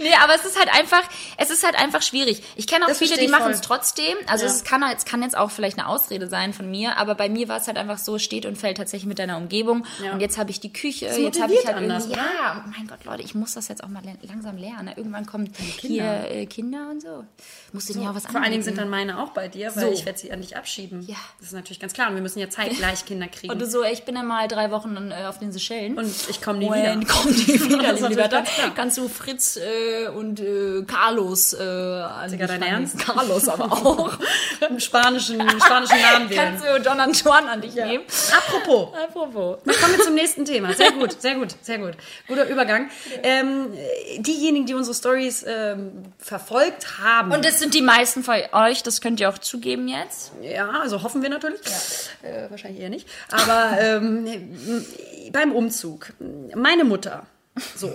Nee, 0.01 0.13
aber 0.23 0.35
es 0.35 0.45
ist 0.45 0.59
halt 0.59 0.73
einfach, 0.75 1.03
es 1.37 1.51
ist 1.51 1.65
halt 1.65 1.77
einfach 1.77 2.03
schwierig. 2.03 2.43
Ich 2.57 2.67
kenne 2.67 2.85
auch 2.85 2.89
Das 2.89 2.99
viele, 2.99 3.17
die 3.17 3.29
machen 3.29 3.53
es 3.53 3.61
trotzdem. 3.61 4.17
Also 4.27 4.45
Ja. 4.45 4.51
es 4.51 4.65
kann, 4.65 4.83
es 4.97 5.05
kann 5.05 5.23
jetzt 5.23 5.37
auch 5.37 5.51
vielleicht 5.51 5.79
eine 5.79 5.89
Ausrede 5.89 6.29
sein 6.29 6.53
von 6.53 6.69
mir, 6.71 6.97
aber 6.99 7.15
bei 7.15 7.29
mir 7.29 7.49
war 7.49 7.59
es 7.59 7.67
halt 7.69 7.79
einfach 7.79 7.99
so, 7.99 8.19
steht 8.19 8.45
und 8.47 8.57
fällt 8.57 8.77
tatsächlich 8.79 9.07
mit 9.07 9.19
deiner 9.19 9.37
Umgebung. 9.37 9.87
Ja. 10.03 10.13
Und 10.13 10.21
jetzt 10.21 10.37
habe 10.39 10.51
ich 10.51 10.59
die 10.61 10.73
Küche, 10.73 11.07
jetzt 11.07 11.41
habe 11.41 11.55
ich 11.55 11.65
halt 11.65 11.77
anders, 11.77 12.05
irgendwie, 12.07 12.21
ja, 12.21 12.65
mein 12.77 12.87
Gott, 12.89 13.05
Leute, 13.05 13.23
ich 13.23 13.35
muss 13.35 13.55
das 13.55 13.69
jetzt 13.69 13.85
auch 13.85 13.89
mal 13.89 14.03
langsam 14.23 14.57
lernen. 14.57 14.93
Irgendwann 14.97 15.27
kommen 15.27 15.53
Kinder. 15.53 16.23
hier 16.27 16.31
äh, 16.31 16.47
Kinder 16.47 16.89
und 16.91 17.03
so. 17.03 17.25
Musst 17.73 17.89
du 17.89 17.93
denen 17.93 18.05
ja 18.05 18.11
auch 18.11 18.15
was 18.15 18.27
Vor 18.27 18.41
allen 18.41 18.51
Dingen 18.51 18.63
sind 18.65 18.79
dann 18.79 18.89
meine 18.91 19.23
auch 19.23 19.31
bei 19.31 19.49
dir, 19.49 19.75
weil 19.77 19.87
So. 19.87 19.93
ich 19.93 20.05
werde 20.07 20.19
sie 20.19 20.33
an 20.33 20.41
dich 20.41 20.57
abschieben. 20.57 21.03
Ja. 21.07 21.17
Das 21.39 21.49
ist 21.49 21.55
natürlich 21.55 21.79
ganz 21.81 21.93
klar. 21.93 22.09
Und 22.09 22.15
wir 22.17 22.23
müssen 22.23 22.39
ja 22.41 22.49
zeitgleich 22.51 23.05
Kinder 23.07 23.29
kriegen. 23.29 23.53
Und 23.53 23.61
du 23.61 23.67
so, 23.67 23.85
ich 23.85 24.05
bin 24.05 24.15
dann 24.17 24.27
mal 24.27 24.49
drei 24.49 24.71
Wochen 24.71 25.11
äh, 25.13 25.27
auf 25.27 25.39
den 25.39 25.53
Seychellen. 25.53 25.97
Und 25.99 26.13
ich 26.29 26.43
komme 26.43 26.59
nie 26.59 26.67
Und 26.69 26.75
wieder. 26.75 27.01
komm 27.09 27.31
nie 27.31 27.47
wieder, 27.61 27.76
Das 27.83 28.01
ist 28.01 28.09
liebe 28.09 28.15
natürlich 28.15 28.17
Liberta. 28.17 28.37
Ganz 28.39 28.51
klar. 28.55 28.73
Kannst 28.75 28.99
du 28.99 29.09
Fritz 29.09 29.57
äh, 29.57 30.09
und 30.09 30.41
äh, 30.41 30.83
Carlos 30.87 31.53
äh, 31.53 31.63
an 31.63 32.31
Digga, 32.31 32.47
dein. 32.47 32.63
Ernst? 32.63 32.99
Carlos 32.99 33.49
aber 33.49 33.65
auch. 33.73 34.13
Einen 34.61 34.81
spanischen, 34.81 35.41
spanischen 35.61 36.01
Namen 36.01 36.31
wählen. 36.31 36.41
Kannst 36.59 36.65
du 36.65 36.81
Don 36.81 37.01
Antoine 37.01 37.51
an 37.51 37.61
dich 37.61 37.75
nehmen. 37.75 38.05
Apropos, 38.37 38.89
Apropos. 38.97 39.59
kommen 39.65 39.97
wir 39.97 40.05
zum 40.05 40.15
nächsten 40.15 40.45
Thema. 40.45 40.73
Sehr 40.75 40.93
gut, 40.93 41.21
sehr 41.21 41.35
gut, 41.35 41.55
sehr 41.63 41.79
gut. 41.79 41.93
Guter 42.29 42.49
Übergang. 42.49 42.91
Ähm, 43.23 43.69
diejenigen, 44.19 44.67
die 44.67 44.75
unsere 44.75 44.95
Stories 44.95 45.45
ähm, 45.47 46.05
verfolgt 46.19 46.99
haben, 47.03 47.33
Und 47.33 47.45
das 47.45 47.59
sind 47.59 47.75
die 47.75 47.83
meisten 47.83 48.23
von 48.23 48.35
euch, 48.53 48.83
das 48.83 49.01
könnt 49.01 49.21
ihr 49.21 49.29
auch 49.29 49.39
zugeben 49.39 49.89
jetzt. 49.89 50.33
ja, 50.43 50.69
also 50.69 51.03
hoffen 51.03 51.23
wir 51.23 51.29
natürlich, 51.29 51.61
äh, 52.23 52.51
wahrscheinlich 52.51 52.81
eher 52.83 52.91
nicht, 52.91 53.09
aber 53.31 53.79
ähm, 53.81 54.27
beim 55.33 55.53
Umzug, 55.53 56.13
meine 56.55 56.85
Mutter, 56.85 57.27
so, 57.77 57.93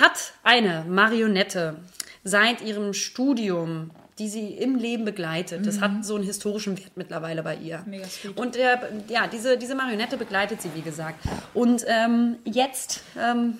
hat 0.00 0.34
eine 0.42 0.84
Marionette 0.88 1.76
seit 2.24 2.60
ihrem 2.62 2.92
Studium 2.92 3.90
die 4.18 4.28
sie 4.28 4.48
im 4.48 4.76
Leben 4.76 5.04
begleitet. 5.04 5.66
Das 5.66 5.80
hat 5.80 6.04
so 6.04 6.16
einen 6.16 6.24
historischen 6.24 6.78
Wert 6.78 6.96
mittlerweile 6.96 7.42
bei 7.42 7.56
ihr. 7.56 7.82
Mega 7.86 8.06
sweet. 8.06 8.36
Und 8.36 8.54
der, 8.54 8.80
ja, 9.08 9.26
diese, 9.26 9.56
diese 9.56 9.74
Marionette 9.74 10.16
begleitet 10.16 10.60
sie, 10.60 10.70
wie 10.74 10.82
gesagt. 10.82 11.18
Und 11.54 11.84
ähm, 11.88 12.36
jetzt, 12.44 13.00
ähm, 13.18 13.58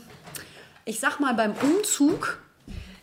ich 0.85 1.01
sag 1.01 1.21
mal, 1.21 1.35
beim 1.35 1.53
Umzug 1.63 2.39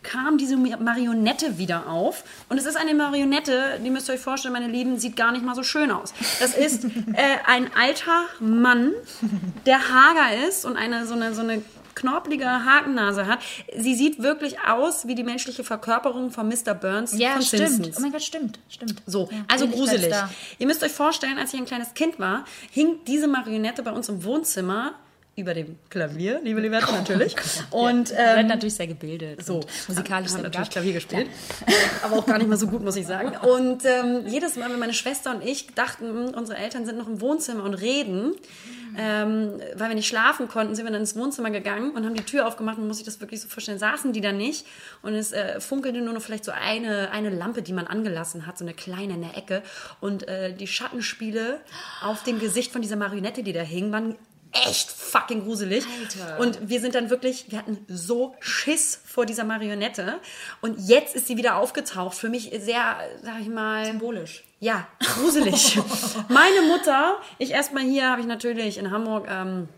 kam 0.04 0.38
diese 0.38 0.56
Marionette 0.58 1.58
wieder 1.58 1.90
auf. 1.90 2.24
Und 2.48 2.58
es 2.58 2.66
ist 2.66 2.78
eine 2.78 2.94
Marionette, 2.94 3.80
die 3.84 3.90
müsst 3.90 4.10
ihr 4.10 4.14
euch 4.14 4.22
vorstellen, 4.22 4.54
meine 4.54 4.68
Lieben, 4.68 4.98
sieht 4.98 5.16
gar 5.16 5.32
nicht 5.32 5.44
mal 5.44 5.56
so 5.56 5.64
schön 5.64 5.92
aus. 5.92 6.14
Das 6.40 6.56
ist 6.56 6.86
äh, 6.86 6.90
ein 7.46 7.70
alter 7.76 8.26
Mann, 8.40 8.94
der 9.66 9.80
hager 9.80 10.48
ist 10.48 10.66
und 10.66 10.78
eine 10.78 11.06
so 11.06 11.16
eine, 11.16 11.34
so 11.34 11.42
eine 11.42 11.62
knorpelige 12.00 12.46
Hakennase 12.46 13.28
hat. 13.28 13.40
Sie 13.78 13.96
sieht 13.96 14.22
wirklich 14.22 14.60
aus 14.68 15.08
wie 15.08 15.16
die 15.16 15.24
menschliche 15.24 15.64
Verkörperung 15.64 16.32
von 16.32 16.48
Mr. 16.48 16.74
Burns 16.74 17.12
von 17.12 17.42
Simpsons. 17.42 17.98
Oh 17.98 18.02
mein 18.02 18.12
Gott, 18.12 18.24
stimmt, 18.24 18.60
stimmt. 18.70 19.02
So, 19.06 19.30
Ja, 19.32 19.44
also 19.48 19.68
gruselig. 19.68 20.14
Ihr 20.58 20.68
müsst 20.68 20.84
euch 20.84 20.92
vorstellen, 20.92 21.38
als 21.38 21.54
ich 21.54 21.60
ein 21.60 21.66
kleines 21.66 21.94
Kind 21.94 22.20
war, 22.20 22.46
hing 22.72 23.00
diese 23.08 23.28
Marionette 23.28 23.84
bei 23.84 23.92
uns 23.92 24.10
im 24.10 24.24
Wohnzimmer 24.24 24.94
über 25.36 25.54
dem 25.54 25.78
Klavier, 25.90 26.42
liebe 26.44 26.60
Liberta, 26.60 26.92
natürlich. 26.92 27.34
Und 27.72 28.10
Ihr 28.10 28.16
seid 28.16 28.40
ähm, 28.40 28.48
natürlich 28.48 28.76
sehr 28.76 28.88
gebildet. 28.88 29.46
so, 29.46 29.56
und 29.58 29.68
musikalisch 29.88 30.34
haben 30.34 30.42
natürlich. 30.42 30.70
Klavier 30.70 30.94
gespielt, 30.94 31.28
aber 32.04 32.18
auch 32.18 32.26
gar 32.26 32.38
nicht 32.38 32.50
mal 32.50 32.58
so 32.58 32.68
gut, 32.68 32.84
muss 32.84 32.98
ich 32.98 33.08
sagen. 33.08 33.32
Und 33.48 33.86
ähm, 33.86 34.24
jedes 34.28 34.58
Mal, 34.58 34.70
wenn 34.70 34.80
meine 34.80 34.94
Schwester 34.94 35.32
und 35.34 35.44
ich 35.44 35.74
dachten, 35.74 36.34
unsere 36.34 36.58
Eltern 36.58 36.86
sind 36.86 36.98
noch 36.98 37.08
im 37.08 37.22
Wohnzimmer 37.22 37.64
und 37.64 37.74
reden, 37.76 38.34
ähm, 38.98 39.60
weil 39.76 39.90
wir 39.90 39.96
nicht 39.96 40.08
schlafen 40.08 40.48
konnten, 40.48 40.76
sind 40.76 40.86
wir 40.86 40.92
dann 40.92 41.02
ins 41.02 41.16
Wohnzimmer 41.16 41.52
gegangen 41.52 41.92
und 41.92 42.06
haben 42.06 42.16
die 42.16 42.24
Tür 42.24 42.48
aufgemacht 42.48 42.78
und 42.78 42.88
muss 42.88 43.00
ich 43.00 43.06
das 43.06 43.20
wirklich 43.20 43.42
so 43.42 43.48
vorstellen, 43.48 43.80
saßen 43.80 44.14
die 44.14 44.22
da 44.22 44.32
nicht. 44.32 44.66
Und 45.02 45.14
es 45.14 45.32
äh, 45.32 45.60
funkelte 45.60 46.02
nur 46.02 46.14
noch 46.14 46.22
vielleicht 46.22 46.46
so 46.46 46.52
eine, 46.52 47.12
eine 47.12 47.30
Lampe, 47.30 47.62
die 47.62 47.74
man 47.74 47.88
angelassen 47.88 48.46
hat, 48.46 48.58
so 48.58 48.66
eine 48.66 48.74
kleine 48.74 49.14
in 49.14 49.22
der 49.22 49.38
Ecke. 49.38 49.64
Und 50.00 50.28
äh, 50.28 50.54
die 50.54 50.68
Schattenspiele 50.68 51.60
auf 52.02 52.24
dem 52.24 52.40
Gesicht 52.40 52.72
von 52.72 52.82
dieser 52.82 52.96
Marionette, 52.96 53.44
die 53.44 53.54
da 53.54 53.62
hing, 53.62 53.92
waren 53.92 54.16
echt 54.52 54.90
fucking 54.92 55.44
gruselig. 55.44 55.86
Alter. 55.86 56.40
Und 56.40 56.70
wir 56.70 56.80
sind 56.80 56.96
dann 56.96 57.10
wirklich, 57.10 57.46
wir 57.50 57.60
hatten 57.60 57.86
so 57.88 58.36
Schiss 58.40 59.00
vor 59.06 59.26
dieser 59.26 59.44
Marionette. 59.44 60.20
Und 60.62 60.80
jetzt 60.88 61.16
ist 61.16 61.28
sie 61.28 61.38
wieder 61.38 61.58
aufgetaucht. 61.58 62.16
Für 62.18 62.30
mich 62.30 62.52
sehr, 62.60 62.98
sag 63.24 63.42
ich 63.42 63.48
mal. 63.50 63.86
Symbolisch. 63.86 64.44
Ja, 64.60 64.88
gruselig. 65.00 65.80
Meine 66.30 66.62
Mutter, 66.64 67.18
ich 67.38 67.52
erstmal 67.52 67.84
hier, 67.84 68.10
habe 68.10 68.22
ich 68.22 68.28
natürlich 68.28 68.78
in 68.78 68.92
Hamburg. 68.92 69.28
Ähm, 69.30 69.70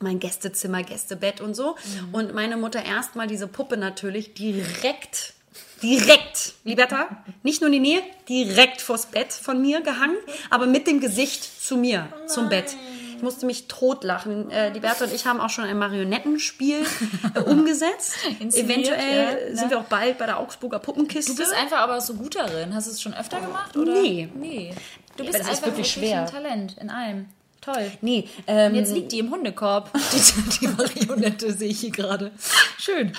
mein 0.00 0.20
Gästezimmer, 0.20 0.84
Gästebett 0.84 1.40
und 1.40 1.54
so. 1.54 1.76
Und 2.12 2.34
meine 2.34 2.56
Mutter 2.56 2.84
erstmal 2.84 3.26
diese 3.26 3.48
Puppe 3.48 3.76
natürlich 3.76 4.32
direkt, 4.34 5.34
direkt, 5.82 6.54
Liberta, 6.62 7.24
nicht 7.42 7.60
nur 7.60 7.68
in 7.68 7.72
die 7.72 7.90
Nähe, 7.90 8.02
direkt 8.28 8.80
vors 8.80 9.06
Bett 9.06 9.32
von 9.32 9.60
mir 9.60 9.80
gehangen, 9.80 10.16
aber 10.50 10.66
mit 10.66 10.86
dem 10.86 11.00
Gesicht 11.00 11.42
zu 11.42 11.76
mir, 11.76 12.08
zum 12.26 12.48
Bett. 12.48 12.76
Ich 13.18 13.22
musste 13.24 13.46
mich 13.46 13.66
totlachen. 13.66 14.48
Äh, 14.48 14.70
die 14.70 14.78
Bertha 14.78 15.04
und 15.04 15.12
ich 15.12 15.26
haben 15.26 15.40
auch 15.40 15.50
schon 15.50 15.64
ein 15.64 15.76
Marionettenspiel 15.76 16.86
äh, 17.34 17.40
umgesetzt. 17.40 18.14
Eventuell 18.40 19.48
ja, 19.50 19.56
sind 19.56 19.64
ja. 19.64 19.70
wir 19.70 19.80
auch 19.80 19.86
bald 19.86 20.18
bei 20.18 20.26
der 20.26 20.38
Augsburger 20.38 20.78
Puppenkiste. 20.78 21.32
Du 21.32 21.36
bist 21.36 21.52
einfach 21.52 21.78
aber 21.78 22.00
so 22.00 22.14
gut 22.14 22.36
darin. 22.36 22.72
Hast 22.72 22.86
du 22.86 22.92
es 22.92 23.02
schon 23.02 23.14
öfter 23.14 23.40
gemacht? 23.40 23.76
Oder? 23.76 24.00
Nee. 24.00 24.28
Nee. 24.36 24.72
Du 25.16 25.24
bist 25.24 25.34
einfach 25.34 25.66
wirklich 25.66 25.90
schwer. 25.90 26.20
ein 26.20 26.26
Talent 26.28 26.76
in 26.80 26.90
allem. 26.90 27.26
Toll. 27.60 27.90
nee, 28.02 28.28
ähm, 28.46 28.76
Jetzt 28.76 28.94
liegt 28.94 29.10
die 29.10 29.18
im 29.18 29.32
Hundekorb. 29.32 29.90
Die, 30.12 30.58
die 30.60 30.68
Marionette 30.68 31.52
sehe 31.52 31.70
ich 31.70 31.80
hier 31.80 31.90
gerade. 31.90 32.30
Schön. 32.78 33.12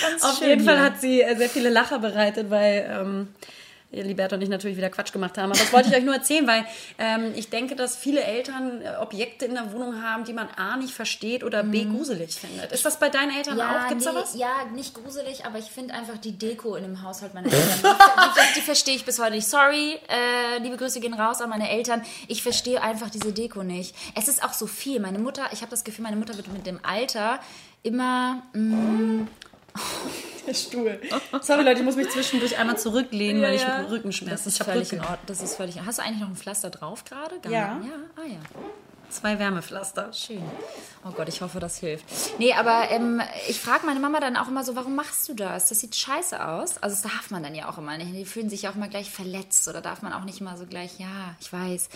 Ganz 0.00 0.22
Auf 0.22 0.38
schön 0.38 0.50
jeden 0.50 0.64
Fall 0.64 0.76
hier. 0.76 0.84
hat 0.84 1.00
sie 1.00 1.22
äh, 1.22 1.36
sehr 1.36 1.50
viele 1.50 1.70
Lacher 1.70 1.98
bereitet, 1.98 2.50
weil 2.50 2.88
ähm, 2.88 3.28
Liberta 4.02 4.36
und 4.36 4.42
ich 4.42 4.48
natürlich 4.48 4.76
wieder 4.76 4.90
Quatsch 4.90 5.12
gemacht 5.12 5.38
haben. 5.38 5.50
Aber 5.50 5.58
das 5.58 5.72
wollte 5.72 5.88
ich 5.88 5.96
euch 5.96 6.04
nur 6.04 6.14
erzählen, 6.14 6.46
weil 6.46 6.64
ähm, 6.98 7.32
ich 7.36 7.50
denke, 7.50 7.76
dass 7.76 7.96
viele 7.96 8.22
Eltern 8.22 8.82
äh, 8.82 8.96
Objekte 9.00 9.44
in 9.44 9.54
der 9.54 9.72
Wohnung 9.72 10.02
haben, 10.02 10.24
die 10.24 10.32
man 10.32 10.48
A 10.56 10.76
nicht 10.76 10.94
versteht 10.94 11.44
oder 11.44 11.62
B 11.62 11.84
gruselig 11.84 12.34
findet. 12.34 12.72
Ist 12.72 12.84
das 12.84 12.98
bei 12.98 13.08
deinen 13.08 13.36
Eltern 13.36 13.60
auch? 13.60 13.88
Gibt's 13.88 14.04
nee, 14.04 14.12
da 14.12 14.18
was? 14.18 14.34
ja, 14.34 14.64
nicht 14.74 14.94
gruselig, 14.94 15.44
aber 15.44 15.58
ich 15.58 15.66
finde 15.66 15.94
einfach 15.94 16.18
die 16.18 16.32
Deko 16.32 16.76
in 16.76 16.82
dem 16.82 17.02
Haushalt 17.02 17.34
meiner 17.34 17.52
Eltern. 17.52 17.68
Die, 17.82 18.40
die, 18.40 18.54
die 18.56 18.60
verstehe 18.60 18.96
ich 18.96 19.04
bis 19.04 19.18
heute 19.18 19.32
nicht. 19.32 19.48
Sorry, 19.48 19.98
äh, 20.08 20.58
liebe 20.62 20.76
Grüße 20.76 21.00
gehen 21.00 21.14
raus 21.14 21.40
an 21.40 21.50
meine 21.50 21.70
Eltern. 21.70 22.02
Ich 22.28 22.42
verstehe 22.42 22.82
einfach 22.82 23.10
diese 23.10 23.32
Deko 23.32 23.62
nicht. 23.62 23.94
Es 24.14 24.28
ist 24.28 24.42
auch 24.42 24.52
so 24.52 24.66
viel. 24.66 25.00
Meine 25.00 25.18
Mutter, 25.18 25.44
ich 25.52 25.60
habe 25.60 25.70
das 25.70 25.84
Gefühl, 25.84 26.04
meine 26.04 26.16
Mutter 26.16 26.36
wird 26.36 26.52
mit 26.52 26.66
dem 26.66 26.80
Alter 26.84 27.40
immer. 27.82 28.42
mm, 28.52 29.28
Der 30.46 30.54
Stuhl. 30.54 31.00
Sorry 31.40 31.62
Leute, 31.62 31.80
ich 31.80 31.84
muss 31.84 31.96
mich 31.96 32.10
zwischendurch 32.10 32.58
einmal 32.58 32.78
zurücklehnen, 32.78 33.42
weil 33.42 33.54
ich 33.54 33.62
ja. 33.62 33.78
habe 33.78 33.90
Rückenschmerzen. 33.90 34.44
Das 34.44 34.46
ist 34.46 34.60
Ich 34.60 34.66
völlig 34.66 34.92
in. 34.92 35.00
Ordnung. 35.00 35.18
Das 35.26 35.42
ist 35.42 35.54
völlig. 35.56 35.80
Hast 35.80 35.98
du 35.98 36.02
eigentlich 36.02 36.20
noch 36.20 36.28
ein 36.28 36.36
Pflaster 36.36 36.70
drauf 36.70 37.04
gerade? 37.04 37.36
Ja. 37.44 37.50
Ja. 37.50 37.80
Ah 38.16 38.26
ja. 38.26 38.38
Zwei 39.14 39.38
Wärmepflaster. 39.38 40.12
Schön. 40.12 40.42
Oh 41.06 41.12
Gott, 41.12 41.28
ich 41.28 41.40
hoffe, 41.40 41.60
das 41.60 41.78
hilft. 41.78 42.04
Nee, 42.38 42.52
aber 42.54 42.90
ähm, 42.90 43.20
ich 43.46 43.60
frage 43.60 43.86
meine 43.86 44.00
Mama 44.00 44.18
dann 44.18 44.36
auch 44.36 44.48
immer 44.48 44.64
so, 44.64 44.74
warum 44.74 44.96
machst 44.96 45.28
du 45.28 45.34
das? 45.34 45.68
Das 45.68 45.78
sieht 45.78 45.94
scheiße 45.94 46.44
aus. 46.44 46.78
Also 46.78 46.96
das 46.96 47.02
darf 47.02 47.30
man 47.30 47.42
dann 47.42 47.54
ja 47.54 47.68
auch 47.68 47.78
immer 47.78 47.96
nicht. 47.96 48.12
Die 48.12 48.24
fühlen 48.24 48.50
sich 48.50 48.62
ja 48.62 48.70
auch 48.70 48.74
immer 48.74 48.88
gleich 48.88 49.10
verletzt 49.10 49.68
oder 49.68 49.80
darf 49.80 50.02
man 50.02 50.12
auch 50.12 50.24
nicht 50.24 50.40
mal 50.40 50.56
so 50.56 50.66
gleich, 50.66 50.98
ja, 50.98 51.36
ich 51.40 51.52
weiß. 51.52 51.90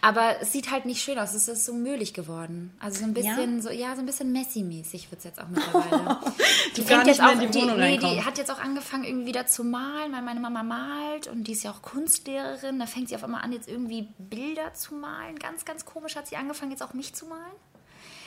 Aber 0.00 0.42
es 0.42 0.52
sieht 0.52 0.70
halt 0.70 0.84
nicht 0.84 1.02
schön 1.02 1.18
aus. 1.18 1.34
Es 1.34 1.48
ist 1.48 1.64
so 1.64 1.72
müllig 1.72 2.14
geworden. 2.14 2.72
Also 2.78 3.00
so 3.00 3.04
ein 3.06 3.14
bisschen, 3.14 3.62
so, 3.62 3.70
ja, 3.70 3.94
so 3.94 4.00
ein 4.02 4.06
bisschen 4.06 4.30
Messi-mäßig 4.30 5.10
wird 5.10 5.18
es 5.18 5.24
jetzt 5.24 5.40
auch 5.40 5.48
mittlerweile. 5.48 6.20
Die 6.76 6.82
fängt 6.82 7.06
jetzt 7.06 7.20
auch, 7.20 7.32
die 7.32 7.62
nee, 7.62 7.98
die 7.98 8.24
hat 8.24 8.38
jetzt 8.38 8.50
auch 8.50 8.60
angefangen, 8.60 9.04
irgendwie 9.04 9.26
wieder 9.26 9.46
zu 9.46 9.64
malen, 9.64 10.12
weil 10.12 10.22
meine 10.22 10.40
Mama 10.40 10.62
malt 10.62 11.26
und 11.26 11.44
die 11.44 11.52
ist 11.52 11.64
ja 11.64 11.70
auch 11.70 11.82
Kunstlehrerin. 11.82 12.78
Da 12.78 12.86
fängt 12.86 13.08
sie 13.08 13.16
auf 13.16 13.24
einmal 13.24 13.42
an, 13.42 13.52
jetzt 13.52 13.68
irgendwie 13.68 14.08
Bilder 14.18 14.72
zu 14.74 14.94
malen. 14.94 15.38
Ganz, 15.38 15.64
ganz 15.64 15.84
komisch 15.84 16.16
hat 16.16 16.28
sie 16.28 16.36
angefangen, 16.36 16.59
jetzt 16.68 16.82
auch 16.82 16.92
mich 16.92 17.14
zu 17.14 17.26
malen. 17.26 17.56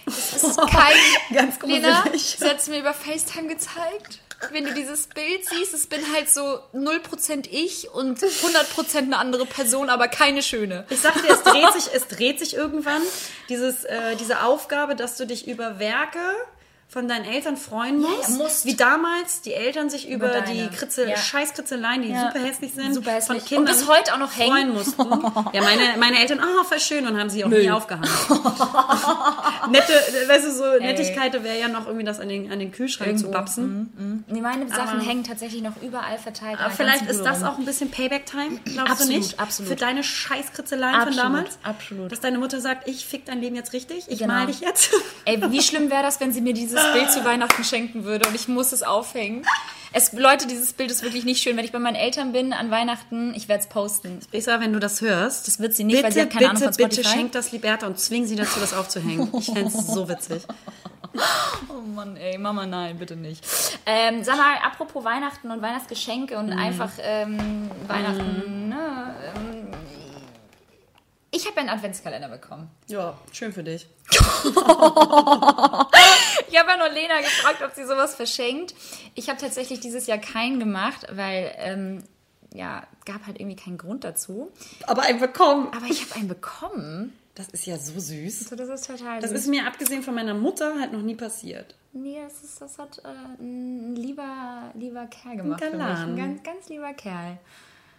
Das 0.06 0.34
ist 0.44 0.58
kein. 0.58 0.96
Ganz 1.34 1.62
Lena, 1.62 2.04
sie 2.16 2.46
hat 2.46 2.60
es 2.60 2.68
mir 2.68 2.80
über 2.80 2.94
FaceTime 2.94 3.48
gezeigt. 3.48 4.20
Wenn 4.52 4.66
du 4.66 4.74
dieses 4.74 5.08
Bild 5.08 5.46
siehst, 5.46 5.74
es 5.74 5.88
bin 5.88 6.02
halt 6.14 6.30
so 6.30 6.60
0% 6.74 7.48
ich 7.50 7.90
und 7.92 8.20
100% 8.20 8.98
eine 8.98 9.18
andere 9.18 9.46
Person, 9.46 9.90
aber 9.90 10.10
keine 10.10 10.44
schöne. 10.44 10.86
Ich 10.90 11.00
sag 11.00 11.14
dir, 11.22 11.32
es 11.32 11.44
dreht 11.44 11.72
sich, 11.72 11.94
es 11.94 12.08
dreht 12.10 12.40
sich 12.40 12.54
irgendwann. 12.54 13.02
Dieses, 13.48 13.86
äh, 13.86 14.18
diese 14.18 14.44
Aufgabe, 14.44 14.96
dass 14.96 15.16
du 15.16 15.26
dich 15.26 15.48
über 15.48 15.80
Werke 15.80 16.20
von 16.94 17.08
deinen 17.08 17.26
Eltern 17.26 17.58
freuen 17.58 18.00
musst. 18.00 18.30
ja, 18.30 18.36
musst. 18.38 18.66
Wie 18.66 18.76
damals 18.76 19.42
die 19.42 19.54
Eltern 19.54 19.90
sich 19.90 20.08
über, 20.08 20.30
Über 20.38 20.42
die. 20.42 20.68
Kritzel, 20.70 21.10
Ja. 21.10 21.18
Scheißkritzeleien, 21.18 22.04
die 22.04 22.10
Ja. 22.10 22.32
super 22.32 22.46
hässlich 22.46 22.74
sind, 22.76 22.94
Super 22.94 23.12
hässlich. 23.14 23.40
von 23.40 23.48
Kindern 23.48 23.74
Und 23.74 23.80
bis 23.80 23.88
heute 23.90 24.14
auch 24.14 24.20
noch 24.20 24.32
freuen 24.32 24.54
hängen. 24.54 24.74
mussten. 24.74 25.02
Ja, 25.54 25.62
meine, 25.62 25.98
meine 25.98 26.20
Eltern, 26.20 26.40
oh, 26.40 26.64
voll 26.64 26.80
schön 26.80 27.08
und 27.08 27.20
haben 27.20 27.30
sie 27.32 27.44
auch 27.44 27.50
Müll. 27.50 27.64
nie 27.64 27.72
aufgehangen. 27.72 28.08
Nette, 29.72 29.94
weißt 30.28 30.46
du, 30.46 30.52
so 30.52 30.64
Nettigkeit 30.80 31.34
wäre 31.44 31.60
ja 31.60 31.68
noch 31.68 31.86
irgendwie 31.88 32.06
das 32.06 32.20
an 32.20 32.30
den, 32.30 32.52
an 32.52 32.60
den 32.60 32.72
Kühlschrank 32.72 33.18
zu 33.18 33.26
Irgendwo. 33.26 33.32
babsen. 33.40 34.24
Nee, 34.28 34.42
meine 34.42 34.68
Sachen 34.70 35.00
Aber- 35.00 35.06
hängen 35.08 35.24
tatsächlich 35.24 35.62
noch 35.62 35.82
überall 35.82 36.18
verteilt. 36.18 36.60
Aber 36.60 36.70
vielleicht 36.72 37.08
ist 37.08 37.24
das 37.24 37.44
auch 37.44 37.58
ein 37.58 37.66
bisschen 37.66 37.90
Payback-Time, 37.92 38.60
glaubst 38.66 38.92
Absolut, 38.92 39.14
du 39.14 39.18
nicht? 39.18 39.40
absolut. 39.40 39.70
Für 39.72 39.76
deine 39.76 40.04
Scheißkritzeleien 40.04 41.02
von 41.02 41.16
damals? 41.16 41.58
absolut. 41.64 42.12
Dass 42.12 42.20
deine 42.20 42.38
Mutter 42.38 42.60
sagt, 42.62 42.88
ich 42.88 43.06
fick 43.06 43.26
dein 43.26 43.40
Leben 43.42 43.56
jetzt 43.56 43.74
richtig, 43.74 44.06
ich 44.08 44.20
Genau. 44.20 44.34
mal 44.34 44.46
dich 44.48 44.60
jetzt. 44.60 44.92
Ey, 45.26 45.42
wie 45.52 45.62
schlimm 45.62 45.90
wäre 45.90 46.04
das, 46.04 46.20
wenn 46.20 46.32
sie 46.32 46.42
mir 46.42 46.54
dieses 46.54 46.80
Bild 46.94 47.12
zu 47.12 47.24
Weihnachten 47.24 47.64
schenken 47.64 48.04
würde 48.04 48.28
und 48.28 48.36
ich 48.36 48.48
muss 48.48 48.72
es 48.72 48.84
aufhängen? 48.84 49.46
Es, 49.96 50.12
Leute, 50.14 50.48
dieses 50.48 50.74
Bild 50.74 50.90
ist 50.90 51.04
wirklich 51.04 51.24
nicht 51.24 51.44
schön. 51.44 51.56
Wenn 51.56 51.66
ich 51.66 51.72
bei 51.72 51.78
meinen 51.80 51.96
Eltern 51.96 52.32
bin 52.32 52.52
an 52.52 52.72
Weihnachten, 52.72 53.34
ich 53.36 53.48
werde 53.48 53.62
es 53.64 53.70
posten. 53.70 54.20
Lisa, 54.32 54.60
wenn 54.60 54.74
du 54.74 54.80
das 54.80 55.02
hörst, 55.02 55.48
Das 55.48 55.60
wird 55.60 55.76
sie 55.76 55.84
nicht, 55.84 55.98
bitte, 55.98 56.06
weil 56.06 56.12
sie 56.14 56.22
hat 56.22 56.30
keine 56.32 56.40
bitte, 56.40 56.50
Ahnung 56.50 56.64
von 56.64 56.72
bitte 56.76 56.96
Spotify. 56.96 57.16
schenk 57.16 57.32
das 57.34 57.52
Liberta 57.52 57.86
und 57.86 58.00
zwing 58.00 58.26
sie 58.26 58.36
dazu, 58.36 58.60
das 58.60 58.74
aufzuhängen. 58.74 59.30
Ich 59.38 59.46
fände 59.46 59.68
es 59.68 59.88
so 59.88 60.10
witzig. 60.10 60.44
Oh 61.70 61.82
Mann, 61.96 62.18
ey, 62.18 62.40
Mama, 62.40 62.66
nein, 62.66 62.98
bitte 62.98 63.16
nicht. 63.16 63.46
Ähm, 63.86 64.24
sag 64.24 64.36
mal, 64.38 64.56
apropos 64.66 65.04
Weihnachten 65.04 65.52
und 65.52 65.62
Weihnachtsgeschenke 65.62 66.34
Mhm. 66.36 66.40
und 66.40 66.54
einfach 66.54 66.90
ähm, 67.00 67.70
Weihnachten, 67.88 68.70
ne? 68.70 69.14
Ähm, 69.36 69.63
ich 71.34 71.46
habe 71.48 71.58
einen 71.60 71.70
Adventskalender 71.70 72.30
bekommen. 72.30 72.70
Ja, 72.88 73.18
schön 73.32 73.52
für 73.54 73.64
dich. 73.64 73.88
Ich 76.50 76.60
habe 76.60 76.70
ja 76.70 76.78
nur 76.78 76.90
Lena 76.90 77.20
gefragt, 77.20 77.64
ob 77.66 77.74
sie 77.74 77.84
sowas 77.84 78.14
verschenkt. 78.16 78.76
Ich 79.16 79.28
habe 79.30 79.40
tatsächlich 79.40 79.80
dieses 79.80 80.06
Jahr 80.06 80.20
keinen 80.20 80.60
gemacht, 80.60 81.08
weil 81.12 81.52
ähm, 81.58 82.04
ja, 82.54 82.84
gab 83.06 83.26
halt 83.26 83.40
irgendwie 83.40 83.56
keinen 83.56 83.78
Grund 83.80 84.04
dazu. 84.04 84.52
Aber 84.86 85.02
ein 85.04 85.20
bekommen. 85.20 85.70
Aber 85.76 85.88
ich 85.88 86.04
habe 86.04 86.16
einen 86.20 86.28
bekommen. 86.28 87.18
Das 87.34 87.48
ist 87.50 87.66
ja 87.66 87.78
so 87.78 88.00
süß. 88.00 88.44
Also 88.44 88.56
das 88.56 88.70
ist 88.70 88.86
total 88.88 89.20
Das 89.20 89.32
süß. 89.32 89.40
ist 89.42 89.48
mir 89.48 89.66
abgesehen 89.66 90.04
von 90.04 90.14
meiner 90.14 90.36
Mutter 90.36 90.80
halt 90.80 90.94
noch 90.94 91.02
nie 91.02 91.16
passiert. 91.16 91.74
Nee, 91.92 92.20
das, 92.24 92.44
ist, 92.44 92.62
das 92.62 92.78
hat 92.78 93.00
äh, 93.04 93.42
ein 93.42 93.96
lieber, 93.96 94.72
lieber 94.76 95.08
Kerl 95.08 95.38
gemacht. 95.38 95.64
Ein 95.64 95.72
für 95.72 95.78
mich. 95.78 95.86
Galan. 95.88 96.10
Ein 96.12 96.16
ganz, 96.18 96.44
ganz 96.44 96.70
lieber 96.70 96.94
Kerl. 96.94 97.40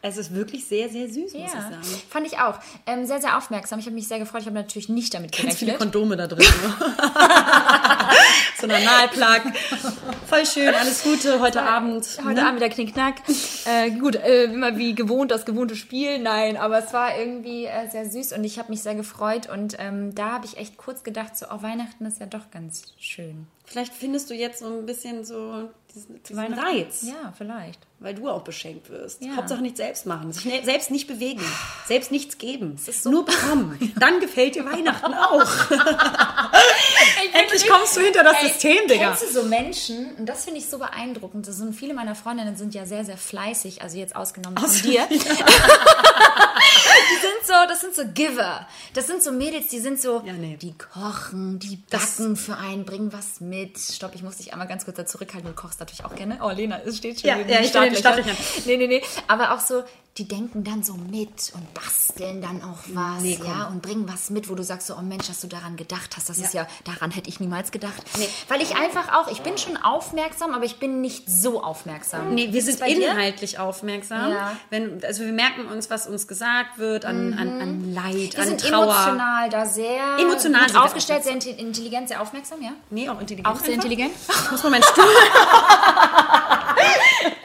Es 0.07 0.19
ist 0.19 0.35
wirklich 0.35 0.67
sehr, 0.67 0.91
sehr 0.91 1.09
süß, 1.09 1.33
muss 1.33 1.33
ich 1.33 1.41
Ja, 1.41 1.49
sagen. 1.63 1.79
fand 2.11 2.27
ich 2.27 2.39
auch. 2.39 2.59
Ähm, 2.85 3.07
sehr, 3.07 3.23
sehr 3.23 3.39
aufmerksam. 3.39 3.79
Ich 3.79 3.87
habe 3.87 3.95
mich 3.95 4.07
sehr 4.07 4.19
gefreut. 4.19 4.43
Ich 4.43 4.47
habe 4.47 4.55
natürlich 4.55 4.91
nicht 4.91 5.15
damit 5.15 5.33
Ganz 5.33 5.57
viele 5.57 5.73
gerechnet. 5.73 5.79
Kondome 5.79 6.19
da 6.19 6.27
drin. 6.27 6.45
so 8.61 8.67
ein 8.67 8.71
Analplug. 8.71 9.55
Voll 10.29 10.45
schön, 10.45 10.75
alles 10.75 11.05
Gute 11.05 11.41
heute 11.41 11.63
Abend. 11.63 12.07
Heute 12.23 12.35
ne? 12.35 12.47
Abend 12.47 12.61
wieder 12.61 12.69
Knickknack. 12.69 13.23
Äh, 13.65 13.93
gut, 13.93 14.17
äh, 14.17 14.45
immer 14.45 14.77
wie 14.77 14.95
gewohnt, 14.95 15.31
das 15.31 15.47
gewohnte 15.47 15.75
Spiel. 15.75 16.19
Nein, 16.19 16.59
aber 16.59 16.85
es 16.85 16.93
war 16.93 17.19
irgendwie 17.19 17.65
äh, 17.65 17.89
sehr 17.89 18.11
süß 18.11 18.35
und 18.35 18.45
ich 18.45 18.59
habe 18.59 18.71
mich 18.71 18.83
sehr 18.83 18.95
gefreut. 18.95 19.49
Und 19.49 19.77
ähm, 19.79 20.15
da 20.15 20.33
habe 20.33 20.45
ich 20.45 20.59
echt 20.59 20.77
kurz 20.77 21.03
gedacht, 21.03 21.35
so, 21.35 21.47
oh, 21.51 21.63
Weihnachten 21.63 22.05
ist 22.05 22.21
ja 22.21 22.27
doch 22.27 22.51
ganz 22.51 22.83
schön. 22.99 23.47
Vielleicht 23.67 23.95
findest 23.95 24.29
du 24.31 24.35
jetzt 24.35 24.59
so 24.61 24.67
ein 24.67 24.85
bisschen 24.87 25.25
so 25.25 25.69
diesen, 25.95 26.23
diesen 26.23 26.53
Reiz, 26.55 27.03
Ja, 27.03 27.33
vielleicht. 27.37 27.79
weil 27.99 28.15
du 28.15 28.29
auch 28.29 28.43
beschenkt 28.43 28.91
wirst. 28.91 29.23
Ja. 29.23 29.37
Hauptsache 29.37 29.63
nicht 29.63 29.77
selbst 29.77 30.05
machen, 30.07 30.33
sich 30.33 30.45
ne 30.45 30.61
selbst 30.65 30.91
nicht 30.91 31.07
bewegen, 31.07 31.41
selbst 31.87 32.11
nichts 32.11 32.37
geben, 32.39 32.77
ist 32.85 33.03
so- 33.05 33.11
nur 33.11 33.25
bekommen. 33.25 33.93
Dann 33.99 34.21
gefällt 34.21 34.55
dir 34.57 34.65
Weihnachten 34.67 35.15
auch. 35.15 35.71
Endlich 37.33 37.67
kommst 37.69 37.97
du 37.97 38.01
hinter 38.03 38.23
das 38.23 38.37
Ey, 38.43 38.49
System, 38.49 38.87
Digga. 38.89 39.07
Kennst 39.09 39.23
du 39.23 39.29
so 39.33 39.43
Menschen, 39.45 40.15
und 40.17 40.27
das 40.27 40.45
finde 40.45 40.59
ich 40.61 40.67
so 40.69 40.79
beeindruckend, 40.79 41.49
das 41.49 41.57
sind 41.57 41.75
viele 41.75 41.95
meiner 41.95 42.15
Freundinnen 42.15 42.57
sind 42.57 42.75
ja 42.75 42.85
sehr, 42.87 43.05
sehr 43.05 43.17
fleißig, 43.17 43.81
also 43.83 43.97
jetzt 43.97 44.15
ausgenommen 44.15 44.59
von 44.59 44.71
dir. 44.83 45.07
die 45.09 45.19
sind 45.19 45.33
so, 47.47 47.53
das 47.69 47.81
sind 47.81 47.95
so 47.95 48.03
Giver. 48.13 48.67
Das 48.95 49.07
sind 49.07 49.23
so 49.23 49.33
Mädels, 49.33 49.69
die 49.69 49.79
sind 49.81 50.01
so, 50.01 50.23
Ja, 50.25 50.33
nee. 50.33 50.57
die 50.61 50.75
kochen, 50.77 51.59
die 51.59 51.77
backen 51.91 52.37
für 52.37 52.57
einen, 52.57 52.85
bringen 52.85 53.13
was 53.13 53.41
mit. 53.41 53.54
Stopp, 53.77 54.15
ich 54.15 54.23
muss 54.23 54.37
dich 54.37 54.53
einmal 54.53 54.69
ganz 54.69 54.85
kurz 54.85 54.97
da 54.97 55.07
zurückhalten, 55.07 55.49
du 55.49 55.55
kochst 55.55 55.81
natürlich 55.81 56.05
auch 56.05 56.15
gerne. 56.15 56.39
Oh, 56.43 56.51
Lena, 56.51 56.81
es 56.85 56.99
steht 56.99 57.21
schon 57.21 57.31
Ja, 57.31 57.39
ja, 57.39 57.61
ich 57.61 57.73
den. 57.73 57.95
Startlöchern. 57.97 58.37
Nee, 58.67 58.77
nee, 58.77 58.87
nee, 58.87 59.03
aber 59.29 59.55
auch 59.55 59.61
so, 59.61 59.83
die 60.17 60.29
denken 60.29 60.63
dann 60.63 60.85
so 60.85 60.95
mit 60.95 61.51
und 61.55 61.75
basteln 61.75 62.41
dann 62.41 62.63
auch 62.63 62.79
was, 62.95 63.21
Nee, 63.23 63.37
ja, 63.45 63.65
und 63.67 63.83
bringen 63.83 64.09
was 64.09 64.31
mit, 64.31 64.49
wo 64.49 64.55
du 64.55 64.63
sagst 64.63 64.87
so, 64.87 64.95
oh 64.97 65.03
Mensch, 65.03 65.27
dass 65.27 65.41
du 65.41 65.49
daran 65.49 65.75
gedacht 65.77 66.15
hast, 66.17 66.29
das 66.29 66.39
Ja. 66.39 66.45
ist 66.45 66.55
ja, 66.55 66.67
daran 66.85 67.11
hätte 67.11 67.29
ich 67.29 67.41
niemals 67.41 67.73
gedacht. 67.73 68.01
Nee. 68.17 68.29
Weil 68.47 68.63
ich 68.63 68.77
einfach 68.77 69.13
auch, 69.13 69.27
ich 69.27 69.41
bin 69.41 69.59
schon 69.59 69.77
aufmerksam, 69.77 70.55
aber 70.55 70.65
ich 70.65 70.79
bin 70.79 71.01
nicht 71.01 71.29
so 71.29 71.61
aufmerksam. 71.65 72.33
Nee, 72.33 72.53
wir 72.53 72.63
sind 72.63 72.79
bei 72.79 72.95
dir? 72.95 73.11
inhaltlich 73.11 73.59
aufmerksam. 73.59 74.31
Ja. 74.31 74.57
Wenn, 74.71 75.03
also 75.05 75.25
wir 75.25 75.33
merken 75.33 75.67
uns, 75.67 75.91
was 75.91 76.07
uns 76.07 76.29
gesagt 76.29 76.79
wird, 76.79 77.05
an, 77.07 77.35
an, 77.35 77.61
an 77.61 77.93
Leid, 77.93 78.35
Wir 78.35 78.39
an 78.43 78.47
sind 78.49 78.61
Trauer. 78.61 78.85
emotional 78.85 79.51
da 79.51 79.67
sehr 79.67 80.17
Emotional 80.21 80.67
gut 80.69 80.77
aufgestellt, 80.77 81.25
sehr 81.25 81.33
inte- 81.33 81.51
intelligent, 81.51 82.07
sehr 82.07 82.23
aufmerksam, 82.23 82.63
ja? 82.63 82.71
Nee, 82.91 83.09
auch 83.09 83.21
intelligent. 83.21 83.49
Auch 83.49 83.57
sehr 83.59 83.71
einfach. 83.75 83.85
intelligent. 83.85 84.13
Ich 84.45 84.51
muss 84.53 84.63
mal 84.63 84.71
meinen 84.71 84.85
Stuhl. 84.85 85.05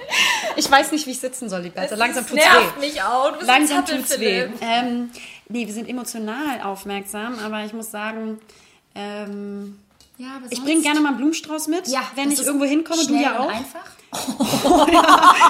ich 0.60 0.70
weiß 0.70 0.92
nicht, 0.92 1.06
wie 1.08 1.12
ich 1.12 1.20
sitzen 1.20 1.50
soll, 1.50 1.62
Liberta. 1.62 1.96
Langsam 1.96 2.28
tut's 2.28 2.42
weh. 2.44 2.80
mich 2.80 3.02
auch. 3.02 3.32
Du 3.32 3.38
bist 3.38 3.48
Langsam 3.48 3.86
tut's 3.86 4.20
weh. 4.20 4.48
Ähm, 4.62 5.10
nee, 5.48 5.66
wir 5.66 5.74
sind 5.74 5.90
emotional 5.90 6.62
aufmerksam, 6.64 7.40
aber 7.40 7.64
ich 7.66 7.74
muss 7.74 7.90
sagen, 7.92 8.40
ähm, 8.96 9.80
Ja, 10.18 10.42
ich 10.50 10.62
bringe 10.62 10.82
gerne 10.82 11.00
mal 11.00 11.10
einen 11.10 11.18
Blumenstrauß 11.18 11.68
mit, 11.68 11.88
ja, 11.88 12.02
wenn 12.16 12.32
ich 12.32 12.42
irgendwo 12.42 12.66
hinkomme. 12.66 13.06
Du 13.06 13.16
ja 13.16 13.40
auch. 13.40 13.50
einfach. 13.50 13.86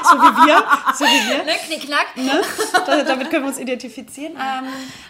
So 0.09 0.15
wie 0.15 0.47
wir. 0.47 0.63
So 0.97 1.05
wie 1.05 1.29
wir. 1.29 1.43
Ne, 1.45 1.51
knickknack. 1.67 2.15
Ne? 2.17 2.41
Da, 2.85 3.03
damit 3.03 3.29
können 3.29 3.43
wir 3.43 3.49
uns 3.49 3.57
identifizieren. 3.59 4.33
Ähm, 4.33 4.65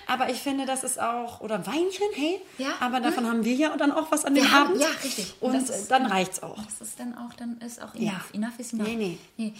aber 0.08 0.30
ich 0.30 0.38
finde, 0.39 0.66
das 0.66 0.84
ist 0.84 1.00
auch, 1.00 1.41
oder 1.41 1.66
Weinchen, 1.66 2.08
hey, 2.14 2.41
Ja. 2.58 2.70
aber 2.80 3.00
davon 3.00 3.28
haben 3.28 3.43
wir 3.45 3.54
ja 3.54 3.76
dann 3.78 3.91
auch 3.91 4.12
was 4.12 4.26
an 4.26 4.36
dem 4.36 4.43
Wir 4.43 4.52
haben- 4.52 4.70
Abend. 4.70 4.82
ja, 4.82 4.88
richtig. 5.04 5.34
Und 5.39 5.54
Das 5.54 5.70
ist- 5.70 5.89
dann 5.91 6.06
reicht's 6.06 6.41
auch. 6.43 6.58
Das 6.64 6.82
ist 6.88 7.00
dann 7.00 7.16
auch, 7.18 7.34
dann 7.36 7.58
ist 7.66 7.82
auch 7.82 7.93
Ja. 7.95 8.12
enough. 8.12 8.34
Enough 8.34 8.60
ist 8.60 8.74
enough. 8.74 8.88
Nee, 8.88 9.18
nee. 9.38 9.54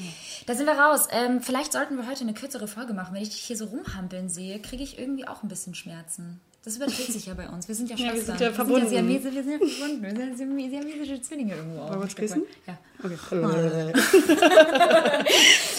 Da 0.46 0.56
sind 0.56 0.66
wir 0.66 0.74
raus. 0.78 1.08
Ähm, 1.12 1.42
vielleicht 1.42 1.72
sollten 1.74 1.98
wir 1.98 2.08
heute 2.08 2.22
eine 2.22 2.34
kürzere 2.34 2.68
Folge 2.68 2.94
machen. 2.94 3.14
Wenn 3.14 3.22
ich 3.24 3.30
dich 3.30 3.42
hier 3.42 3.58
so 3.58 3.66
rumhampeln 3.66 4.30
sehe, 4.30 4.60
kriege 4.60 4.84
ich 4.84 5.00
irgendwie 5.00 5.28
auch 5.28 5.44
ein 5.44 5.48
bisschen 5.50 5.76
Schmerzen. 5.76 6.42
Das 6.66 6.76
überträgt 6.76 7.14
sich 7.14 7.26
ja 7.26 7.34
bei 7.36 7.48
uns. 7.48 7.68
Wir 7.68 7.76
sind 7.76 7.90
ja 7.90 7.96
Ja, 7.96 8.06
wir 8.06 8.12
Schwestern. 8.12 8.38
sind 8.38 8.48
ja 8.48 8.54
verbunden. 8.54 8.82
Wir 8.92 8.98
sind 9.00 9.10
ja, 9.10 9.24
wir 9.24 9.44
sind 9.44 9.50
ja 9.52 9.58
verbunden. 9.68 10.04
Wir 10.04 10.36
sind 10.38 10.60
ja 10.60 10.68
siamesische 10.68 11.22
Zwillinge 11.22 11.56
irgendwo 11.56 11.82
auch. 11.82 11.88
Wollen 11.90 12.00
wir 12.00 12.04
uns 12.04 12.16
küssen? 12.16 12.44
Ja. 12.68 12.78
Okay. 13.04 13.94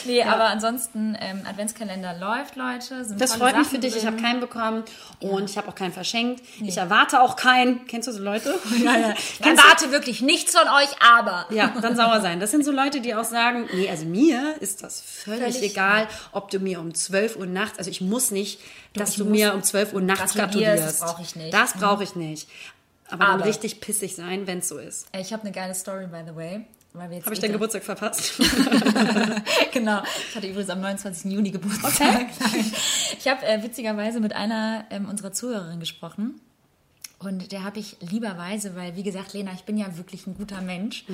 Nee, 0.06 0.22
aber 0.22 0.44
ansonsten, 0.44 1.14
ähm, 1.20 1.42
Adventskalender 1.48 2.14
läuft, 2.18 2.56
Leute. 2.56 3.06
Das 3.18 3.34
freut 3.34 3.54
mich 3.56 3.66
Sachen 3.66 3.76
für 3.76 3.78
dich. 3.78 3.94
Ich 3.96 4.02
drin. 4.02 4.12
habe 4.14 4.22
keinen 4.22 4.40
bekommen 4.40 4.82
und 5.20 5.50
ich 5.50 5.58
habe 5.58 5.68
auch 5.68 5.74
keinen 5.74 5.92
verschenkt. 5.92 6.42
Ich 6.62 6.78
erwarte 6.78 7.20
auch 7.20 7.36
keinen. 7.36 7.86
Kennst 7.86 8.08
du 8.08 8.12
so 8.12 8.22
Leute? 8.22 8.54
Ja, 8.82 8.96
ja. 8.96 9.12
Ich 9.12 9.38
du- 9.40 9.48
erwarte 9.50 9.92
wirklich 9.92 10.22
nichts 10.22 10.56
von 10.56 10.66
euch, 10.68 10.88
aber. 11.06 11.46
Ja, 11.50 11.74
dann 11.82 11.96
sauer 11.96 12.20
sein. 12.22 12.40
Das 12.40 12.50
sind 12.50 12.64
so 12.64 12.72
Leute, 12.72 13.00
die 13.02 13.14
auch 13.14 13.24
sagen, 13.24 13.68
nee, 13.74 13.90
also 13.90 14.06
mir 14.06 14.54
ist 14.60 14.82
das 14.82 15.00
völlig, 15.02 15.56
Völlig, 15.56 15.72
egal, 15.72 16.08
ob 16.32 16.50
du 16.50 16.58
mir 16.60 16.80
um 16.80 16.94
12 16.94 17.36
Uhr 17.36 17.46
nachts, 17.46 17.76
also 17.78 17.90
ich 17.90 18.00
muss 18.00 18.30
nicht, 18.30 18.58
dass 18.94 19.10
ich 19.10 19.16
du 19.16 19.26
mir 19.26 19.52
um 19.54 19.62
12 19.62 19.92
Uhr 19.92 20.00
nachts 20.00 20.32
gratulierst, 20.34 20.82
das 20.82 21.00
brauche 21.00 21.22
ich 21.22 21.36
nicht. 21.36 21.52
Das 21.52 21.74
brauche 21.74 22.02
ich 22.04 22.16
nicht. 22.16 22.48
Aber, 23.10 23.24
dann 23.26 23.34
Aber- 23.34 23.44
richtig 23.44 23.80
pissig 23.80 24.16
sein, 24.16 24.46
wenn 24.46 24.58
es 24.60 24.68
so 24.68 24.78
ist. 24.78 25.06
Ich 25.16 25.32
habe 25.34 25.42
eine 25.42 25.52
geile 25.52 25.74
Story, 25.74 26.06
by 26.06 26.22
the 26.26 26.34
way. 26.34 26.64
Habe 26.93 27.14
ich 27.14 27.38
eh 27.38 27.41
deinen 27.41 27.53
Geburtstag 27.53 27.84
verpasst? 27.84 28.32
genau. 29.72 30.03
Ich 30.28 30.36
hatte 30.36 30.49
übrigens 30.49 30.70
am 30.70 30.80
29. 30.80 31.30
Juni 31.30 31.51
Geburtstag. 31.51 32.01
Nein. 32.41 32.72
Ich 33.18 33.28
habe 33.28 33.47
äh, 33.47 33.62
witzigerweise 33.62 34.18
mit 34.18 34.34
einer 34.34 34.86
ähm, 34.91 35.09
unserer 35.09 35.32
Zuhörerinnen 35.32 35.78
gesprochen. 35.78 36.41
Und 37.22 37.52
der 37.52 37.64
habe 37.64 37.78
ich 37.78 37.98
lieberweise, 38.00 38.74
weil 38.76 38.96
wie 38.96 39.02
gesagt, 39.02 39.34
Lena, 39.34 39.52
ich 39.52 39.64
bin 39.64 39.76
ja 39.76 39.98
wirklich 39.98 40.26
ein 40.26 40.34
guter 40.34 40.62
Mensch, 40.62 41.04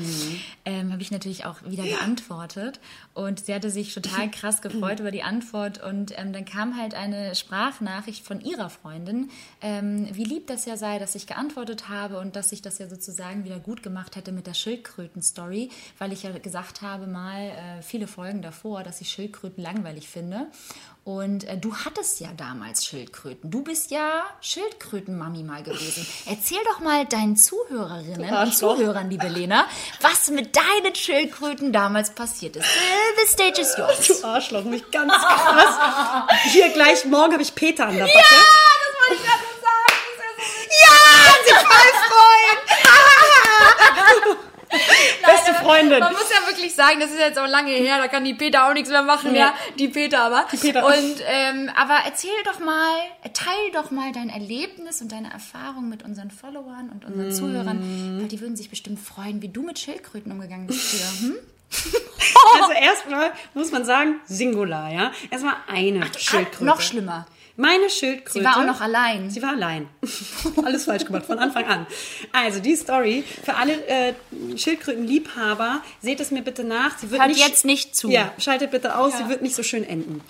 ähm, 0.64 0.92
habe 0.92 1.02
ich 1.02 1.10
natürlich 1.10 1.44
auch 1.46 1.56
wieder 1.64 1.82
geantwortet. 1.82 2.78
Und 3.12 3.44
sie 3.44 3.52
hatte 3.52 3.70
sich 3.70 3.92
total 3.92 4.30
krass 4.30 4.62
gefreut 4.62 5.00
über 5.00 5.10
die 5.10 5.24
Antwort. 5.24 5.82
Und 5.82 6.16
ähm, 6.16 6.32
dann 6.32 6.44
kam 6.44 6.76
halt 6.76 6.94
eine 6.94 7.34
Sprachnachricht 7.34 8.24
von 8.24 8.40
ihrer 8.40 8.70
Freundin, 8.70 9.30
ähm, 9.60 10.08
wie 10.12 10.22
lieb 10.22 10.46
das 10.46 10.64
ja 10.64 10.76
sei, 10.76 11.00
dass 11.00 11.16
ich 11.16 11.26
geantwortet 11.26 11.88
habe 11.88 12.20
und 12.20 12.36
dass 12.36 12.52
ich 12.52 12.62
das 12.62 12.78
ja 12.78 12.88
sozusagen 12.88 13.44
wieder 13.44 13.58
gut 13.58 13.82
gemacht 13.82 14.14
hätte 14.14 14.30
mit 14.30 14.46
der 14.46 14.54
Schildkröten-Story, 14.54 15.70
weil 15.98 16.12
ich 16.12 16.22
ja 16.22 16.38
gesagt 16.38 16.82
habe 16.82 17.08
mal 17.08 17.40
äh, 17.40 17.82
viele 17.82 18.06
Folgen 18.06 18.42
davor, 18.42 18.84
dass 18.84 19.00
ich 19.00 19.10
Schildkröten 19.10 19.60
langweilig 19.60 20.06
finde. 20.06 20.46
Und 21.06 21.44
äh, 21.44 21.56
du 21.56 21.72
hattest 21.72 22.18
ja 22.18 22.30
damals 22.36 22.84
Schildkröten. 22.84 23.48
Du 23.48 23.62
bist 23.62 23.92
ja 23.92 24.24
Schildkrötenmami 24.40 25.44
mal 25.44 25.62
gewesen. 25.62 26.04
Erzähl 26.26 26.58
doch 26.64 26.80
mal 26.80 27.06
deinen 27.06 27.36
Zuhörerinnen 27.36 28.28
und. 28.28 28.52
Zuhörern, 28.52 29.08
liebe 29.08 29.28
Lena, 29.28 29.68
was 30.00 30.30
mit 30.30 30.56
deinen 30.56 30.96
Schildkröten 30.96 31.72
damals 31.72 32.10
passiert 32.10 32.56
ist. 32.56 32.64
Äh, 32.64 33.20
The 33.24 33.32
stage 33.32 33.60
is 33.60 33.76
yours. 33.78 34.20
Du 34.20 34.26
Arschloch, 34.26 34.64
mich 34.64 34.90
ganz 34.90 35.12
krass. 35.12 36.26
Hier 36.50 36.70
gleich, 36.70 37.04
morgen 37.04 37.34
habe 37.34 37.42
ich 37.44 37.54
Peter 37.54 37.86
an 37.86 37.94
der 37.94 38.06
Backe. 38.06 38.18
das 38.18 39.08
wollte 39.08 39.14
ich 39.14 39.28
gerade 39.28 39.44
sagen. 39.62 40.02
Ja, 40.82 41.54
voll 41.54 41.66
freuen. 41.66 42.05
Beste 45.26 45.54
Freundin. 45.62 46.00
Man 46.00 46.12
muss 46.12 46.30
ja 46.30 46.46
wirklich 46.46 46.74
sagen, 46.74 47.00
das 47.00 47.10
ist 47.10 47.18
jetzt 47.18 47.38
auch 47.38 47.46
lange 47.46 47.70
her, 47.72 47.98
da 47.98 48.08
kann 48.08 48.24
die 48.24 48.34
Peter 48.34 48.68
auch 48.68 48.72
nichts 48.74 48.90
mehr 48.90 49.02
machen, 49.02 49.32
Nee. 49.32 49.38
ja. 49.38 49.54
Die 49.78 49.88
Peter 49.88 50.20
aber. 50.22 50.46
Die 50.52 50.56
Peter. 50.56 50.84
Und, 50.86 51.16
ähm, 51.26 51.70
aber 51.76 51.98
erzähl 52.04 52.30
doch 52.44 52.58
mal, 52.58 52.94
teil 53.32 53.70
doch 53.72 53.90
mal 53.90 54.12
dein 54.12 54.28
Erlebnis 54.28 55.00
und 55.00 55.12
deine 55.12 55.32
Erfahrung 55.32 55.88
mit 55.88 56.02
unseren 56.04 56.30
Followern 56.30 56.90
und 56.92 57.04
unseren 57.04 57.28
Mm. 57.28 57.32
Zuhörern, 57.32 58.18
weil 58.20 58.28
die 58.28 58.40
würden 58.40 58.56
sich 58.56 58.70
bestimmt 58.70 58.98
freuen, 59.00 59.42
wie 59.42 59.48
du 59.48 59.62
mit 59.62 59.78
Schildkröten 59.78 60.30
umgegangen 60.32 60.66
bist 60.66 60.80
früher. 60.80 61.28
Hm? 61.30 61.36
Also 62.60 62.72
erstmal 62.72 63.32
muss 63.54 63.70
man 63.72 63.84
sagen, 63.84 64.20
Singular, 64.26 64.90
ja. 64.92 65.12
Erstmal 65.30 65.54
eine 65.68 66.02
Schildkröte. 66.16 66.64
Noch 66.64 66.80
schlimmer. 66.80 67.26
Meine 67.56 67.88
Schildkröte. 67.88 68.38
Sie 68.40 68.44
war 68.44 68.58
auch 68.58 68.66
noch 68.66 68.80
allein. 68.80 69.30
Sie 69.30 69.40
war 69.42 69.50
allein. 69.50 69.88
Alles 70.64 70.84
falsch 70.84 71.04
gemacht 71.06 71.24
von 71.26 71.38
Anfang 71.38 71.64
an. 71.64 71.86
Also 72.32 72.60
die 72.60 72.76
Story 72.76 73.24
für 73.44 73.54
alle 73.54 73.72
äh, 73.86 74.12
Schildkrötenliebhaber, 74.56 75.82
seht 76.02 76.20
es 76.20 76.30
mir 76.30 76.42
bitte 76.42 76.64
nach. 76.64 76.98
Sie 76.98 77.10
wird 77.10 77.20
Hört 77.20 77.30
nicht, 77.30 77.40
jetzt 77.46 77.64
nicht 77.64 77.96
zu. 77.96 78.10
Ja, 78.10 78.32
schaltet 78.38 78.70
bitte 78.70 78.96
aus. 78.96 79.16
Sie 79.16 79.28
wird 79.28 79.42
nicht 79.42 79.54
so 79.54 79.62
schön 79.62 79.84
enden. 79.84 80.20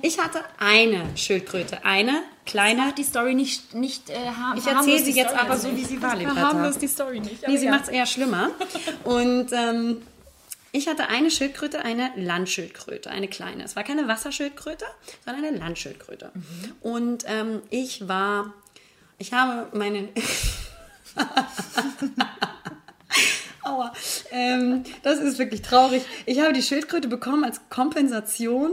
Ich 0.00 0.18
hatte 0.18 0.40
eine 0.58 1.04
Schildkröte, 1.16 1.84
eine 1.84 2.22
kleine. 2.44 2.92
Die 2.96 3.04
Story 3.04 3.34
nicht, 3.34 3.74
nicht 3.74 4.10
äh, 4.10 4.14
ha- 4.14 4.54
Ich 4.56 4.66
erzähle 4.66 4.98
sie 5.04 5.12
jetzt 5.12 5.30
Story 5.30 5.44
aber 5.46 5.56
so, 5.58 5.76
wie 5.76 5.84
sie 5.84 6.02
war, 6.02 6.16
liebe 6.16 6.32
Verharmlos 6.32 6.62
Bertha. 6.74 6.80
die 6.80 6.88
Story 6.88 7.20
nicht. 7.20 7.46
Nee, 7.46 7.56
sie 7.58 7.66
ja. 7.66 7.70
macht 7.70 7.84
es 7.84 7.88
eher 7.90 8.06
schlimmer. 8.06 8.50
Und 9.04 9.52
ähm, 9.52 10.02
Ich 10.74 10.88
hatte 10.88 11.08
eine 11.08 11.30
Schildkröte, 11.30 11.84
eine 11.84 12.12
Landschildkröte, 12.16 13.10
eine 13.10 13.28
kleine. 13.28 13.62
Es 13.62 13.76
war 13.76 13.84
keine 13.84 14.08
Wasserschildkröte, 14.08 14.86
sondern 15.24 15.44
eine 15.44 15.58
Landschildkröte. 15.58 16.32
Mhm. 16.32 16.72
Und 16.80 17.24
ähm, 17.26 17.60
ich 17.68 18.08
war, 18.08 18.54
ich 19.18 19.34
habe 19.34 19.68
meine... 19.76 20.08
Aua. 23.64 23.92
Ähm, 24.30 24.82
das 25.02 25.18
ist 25.18 25.38
wirklich 25.38 25.60
traurig. 25.60 26.02
Ich 26.24 26.40
habe 26.40 26.54
die 26.54 26.62
Schildkröte 26.62 27.06
bekommen 27.06 27.44
als 27.44 27.60
Kompensation 27.68 28.72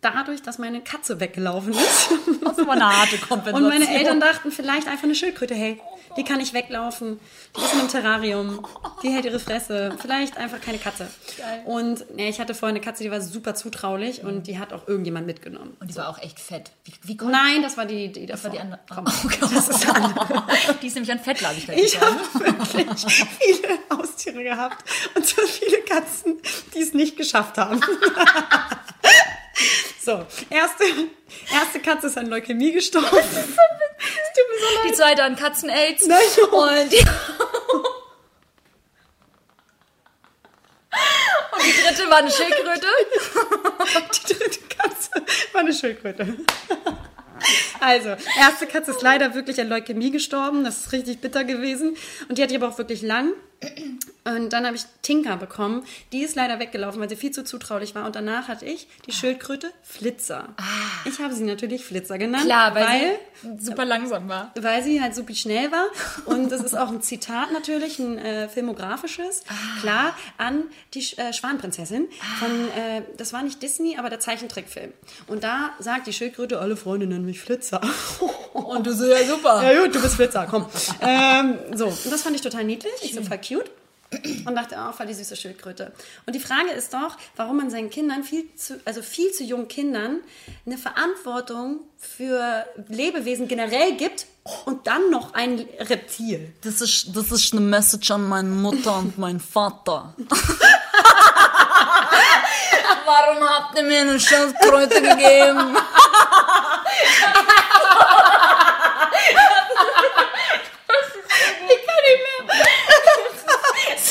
dadurch, 0.00 0.42
dass 0.42 0.58
meine 0.58 0.80
Katze 0.80 1.20
weggelaufen 1.20 1.72
ist. 1.72 2.10
Das 2.44 2.58
war 2.58 2.72
eine 2.72 2.86
harte 2.86 3.18
Kompensation. 3.18 3.62
Und 3.62 3.68
meine 3.68 3.88
Eltern 3.88 4.20
dachten, 4.20 4.50
vielleicht 4.50 4.88
einfach 4.88 5.04
eine 5.04 5.14
Schildkröte, 5.14 5.54
hey, 5.54 5.80
die 6.16 6.24
kann 6.24 6.38
nicht 6.38 6.54
weglaufen. 6.54 7.18
Die 7.56 7.60
ist 7.60 7.72
in 7.72 7.80
einem 7.80 7.88
Terrarium. 7.88 8.66
Die 9.02 9.10
hält 9.10 9.24
ihre 9.24 9.38
Fresse. 9.38 9.96
Vielleicht 10.00 10.36
einfach 10.36 10.60
keine 10.60 10.78
Katze. 10.78 11.08
Geil. 11.38 11.62
Und 11.64 12.04
nee, 12.14 12.28
ich 12.28 12.40
hatte 12.40 12.54
vorher 12.54 12.74
eine 12.74 12.84
Katze, 12.84 13.02
die 13.02 13.10
war 13.10 13.20
super 13.20 13.54
zutraulich 13.54 14.22
und 14.22 14.46
die 14.46 14.58
hat 14.58 14.72
auch 14.72 14.86
irgendjemand 14.88 15.26
mitgenommen. 15.26 15.76
Und 15.80 15.90
die 15.90 15.96
war 15.96 16.08
auch 16.08 16.18
echt 16.18 16.38
fett. 16.38 16.70
Wie, 16.84 16.92
wie 17.02 17.16
kommt 17.16 17.32
Nein, 17.32 17.62
das 17.62 17.76
war 17.76 17.86
die, 17.86 18.12
die 18.12 18.26
das 18.26 18.44
war 18.44 18.50
die 18.50 18.58
davor. 18.58 18.98
andere? 18.98 19.14
Oh, 19.24 19.28
Gott. 19.28 19.52
das 19.54 19.68
ist 19.68 19.84
die 19.84 19.88
andere. 19.88 20.42
Die 20.82 20.86
ist 20.86 20.94
nämlich 20.94 21.12
an 21.12 21.20
Fettleibigkeit 21.20 21.78
Ich 21.78 22.00
habe 22.00 22.16
wirklich 22.34 23.26
viele 23.38 23.78
Haustiere 23.90 24.42
gehabt 24.42 24.84
und 25.14 25.26
so 25.26 25.42
viele 25.46 25.78
Katzen, 25.82 26.40
die 26.74 26.80
es 26.80 26.92
nicht 26.94 27.16
geschafft 27.16 27.58
haben. 27.58 27.80
So, 30.04 30.26
erste, 30.50 30.82
erste 31.52 31.78
Katze 31.80 32.08
ist 32.08 32.18
an 32.18 32.26
Leukämie 32.26 32.72
gestorben. 32.72 33.06
Es 33.12 33.30
tut 33.30 33.56
mir 33.78 33.81
so 34.62 34.74
leid. 34.74 34.84
Die 34.88 34.92
zweite 34.94 35.24
an 35.24 35.36
Katzen-Aids. 35.36 36.06
Nein, 36.06 36.18
oh. 36.50 36.62
Und 36.62 36.92
die, 36.92 36.98
und 41.52 41.62
die 41.64 41.72
dritte 41.82 42.10
war 42.10 42.18
eine 42.18 42.30
Schildkröte. 42.30 42.86
Die 44.14 44.34
dritte 44.34 44.60
Katze 44.68 45.10
war 45.52 45.60
eine 45.60 45.72
Schildkröte. 45.72 46.36
Also, 47.80 48.10
erste 48.38 48.66
Katze 48.66 48.92
ist 48.92 49.02
leider 49.02 49.34
wirklich 49.34 49.60
an 49.60 49.68
Leukämie 49.68 50.12
gestorben. 50.12 50.62
Das 50.64 50.78
ist 50.78 50.92
richtig 50.92 51.20
bitter 51.20 51.44
gewesen. 51.44 51.96
Und 52.28 52.38
die 52.38 52.42
hatte 52.42 52.54
ich 52.54 52.62
aber 52.62 52.72
auch 52.72 52.78
wirklich 52.78 53.02
lang. 53.02 53.32
Und 54.24 54.52
dann 54.52 54.66
habe 54.66 54.76
ich 54.76 54.84
Tinker 55.02 55.36
bekommen. 55.36 55.84
Die 56.12 56.22
ist 56.22 56.36
leider 56.36 56.60
weggelaufen, 56.60 57.00
weil 57.00 57.08
sie 57.08 57.16
viel 57.16 57.32
zu 57.32 57.42
zutraulich 57.42 57.94
war. 57.94 58.06
Und 58.06 58.14
danach 58.14 58.46
hatte 58.46 58.64
ich 58.64 58.86
die 59.06 59.12
Schildkröte 59.12 59.72
Flitzer. 59.82 60.54
Ich 61.04 61.18
habe 61.18 61.34
sie 61.34 61.42
natürlich 61.42 61.84
Flitzer 61.84 62.18
genannt. 62.18 62.44
Klar, 62.44 62.74
weil, 62.74 62.84
weil 62.84 63.18
sie 63.58 63.66
super 63.66 63.84
langsam 63.84 64.28
war. 64.28 64.52
weil 64.54 64.82
sie 64.84 65.02
halt 65.02 65.16
super 65.16 65.34
schnell 65.34 65.72
war. 65.72 65.86
Und 66.26 66.52
das 66.52 66.62
ist 66.62 66.76
auch 66.76 66.88
ein 66.88 67.02
Zitat 67.02 67.52
natürlich, 67.52 67.98
ein 67.98 68.16
äh, 68.18 68.48
filmografisches, 68.48 69.42
klar, 69.80 70.16
an 70.38 70.64
die 70.94 71.04
äh, 71.16 71.32
Schwanprinzessin 71.32 72.08
von, 72.38 72.50
äh, 72.50 73.02
das 73.16 73.32
war 73.32 73.42
nicht 73.42 73.60
Disney, 73.60 73.96
aber 73.98 74.08
der 74.08 74.20
Zeichentrickfilm. 74.20 74.92
Und 75.26 75.42
da 75.42 75.70
sagt 75.80 76.06
die 76.06 76.12
Schildkröte, 76.12 76.60
alle 76.60 76.76
Freunde 76.76 77.06
nennen 77.06 77.24
mich 77.24 77.40
Flitzer. 77.40 77.80
Und 78.52 78.86
du 78.86 78.94
so, 78.94 79.06
ja 79.06 79.24
super. 79.26 79.62
ja 79.72 79.80
gut, 79.82 79.94
du 79.94 80.00
bist 80.00 80.14
Flitzer, 80.14 80.46
komm. 80.48 80.66
ähm, 81.00 81.58
so, 81.74 81.86
und 81.86 82.12
das 82.12 82.22
fand 82.22 82.36
ich 82.36 82.42
total 82.42 82.64
niedlich, 82.64 82.92
ich 83.02 83.14
so 83.14 83.22
voll 83.22 83.38
cute. 83.52 83.70
Und 84.44 84.54
dachte, 84.54 84.76
oh, 84.78 84.92
voll 84.92 85.06
die 85.06 85.14
süße 85.14 85.36
Schildkröte. 85.36 85.90
Und 86.26 86.34
die 86.34 86.40
Frage 86.40 86.70
ist 86.72 86.92
doch, 86.92 87.16
warum 87.34 87.56
man 87.56 87.70
seinen 87.70 87.88
Kindern, 87.88 88.24
viel 88.24 88.54
zu, 88.56 88.78
also 88.84 89.00
viel 89.00 89.32
zu 89.32 89.42
jungen 89.42 89.68
Kindern, 89.68 90.18
eine 90.66 90.76
Verantwortung 90.76 91.80
für 91.96 92.66
Lebewesen 92.88 93.48
generell 93.48 93.96
gibt 93.96 94.26
und 94.66 94.86
dann 94.86 95.08
noch 95.10 95.32
ein 95.32 95.66
Reptil. 95.78 96.52
Das 96.62 96.82
ist, 96.82 97.16
das 97.16 97.32
ist 97.32 97.54
eine 97.54 97.62
Message 97.62 98.10
an 98.10 98.28
meine 98.28 98.50
Mutter 98.50 98.98
und 98.98 99.16
meinen 99.16 99.40
Vater. 99.40 100.14
Warum 103.06 103.48
habt 103.48 103.78
ihr 103.78 103.84
mir 103.84 104.02
eine 104.02 104.20
Schildkröte 104.20 105.00
gegeben? 105.00 105.74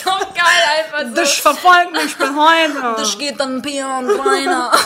so 0.04 0.12
geil 0.12 0.61
einfach 0.72 1.10
so. 1.10 1.16
Das 1.16 1.34
verfolgt 1.34 1.92
mich 1.94 2.16
bis 2.16 2.30
heute. 2.30 2.96
Das 2.98 3.18
geht 3.18 3.40
dann 3.40 3.62
Pia 3.62 4.00
und 4.00 4.10
Rainer. 4.10 4.72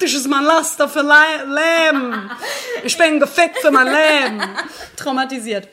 Das 0.00 0.12
ist 0.12 0.26
mein 0.26 0.42
Laster 0.42 0.88
für 0.88 1.02
Le 1.02 1.44
Leben. 1.46 2.28
Ich 2.82 2.98
bin 2.98 3.20
gefickt 3.20 3.58
für 3.58 3.70
mein 3.70 3.86
Leben. 3.86 4.42
Traumatisiert. 4.96 5.68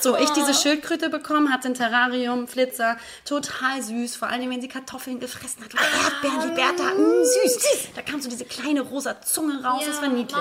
So, 0.00 0.16
ich 0.16 0.28
diese 0.30 0.54
Schildkröte 0.54 1.08
bekommen, 1.08 1.52
hatte 1.52 1.68
ein 1.68 1.74
Terrarium, 1.74 2.48
Flitzer, 2.48 2.96
total 3.24 3.80
süß. 3.80 4.16
Vor 4.16 4.28
allem, 4.28 4.50
wenn 4.50 4.60
sie 4.60 4.66
Kartoffeln 4.66 5.20
gefressen 5.20 5.62
hat 5.62 5.72
oder 5.74 5.82
Erdbeeren, 5.82 6.50
die 6.50 6.54
Bertha, 6.60 6.94
mh, 6.94 7.24
süß. 7.24 7.58
Da 7.94 8.02
kam 8.02 8.20
so 8.20 8.28
diese 8.28 8.44
kleine 8.44 8.80
rosa 8.80 9.20
Zunge 9.22 9.62
raus, 9.62 9.84
das 9.86 10.00
war 10.02 10.08
niedlich. 10.08 10.40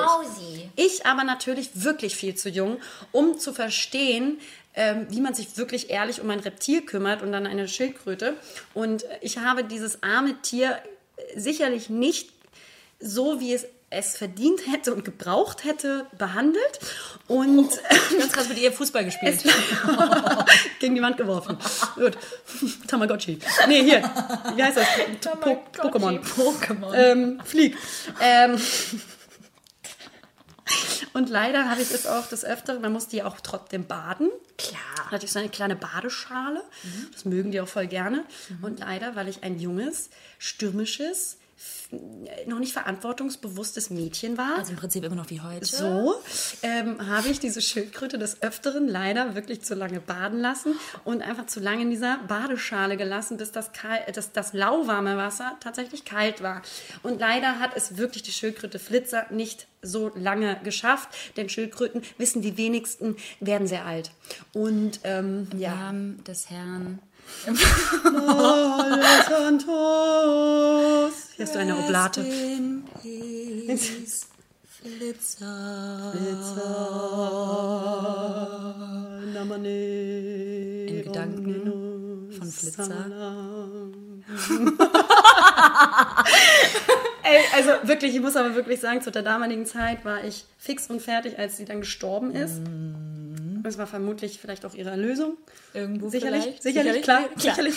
Ich 0.75 1.05
aber 1.05 1.23
natürlich 1.23 1.69
wirklich 1.75 2.15
viel 2.15 2.33
zu 2.33 2.49
jung, 2.49 2.79
um 3.11 3.37
zu 3.37 3.53
verstehen, 3.53 4.39
ähm, 4.79 5.07
wie 5.09 5.19
man 5.19 5.33
sich 5.33 5.57
wirklich 5.57 5.89
ehrlich 5.89 6.21
um 6.21 6.29
ein 6.29 6.39
Reptil 6.39 6.81
kümmert 6.81 7.21
und 7.21 7.33
dann 7.33 7.45
eine 7.45 7.67
Schildkröte. 7.67 8.35
Und 8.73 9.03
ich 9.19 9.37
habe 9.37 9.65
dieses 9.65 10.01
arme 10.01 10.41
Tier 10.41 10.79
sicherlich 11.35 11.89
nicht 11.89 12.29
so, 13.01 13.41
wie 13.41 13.53
es 13.53 13.65
es 13.91 14.15
verdient 14.15 14.61
hätte 14.71 14.93
und 14.93 15.03
gebraucht 15.03 15.65
hätte, 15.65 16.05
behandelt. 16.17 16.79
Und 17.27 17.69
Ganz 18.19 18.31
krass 18.31 18.47
mit 18.47 18.59
ihr 18.59 18.71
Fußball 18.71 19.03
gespielt. 19.05 19.43
es 19.43 19.43
gegen 20.79 20.95
die 20.95 21.01
Wand 21.01 21.17
geworfen. 21.17 21.57
Gut. 21.95 22.17
Tamagotchi. 22.87 23.39
Nee, 23.67 23.83
hier. 23.83 24.03
Wie 24.55 24.63
heißt 24.63 24.77
das? 24.77 24.87
Po 25.41 25.61
Pokémon. 25.75 26.19
Pokémon. 26.21 26.93
Ähm, 26.93 27.41
Flieg. 27.43 27.75
Ähm, 28.21 28.61
und 31.13 31.29
leider 31.29 31.69
habe 31.69 31.81
ich 31.81 31.91
es 31.91 32.07
auch 32.07 32.27
des 32.27 32.45
Öfteren, 32.45 32.81
man 32.81 32.91
muss 32.93 33.07
die 33.07 33.23
auch 33.23 33.39
trotzdem 33.41 33.85
baden. 33.85 34.29
Klar. 34.57 34.79
Da 34.97 35.11
hatte 35.11 35.25
ich 35.25 35.31
so 35.31 35.39
eine 35.39 35.49
kleine 35.49 35.75
Badeschale. 35.75 36.61
Das 37.11 37.25
mögen 37.25 37.51
die 37.51 37.61
auch 37.61 37.67
voll 37.67 37.87
gerne. 37.87 38.23
Und 38.61 38.79
leider, 38.79 39.15
weil 39.15 39.27
ich 39.27 39.43
ein 39.43 39.59
junges, 39.59 40.09
stürmisches, 40.37 41.37
noch 42.45 42.59
nicht 42.59 42.71
verantwortungsbewusstes 42.73 43.89
Mädchen 43.89 44.37
war, 44.37 44.57
Also 44.59 44.71
im 44.71 44.77
Prinzip 44.77 45.03
immer 45.03 45.15
noch 45.15 45.29
wie 45.29 45.41
heute. 45.41 45.65
so 45.65 46.15
ähm, 46.61 47.05
habe 47.09 47.29
ich 47.29 47.39
diese 47.39 47.61
Schildkröte 47.61 48.17
des 48.17 48.41
Öfteren 48.43 48.87
leider 48.87 49.35
wirklich 49.35 49.63
zu 49.63 49.73
lange 49.73 49.99
baden 49.99 50.39
lassen 50.39 50.75
und 51.03 51.21
einfach 51.21 51.47
zu 51.47 51.59
lange 51.59 51.81
in 51.81 51.89
dieser 51.89 52.19
Badeschale 52.27 52.95
gelassen, 52.95 53.37
bis 53.37 53.51
das, 53.51 53.73
kal 53.73 53.99
das, 54.13 54.31
das 54.31 54.53
lauwarme 54.53 55.17
Wasser 55.17 55.57
tatsächlich 55.59 56.05
kalt 56.05 56.43
war. 56.43 56.61
Und 57.01 57.19
leider 57.19 57.59
hat 57.59 57.75
es 57.75 57.97
wirklich 57.97 58.23
die 58.23 58.31
Schildkröte 58.31 58.77
Flitzer 58.79 59.25
nicht 59.31 59.67
so 59.81 60.11
lange 60.15 60.59
geschafft, 60.63 61.09
denn 61.37 61.49
Schildkröten, 61.49 62.01
wissen 62.17 62.41
die 62.41 62.57
wenigsten, 62.57 63.15
werden 63.39 63.67
sehr 63.67 63.85
alt. 63.85 64.11
Und 64.53 64.99
ähm, 65.03 65.47
ja. 65.57 65.75
Namen 65.75 66.23
des 66.23 66.49
Herrn. 66.49 66.99
Hier 67.45 67.53
hast 71.45 71.55
du 71.55 71.59
eine 71.59 71.77
Oblate. 71.77 72.25
Peace, 73.01 74.27
Flitzer. 74.65 76.13
In 80.87 81.03
Gedanken 81.03 82.08
von 82.51 82.69
Flitzer. 82.73 83.05
Ey, 87.23 87.41
also 87.55 87.87
wirklich, 87.87 88.15
ich 88.15 88.21
muss 88.21 88.35
aber 88.35 88.55
wirklich 88.55 88.79
sagen, 88.79 89.01
zu 89.01 89.11
der 89.11 89.21
damaligen 89.21 89.65
Zeit 89.65 90.03
war 90.05 90.23
ich 90.23 90.45
fix 90.57 90.89
und 90.89 91.01
fertig, 91.01 91.37
als 91.37 91.57
sie 91.57 91.65
dann 91.65 91.81
gestorben 91.81 92.31
ist. 92.31 92.61
Das 93.63 93.77
war 93.77 93.87
vermutlich 93.87 94.39
vielleicht 94.39 94.65
auch 94.65 94.73
ihre 94.73 94.89
Erlösung. 94.89 95.37
Irgendwo 95.73 96.09
Sicherlich, 96.09 96.43
vielleicht. 96.43 96.63
sicherlich, 96.63 97.01
klar, 97.03 97.23
Klar. 97.37 97.55
sicherlich, 97.55 97.75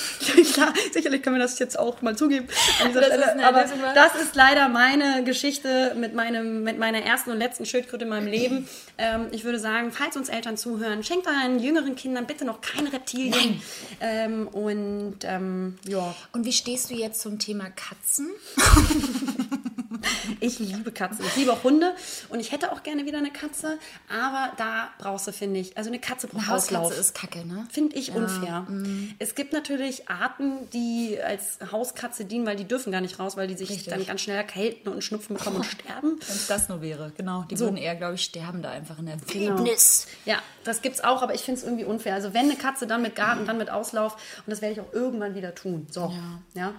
klar, 0.53 0.73
sicherlich 0.93 1.23
können 1.23 1.37
wir 1.37 1.43
das 1.43 1.59
jetzt 1.59 1.79
auch 1.79 2.01
mal 2.03 2.17
zugeben 2.17 2.47
an 2.83 2.89
dieser 2.89 3.01
Das 3.09 3.45
Aber 3.45 3.65
das 3.95 4.15
ist 4.23 4.35
leider 4.35 4.69
meine 4.69 5.25
Geschichte 5.25 5.95
mit 5.99 6.15
meinem, 6.15 6.63
mit 6.63 6.79
meiner 6.79 7.03
ersten 7.03 7.31
und 7.31 7.39
letzten 7.39 7.67
Schildkröte 7.67 8.05
in 8.05 8.11
meinem 8.11 8.29
Leben. 8.29 8.69
Ähm, 8.99 9.27
ich 9.33 9.45
würde 9.45 9.59
sagen, 9.59 9.93
falls 9.93 10.17
uns 10.17 10.29
Eltern 10.29 10.57
zuhören, 10.57 11.05
schenkt 11.05 11.27
euren 11.27 11.59
jüngeren 11.59 11.97
Kindern 11.97 12.27
bitte 12.27 12.45
noch 12.45 12.61
keine 12.61 12.93
Reptilien. 12.93 13.61
Ähm, 14.01 14.49
und 14.49 15.19
ähm, 15.25 15.79
ja, 15.87 16.15
Und 16.33 16.45
wie 16.45 16.53
stehst 16.53 16.91
du 16.91 16.95
jetzt 16.95 17.21
zum 17.21 17.39
Thema 17.39 17.67
Katzen? 17.71 18.31
Ich 20.41 20.59
liebe 20.59 20.93
Katzen. 20.93 21.25
Ich 21.27 21.37
liebe 21.37 21.53
auch 21.53 21.63
Hunde 21.65 21.95
und 22.29 22.41
ich 22.41 22.53
hätte 22.53 22.73
auch 22.73 22.83
gerne 22.83 23.07
wieder 23.07 23.19
eine 23.19 23.31
Katze, 23.31 23.79
aber 24.09 24.53
da 24.57 24.91
brauchst 24.99 25.27
du, 25.27 25.33
finde 25.33 25.61
ich, 25.61 25.77
also 25.77 25.91
eine 25.91 25.99
Katze 25.99 26.27
braucht 26.29 26.45
Eine 26.45 26.53
Hauskatze 26.55 26.81
Auslauf. 26.81 26.99
ist 26.99 27.15
kacke, 27.15 27.47
ne? 27.47 27.67
Finde 27.71 27.97
ich 27.97 28.13
unfair. 28.13 28.67
Es 29.19 29.35
gibt 29.35 29.53
natürlich 29.53 30.09
Arten, 30.09 30.69
die 30.71 31.19
als 31.25 31.59
Hauskatze 31.71 32.25
dienen, 32.25 32.47
weil 32.47 32.57
die 32.57 32.65
dürfen 32.65 32.93
gar 32.93 33.01
nicht 33.01 33.19
raus, 33.19 33.37
weil 33.37 33.47
die 33.49 33.57
sich 33.57 33.71
Richtig. 33.71 33.89
dann 33.93 34.05
ganz 34.07 34.21
schnell 34.21 34.37
erkälten 34.37 34.93
und 34.93 35.03
Schnupfen 35.03 35.37
bekommen 35.37 35.57
und 35.57 35.65
sterben. 35.67 36.19
Wenn 36.21 36.37
es 36.37 36.47
das 36.47 36.69
nur 36.69 36.81
wäre, 36.83 37.13
genau. 37.17 37.45
Die 37.51 37.59
würden 37.59 37.77
eher, 37.77 37.95
glaube 37.97 38.15
ich, 38.15 38.23
sterben 38.25 38.63
da 38.63 38.71
einfach 38.71 38.99
in 38.99 39.07
der 39.07 39.17
Genau. 39.17 39.57
Wildnis. 39.59 40.07
Ja, 40.25 40.39
das 40.65 40.83
gibt's 40.83 41.03
auch, 41.03 41.23
aber 41.23 41.35
ich 41.35 41.43
finde 41.43 41.61
es 41.61 41.65
irgendwie 41.67 41.85
unfair. 41.85 42.15
Also 42.15 42.35
wenn 42.35 42.47
eine 42.47 42.57
Katze, 42.57 42.87
dann 42.87 43.03
mit 43.03 43.17
Garten, 43.17 43.47
dann 43.47 43.59
mit 43.59 43.71
Auslauf 43.71 44.15
und 44.47 44.51
das 44.51 44.61
werde 44.63 44.75
ich 44.75 44.81
auch 44.81 44.93
irgendwann 44.93 45.35
wieder 45.35 45.55
tun. 45.55 45.87
So, 45.91 46.13
ja. 46.55 46.61
Ja, 46.61 46.75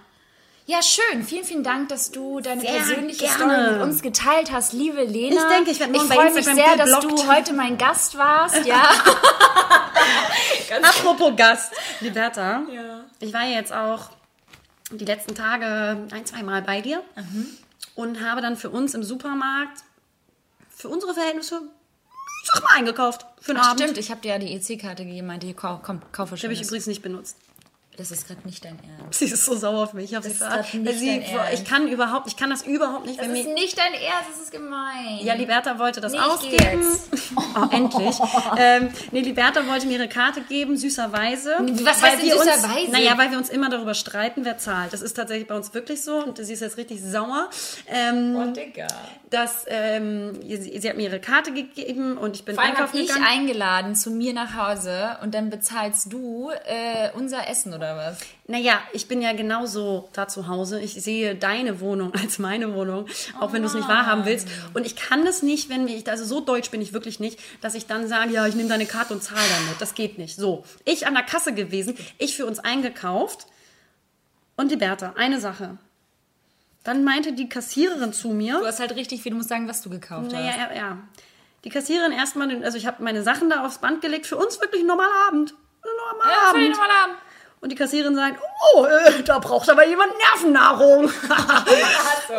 schön. 0.82 1.24
Vielen, 1.24 1.44
vielen 1.44 1.64
Dank, 1.64 1.90
dass 1.90 2.12
du 2.12 2.40
deine 2.40 2.62
Sehr 2.62 2.72
persönliche 2.72 3.26
gerne. 3.26 3.54
Story 3.54 3.72
mit 3.74 3.82
uns 3.82 4.02
geteilt 4.02 4.52
hast, 4.52 4.74
liebe 4.74 5.04
Lena. 5.04 5.36
Ich 5.42 5.48
denke, 5.56 5.72
ich 5.72 5.80
werde 5.80 5.94
morgen 5.94 6.08
bei 6.10 6.16
freue 6.16 6.34
mich 6.34 6.46
sehr, 6.46 6.76
dass 6.78 7.00
du 7.02 7.28
heute 7.32 7.54
mein 7.54 7.78
Gast 7.78 8.18
warst. 8.18 8.66
Ja. 8.66 8.82
Apropos 10.82 11.34
Gast, 11.36 11.72
Liberta. 12.02 12.64
Ja. 12.72 13.06
Ich 13.20 13.34
war 13.34 13.44
ja 13.44 13.56
jetzt 13.58 13.74
auch 13.74 14.10
die 14.92 15.06
letzten 15.06 15.36
Tage 15.36 16.08
ein, 16.12 16.26
zwei 16.26 16.44
Mal 16.44 16.62
bei 16.62 16.82
dir 16.82 17.04
Mhm. 17.16 17.48
und 17.96 18.22
habe 18.22 18.42
dann 18.42 18.58
für 18.58 18.70
uns 18.70 18.94
im 18.94 19.04
Supermarkt, 19.04 19.84
für 20.70 20.90
unsere 20.90 21.14
Verhältnisse, 21.14 21.62
ich 22.44 22.50
sag 22.54 22.64
mal, 22.64 22.76
eingekauft. 22.78 23.26
Für 23.40 23.54
den 23.54 23.62
Ach, 23.62 23.70
Abend. 23.72 23.82
stimmt, 23.82 23.98
ich 23.98 24.10
habe 24.12 24.22
dir 24.22 24.30
ja 24.34 24.40
die 24.40 24.54
EC-Karte 24.54 25.06
gegeben, 25.06 25.28
meinte, 25.28 25.54
komm, 25.54 25.80
komm 25.84 26.02
kaufe 26.12 26.36
Die 26.36 26.42
schon. 26.42 26.48
habe 26.50 26.54
ich 26.54 26.62
übrigens 26.64 26.88
nicht 26.88 27.02
benutzt. 27.02 27.38
Das 27.98 28.10
ist 28.12 28.28
gerade 28.28 28.42
nicht 28.46 28.66
dein 28.66 28.80
Ernst. 29.00 29.20
Sie 29.20 29.26
ist 29.26 29.46
so 29.46 29.56
sauer 29.56 29.84
auf 29.84 29.94
mich. 29.94 30.06
Ich, 30.06 30.16
habe 30.16 30.26
sie 30.26 30.32
ist 30.34 30.40
grad 30.40 30.74
nicht 30.74 30.98
sie, 31.00 31.06
dein 31.08 31.22
Ernst. 31.22 31.54
ich 31.54 31.66
kann 31.66 31.88
überhaupt, 31.88 32.28
ich 32.28 32.36
kann 32.36 32.50
das 32.50 32.64
überhaupt 32.64 33.06
nicht. 33.06 33.20
Das 33.20 33.28
ist 33.28 33.32
mir, 33.48 33.54
nicht 33.54 33.78
dein 33.78 33.94
Ernst, 33.94 34.30
das 34.34 34.42
ist 34.44 34.52
gemein. 34.52 35.20
ja, 35.22 35.36
Liberta 35.36 35.78
wollte 35.78 36.02
das 36.02 36.12
Nee, 36.12 36.18
ich 36.18 36.24
ausgeben. 36.24 36.84
Oh, 37.56 37.68
endlich. 37.72 38.16
ähm, 38.58 38.90
nee, 39.12 39.22
Liberta 39.22 39.66
wollte 39.68 39.86
mir 39.88 39.98
ihre 39.98 40.08
Karte 40.08 40.42
geben, 40.42 40.76
süßerweise. 40.78 41.56
Was 41.84 42.02
heißt 42.02 42.20
denn 42.22 42.26
wir 42.28 42.36
uns, 42.36 42.46
süßerweise? 42.46 42.92
Naja, 42.92 43.18
weil 43.18 43.32
wir 43.32 43.38
uns 43.38 43.50
immer 43.50 43.70
darüber 43.70 43.94
streiten, 43.94 44.44
wer 44.46 44.58
zahlt. 44.58 44.94
Das 44.94 45.02
ist 45.02 45.14
tatsächlich 45.14 45.48
bei 45.48 45.56
uns 45.56 45.74
wirklich 45.74 46.02
so 46.04 46.16
und 46.24 46.38
sie 46.38 46.54
ist 46.54 46.62
jetzt 46.62 46.78
richtig 46.78 47.02
sauer. 47.02 47.50
Ähm, 47.88 48.36
Oh, 48.36 48.52
Digga. 48.52 48.88
dass, 49.30 49.66
ähm, 49.68 50.40
sie, 50.42 50.80
sie 50.80 50.90
hat 50.90 50.96
mir 50.98 51.04
ihre 51.04 51.20
Karte 51.20 51.52
gegeben 51.54 52.18
und 52.18 52.36
ich 52.36 52.46
bin 52.46 52.56
Vor 52.56 52.64
allem 52.64 52.76
einkaufen 52.76 52.98
ich 52.98 53.08
gegangen. 53.08 53.26
eingeladen 53.28 53.96
zu 53.96 54.12
mir 54.12 54.34
nach 54.34 54.56
Hause 54.56 55.18
und 55.22 55.34
dann 55.36 55.50
bezahlst 55.50 56.12
du 56.12 56.50
äh, 56.66 57.10
unser 57.16 57.48
Essen 57.48 57.74
oder 57.74 57.83
was? 57.98 58.20
Naja, 58.48 58.82
ich 58.94 59.08
bin 59.08 59.22
ja 59.22 59.34
genauso 59.34 60.10
da 60.14 60.28
zu 60.28 60.48
Hause. 60.48 60.80
Ich 60.80 60.94
sehe 60.94 61.36
deine 61.36 61.80
Wohnung 61.80 62.14
als 62.22 62.40
meine 62.40 62.74
Wohnung, 62.74 63.08
auch 63.40 63.54
wenn 63.54 63.62
du 63.62 63.68
es 63.68 63.74
nicht 63.74 63.88
wahrhaben 63.88 64.26
willst. 64.26 64.48
Und 64.74 64.86
ich 64.86 64.96
kann 64.96 65.26
das 65.26 65.42
nicht, 65.44 65.70
wenn 65.70 65.88
wir, 65.88 66.02
also 66.08 66.26
so 66.26 66.40
deutsch 66.42 66.72
bin 66.72 66.82
ich 66.82 66.94
wirklich 66.94 67.20
nicht, 67.20 67.40
dass 67.62 67.76
ich 67.76 67.86
dann 67.88 68.08
sage, 68.08 68.32
ja, 68.34 68.48
ich 68.48 68.56
nehme 68.56 68.70
deine 68.70 68.86
Karte 68.86 69.14
und 69.14 69.22
zahle 69.24 69.40
damit. 69.60 69.80
Das 69.82 69.96
geht 69.96 70.18
nicht. 70.18 70.36
So, 70.36 70.64
ich 70.86 71.06
an 71.08 71.14
der 71.14 71.24
Kasse 71.24 71.54
gewesen, 71.54 71.98
ich 72.18 72.36
für 72.36 72.46
uns 72.46 72.60
eingekauft 72.60 73.48
und 74.56 74.72
die 74.72 74.78
Bertha, 74.78 75.14
eine 75.18 75.40
Sache. 75.40 75.78
Dann 76.84 77.04
meinte 77.04 77.32
die 77.34 77.48
Kassiererin 77.48 78.12
zu 78.14 78.30
mir, 78.30 78.60
Du 78.60 78.66
hast 78.66 78.80
halt 78.80 78.96
richtig 78.96 79.22
viel, 79.24 79.32
du 79.32 79.38
musst 79.38 79.50
sagen, 79.50 79.68
was 79.70 79.82
du 79.82 79.90
gekauft 79.90 80.32
naja, 80.32 80.48
hast. 80.52 80.58
ja, 80.58 80.76
ja. 80.76 80.98
Die 81.64 81.70
Kassiererin 81.70 82.12
erstmal, 82.12 82.62
also 82.64 82.78
ich 82.78 82.86
habe 82.86 83.02
meine 83.02 83.24
Sachen 83.24 83.50
da 83.50 83.66
aufs 83.66 83.78
Band 83.78 84.02
gelegt, 84.02 84.28
für 84.28 84.36
uns 84.36 84.60
wirklich 84.60 84.82
ein 84.84 84.88
normaler 84.88 85.28
Abend. 85.30 85.54
Ein 85.82 85.90
normaler 86.20 86.32
Ja, 86.44 86.50
Abend. 86.50 86.70
normal 86.72 86.88
haben. 86.90 87.12
Und 87.64 87.70
die 87.70 87.76
Kassiererin 87.78 88.14
sagt, 88.14 88.42
oh, 88.76 88.86
äh, 88.86 89.24
da 89.24 89.40
braucht 89.40 89.70
aber 89.70 89.88
jemand 89.88 90.12
Nervennahrung. 90.18 91.06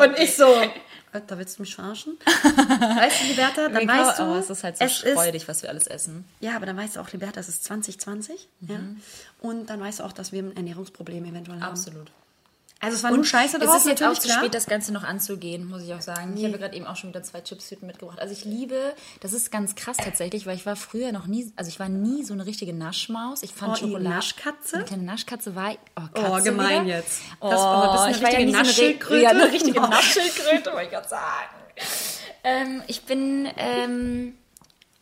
Und 0.03 0.19
ich 0.19 0.37
so, 0.37 0.45
äh, 0.45 1.21
da 1.27 1.39
willst 1.39 1.57
du 1.57 1.63
mich 1.63 1.75
verarschen? 1.75 2.19
Weißt 2.19 3.23
du, 3.23 3.27
Liberta, 3.29 3.69
dann 3.71 3.89
weißt 3.89 4.19
du, 4.19 4.23
oh, 4.25 4.35
es 4.35 4.51
ist 4.51 4.63
halt 4.63 4.77
so 4.77 4.85
es 4.85 5.03
ist, 5.03 5.15
freudig, 5.15 5.49
was 5.49 5.63
wir 5.63 5.71
alles 5.71 5.87
essen. 5.87 6.27
ja, 6.41 6.55
aber 6.57 6.67
dann 6.67 6.77
weißt 6.77 6.97
du 6.97 7.01
auch, 7.01 7.11
Liberta, 7.11 7.41
es 7.41 7.49
ist 7.49 7.65
2020. 7.65 8.51
Ja? 8.69 8.81
Und 9.41 9.71
dann 9.71 9.81
weißt 9.81 10.01
du 10.01 10.05
auch, 10.05 10.13
dass 10.13 10.31
wir 10.31 10.43
ein 10.43 10.55
Ernährungsproblem 10.55 11.25
eventuell 11.25 11.59
haben. 11.59 11.71
Absolut. 11.71 12.11
Also 12.85 12.97
es 12.97 13.03
war 13.03 13.11
nur 13.11 13.25
Scheiße 13.25 13.59
drauf, 13.59 13.75
es 13.77 13.83
ist 13.83 13.89
jetzt 13.89 14.03
auch 14.05 14.15
zu 14.15 14.29
klar. 14.29 14.39
spät, 14.39 14.55
das 14.55 14.67
Ganze 14.67 14.93
noch 14.93 15.03
anzugehen, 15.05 15.67
muss 15.69 15.83
ich 15.83 15.93
auch 15.95 16.01
sagen. 16.01 16.37
Ich 16.37 16.45
habe 16.45 16.59
gerade 16.59 16.77
eben 16.77 16.87
auch 16.87 16.97
schon 16.97 17.11
wieder 17.11 17.23
zwei 17.23 17.41
Chipstüten 17.41 17.87
mitgebracht. 17.87 18.21
Also 18.21 18.33
ich 18.33 18.45
liebe, 18.45 18.95
das 19.21 19.33
ist 19.33 19.51
ganz 19.51 19.75
krass 19.75 19.97
tatsächlich, 19.97 20.47
weil 20.47 20.57
ich 20.57 20.67
war 20.67 20.77
früher 20.77 21.11
noch 21.13 21.27
nie, 21.27 21.51
also 21.57 21.69
ich 21.69 21.81
war 21.81 21.89
nie 21.89 22.23
so 22.25 22.35
eine 22.35 22.47
richtige 22.47 22.73
Naschmaus. 22.75 23.43
Ich 23.43 23.53
fand 23.55 23.73
Oh, 23.73 23.77
Schokolade. 23.77 24.05
Naschkatze? 24.09 24.77
Eine 24.77 24.85
kleine 24.85 25.03
Naschkatze 25.05 25.55
war. 25.57 25.73
Oh, 25.97 26.03
Oh, 26.17 26.21
Katze 26.21 26.45
gemein 26.51 26.85
wieder. 26.87 26.97
jetzt. 26.99 27.23
Oh, 27.41 27.51
Das- 27.51 27.61
oh, 27.61 27.93
bist 27.93 27.95
du 27.95 28.01
eine 28.03 28.11
ich 28.13 28.21
ja 28.21 28.27
richtige 28.29 28.43
eine 28.43 28.53
Naschschildkröte? 28.53 29.23
Ja, 29.23 29.31
eine 29.31 29.53
richtige 29.53 29.79
Oh. 29.81 29.87
Naschschildkröte, 29.87 30.73
wollte 30.73 30.85
ich 30.85 30.91
gerade 30.91 31.09
sagen. 31.09 31.49
Ähm, 32.45 32.83
ich 32.87 33.03
bin, 33.05 33.49
ähm, 33.57 34.35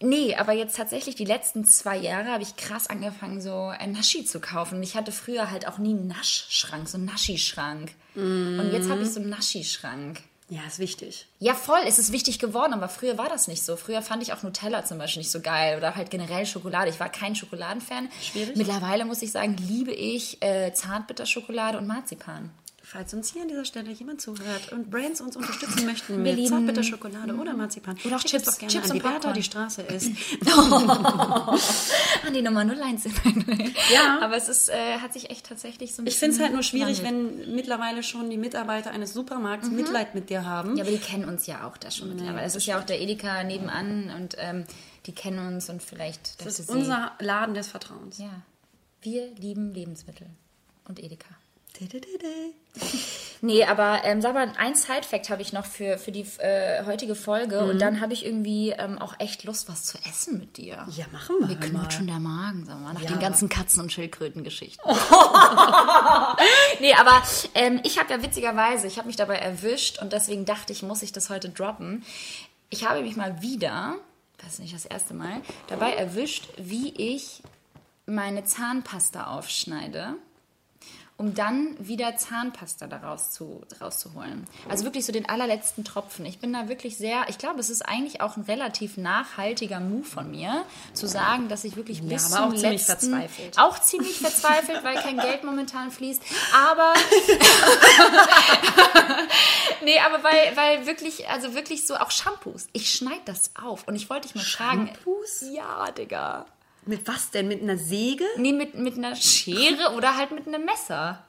nee, 0.02 0.34
aber 0.34 0.52
jetzt 0.52 0.76
tatsächlich 0.76 1.14
die 1.14 1.24
letzten 1.24 1.64
zwei 1.64 1.96
Jahre 1.96 2.26
habe 2.30 2.42
ich 2.42 2.56
krass 2.56 2.88
angefangen, 2.88 3.40
so 3.40 3.66
ein 3.66 3.92
Naschi 3.92 4.24
zu 4.24 4.40
kaufen. 4.40 4.76
Und 4.76 4.82
Ich 4.82 4.94
hatte 4.96 5.12
früher 5.12 5.50
halt 5.50 5.66
auch 5.66 5.78
nie 5.78 5.90
einen 5.90 6.08
Naschschrank, 6.08 6.88
so 6.88 6.98
einen 6.98 7.06
Naschi-Schrank. 7.06 7.92
Und 8.14 8.70
jetzt 8.72 8.90
habe 8.90 9.02
ich 9.02 9.10
so 9.10 9.20
einen 9.20 9.30
Naschi-Schrank. 9.30 10.20
Ja, 10.48 10.60
ist 10.66 10.78
wichtig. 10.78 11.26
Ja, 11.38 11.54
voll, 11.54 11.80
es 11.86 11.98
ist 11.98 12.12
wichtig 12.12 12.38
geworden, 12.38 12.74
aber 12.74 12.90
früher 12.90 13.16
war 13.16 13.30
das 13.30 13.48
nicht 13.48 13.64
so. 13.64 13.76
Früher 13.76 14.02
fand 14.02 14.22
ich 14.22 14.34
auch 14.34 14.42
Nutella 14.42 14.84
zum 14.84 14.98
Beispiel 14.98 15.20
nicht 15.22 15.30
so 15.30 15.40
geil 15.40 15.78
oder 15.78 15.96
halt 15.96 16.10
generell 16.10 16.44
Schokolade. 16.44 16.90
Ich 16.90 17.00
war 17.00 17.08
kein 17.08 17.34
Schokoladenfan. 17.34 18.10
Schwierig. 18.20 18.54
Mittlerweile 18.56 19.06
muss 19.06 19.22
ich 19.22 19.32
sagen, 19.32 19.56
liebe 19.56 19.92
ich 19.92 20.42
äh, 20.42 20.74
Zartbitterschokolade 20.74 21.78
und 21.78 21.86
Marzipan. 21.86 22.50
Falls 22.92 23.14
uns 23.14 23.32
hier 23.32 23.40
an 23.40 23.48
dieser 23.48 23.64
Stelle 23.64 23.90
jemand 23.90 24.20
zuhört 24.20 24.70
und 24.72 24.90
Brands 24.90 25.22
uns 25.22 25.34
unterstützen 25.34 25.86
möchten 25.86 26.20
mit 26.22 26.36
lieben- 26.36 26.48
Zartbitterschokolade 26.50 27.34
oder 27.36 27.54
Marzipan, 27.54 27.96
Oder 28.04 28.16
auch 28.16 28.20
Chips- 28.20 28.44
doch 28.44 28.58
gerne 28.58 28.70
Chips 28.70 28.90
an 28.90 28.96
und 28.98 29.02
die 29.02 29.08
Bertha, 29.08 29.32
die 29.32 29.42
Straße 29.42 29.80
ist. 29.82 30.10
Ah, 32.24 32.30
die 32.34 32.42
Nummer 32.42 32.60
01 32.60 33.04
Ja. 33.92 34.18
Aber 34.20 34.36
es 34.36 34.48
ist, 34.48 34.68
äh, 34.68 34.98
hat 34.98 35.12
sich 35.12 35.30
echt 35.30 35.46
tatsächlich 35.46 35.94
so 35.94 36.02
ein 36.02 36.06
Ich 36.06 36.14
bisschen 36.14 36.32
finde 36.32 36.36
es 36.36 36.42
halt 36.42 36.52
nur 36.52 36.62
schwierig, 36.62 37.02
wenn 37.02 37.54
mittlerweile 37.54 38.02
schon 38.02 38.30
die 38.30 38.36
Mitarbeiter 38.36 38.90
eines 38.90 39.12
Supermarkts 39.14 39.70
Mitleid 39.70 40.14
mit 40.14 40.30
dir 40.30 40.44
haben. 40.44 40.76
Ja, 40.76 40.84
aber 40.84 40.92
die 40.92 40.98
kennen 40.98 41.24
uns 41.24 41.46
ja 41.46 41.66
auch 41.66 41.76
da 41.76 41.90
schon 41.90 42.10
mittlerweile. 42.14 42.46
Es 42.46 42.54
ist 42.54 42.66
ja 42.66 42.78
auch 42.78 42.84
der 42.84 43.00
Edeka 43.00 43.42
nebenan 43.44 44.10
und 44.16 44.36
ähm, 44.38 44.64
die 45.06 45.12
kennen 45.12 45.38
uns 45.54 45.68
und 45.68 45.82
vielleicht... 45.82 46.44
das 46.44 46.60
ist 46.60 46.68
unser 46.70 47.12
Laden 47.20 47.54
des 47.54 47.68
Vertrauens. 47.68 48.18
Ja, 48.18 48.30
wir 49.00 49.28
lieben 49.36 49.72
Lebensmittel 49.72 50.26
und 50.86 51.02
Edeka. 51.02 51.28
Nee, 53.40 53.64
aber 53.64 54.04
ähm, 54.04 54.20
sag 54.22 54.34
mal, 54.34 54.52
ein 54.56 54.74
Side-Fact 54.76 55.28
habe 55.30 55.42
ich 55.42 55.52
noch 55.52 55.66
für, 55.66 55.98
für 55.98 56.12
die 56.12 56.24
äh, 56.38 56.84
heutige 56.86 57.14
Folge 57.16 57.64
und 57.64 57.80
dann 57.80 58.00
habe 58.00 58.12
ich 58.12 58.24
irgendwie 58.24 58.70
ähm, 58.70 58.98
auch 58.98 59.14
echt 59.18 59.42
Lust, 59.44 59.68
was 59.68 59.84
zu 59.84 59.98
essen 60.08 60.38
mit 60.38 60.56
dir. 60.58 60.86
Ja, 60.96 61.06
machen 61.10 61.36
wir 61.40 61.48
Mir 61.48 61.56
mal. 61.56 61.60
knutschen 61.68 62.06
der 62.06 62.20
Magen, 62.20 62.64
sag 62.66 62.80
mal, 62.80 62.92
nach 62.92 63.02
Ja. 63.02 63.08
den 63.10 63.18
ganzen 63.18 63.48
Katzen- 63.48 63.80
und 63.80 63.92
Schildkröten-Geschichten. 63.92 64.80
nee, 66.80 66.94
aber 66.94 67.22
ähm, 67.54 67.80
ich 67.84 67.98
habe 67.98 68.12
ja 68.12 68.22
witzigerweise, 68.22 68.86
ich 68.86 68.98
habe 68.98 69.08
mich 69.08 69.16
dabei 69.16 69.38
erwischt 69.38 70.00
und 70.00 70.12
deswegen 70.12 70.44
dachte 70.44 70.72
ich, 70.72 70.82
muss 70.82 71.02
ich 71.02 71.10
das 71.12 71.30
heute 71.30 71.48
droppen. 71.48 72.04
Ich 72.70 72.88
habe 72.88 73.02
mich 73.02 73.16
mal 73.16 73.42
wieder, 73.42 73.96
das 74.38 74.54
ist 74.54 74.58
nicht 74.60 74.74
das 74.74 74.84
erste 74.84 75.14
Mal, 75.14 75.40
dabei 75.68 75.94
erwischt, 75.94 76.48
wie 76.58 76.90
ich 76.96 77.42
meine 78.06 78.44
Zahnpasta 78.44 79.26
aufschneide 79.36 80.14
um 81.16 81.34
dann 81.34 81.76
wieder 81.78 82.16
Zahnpasta 82.16 82.86
daraus 82.86 83.30
zu, 83.30 83.62
rauszuholen. 83.80 84.46
Also 84.68 84.84
wirklich 84.84 85.04
so 85.04 85.12
den 85.12 85.28
allerletzten 85.28 85.84
Tropfen. 85.84 86.26
Ich 86.26 86.38
bin 86.38 86.52
da 86.52 86.68
wirklich 86.68 86.96
sehr, 86.96 87.24
ich 87.28 87.38
glaube, 87.38 87.60
es 87.60 87.70
ist 87.70 87.82
eigentlich 87.82 88.20
auch 88.20 88.36
ein 88.36 88.42
relativ 88.42 88.96
nachhaltiger 88.96 89.78
Move 89.78 90.04
von 90.04 90.30
mir, 90.30 90.64
zu 90.94 91.06
sagen, 91.06 91.48
dass 91.48 91.64
ich 91.64 91.76
wirklich 91.76 92.02
bis 92.02 92.32
aber 92.32 92.46
auch 92.46 92.50
zum 92.50 92.58
ziemlich 92.58 92.88
letzten, 92.88 93.10
verzweifelt. 93.10 93.58
Auch 93.58 93.78
ziemlich 93.78 94.18
verzweifelt, 94.18 94.82
weil 94.82 94.96
kein 94.96 95.18
Geld 95.18 95.44
momentan 95.44 95.90
fließt. 95.90 96.22
Aber 96.54 96.94
nee, 99.84 99.98
aber 100.00 100.24
weil, 100.24 100.56
weil 100.56 100.86
wirklich, 100.86 101.28
also 101.28 101.54
wirklich 101.54 101.86
so 101.86 101.96
auch 101.96 102.10
Shampoos. 102.10 102.68
Ich 102.72 102.92
schneide 102.92 103.22
das 103.26 103.50
auf 103.60 103.86
und 103.86 103.96
ich 103.96 104.10
wollte 104.10 104.28
dich 104.28 104.34
mal 104.34 104.44
fragen. 104.44 104.88
Shampoos? 104.88 105.44
Ja, 105.52 105.90
Digga. 105.92 106.46
Mit 106.84 107.06
was 107.06 107.30
denn? 107.30 107.48
Mit 107.48 107.62
einer 107.62 107.78
Säge? 107.78 108.24
Nee, 108.36 108.52
mit, 108.52 108.74
mit 108.74 108.96
einer 108.98 109.14
Schere 109.16 109.92
oder 109.96 110.16
halt 110.16 110.32
mit 110.32 110.46
einem 110.46 110.64
Messer. 110.64 111.24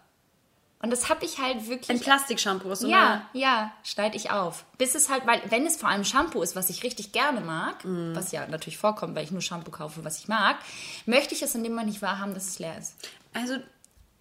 Und 0.82 0.90
das 0.92 1.08
habe 1.10 1.24
ich 1.24 1.38
halt 1.38 1.70
wirklich. 1.70 1.90
Ein 1.90 2.00
Plastikshampoo. 2.02 2.74
So 2.76 2.90
ja, 2.90 3.26
ja, 3.32 3.72
schneide 3.84 4.18
ich 4.18 4.32
auf. 4.32 4.66
Bis 4.78 4.96
es 4.96 5.10
halt, 5.10 5.26
weil, 5.26 5.42
wenn 5.50 5.66
es 5.66 5.78
vor 5.78 5.88
allem 5.90 6.04
Shampoo 6.04 6.42
ist, 6.42 6.56
was 6.58 6.70
ich 6.70 6.84
richtig 6.84 7.14
gerne 7.14 7.40
mag, 7.40 7.86
Mhm. 7.86 8.14
was 8.16 8.32
ja 8.34 8.46
natürlich 8.48 8.78
vorkommt, 8.78 9.16
weil 9.16 9.24
ich 9.24 9.32
nur 9.32 9.42
Shampoo 9.42 9.72
kaufe, 9.72 10.04
was 10.04 10.18
ich 10.20 10.28
mag, 10.28 10.58
möchte 11.06 11.34
ich 11.36 11.42
es 11.42 11.56
in 11.56 11.64
dem 11.64 11.72
Moment 11.72 11.90
nicht 11.90 12.02
wahrhaben, 12.02 12.34
dass 12.34 12.48
es 12.48 12.60
leer 12.60 12.78
ist. 12.78 12.96
Also, 13.34 13.58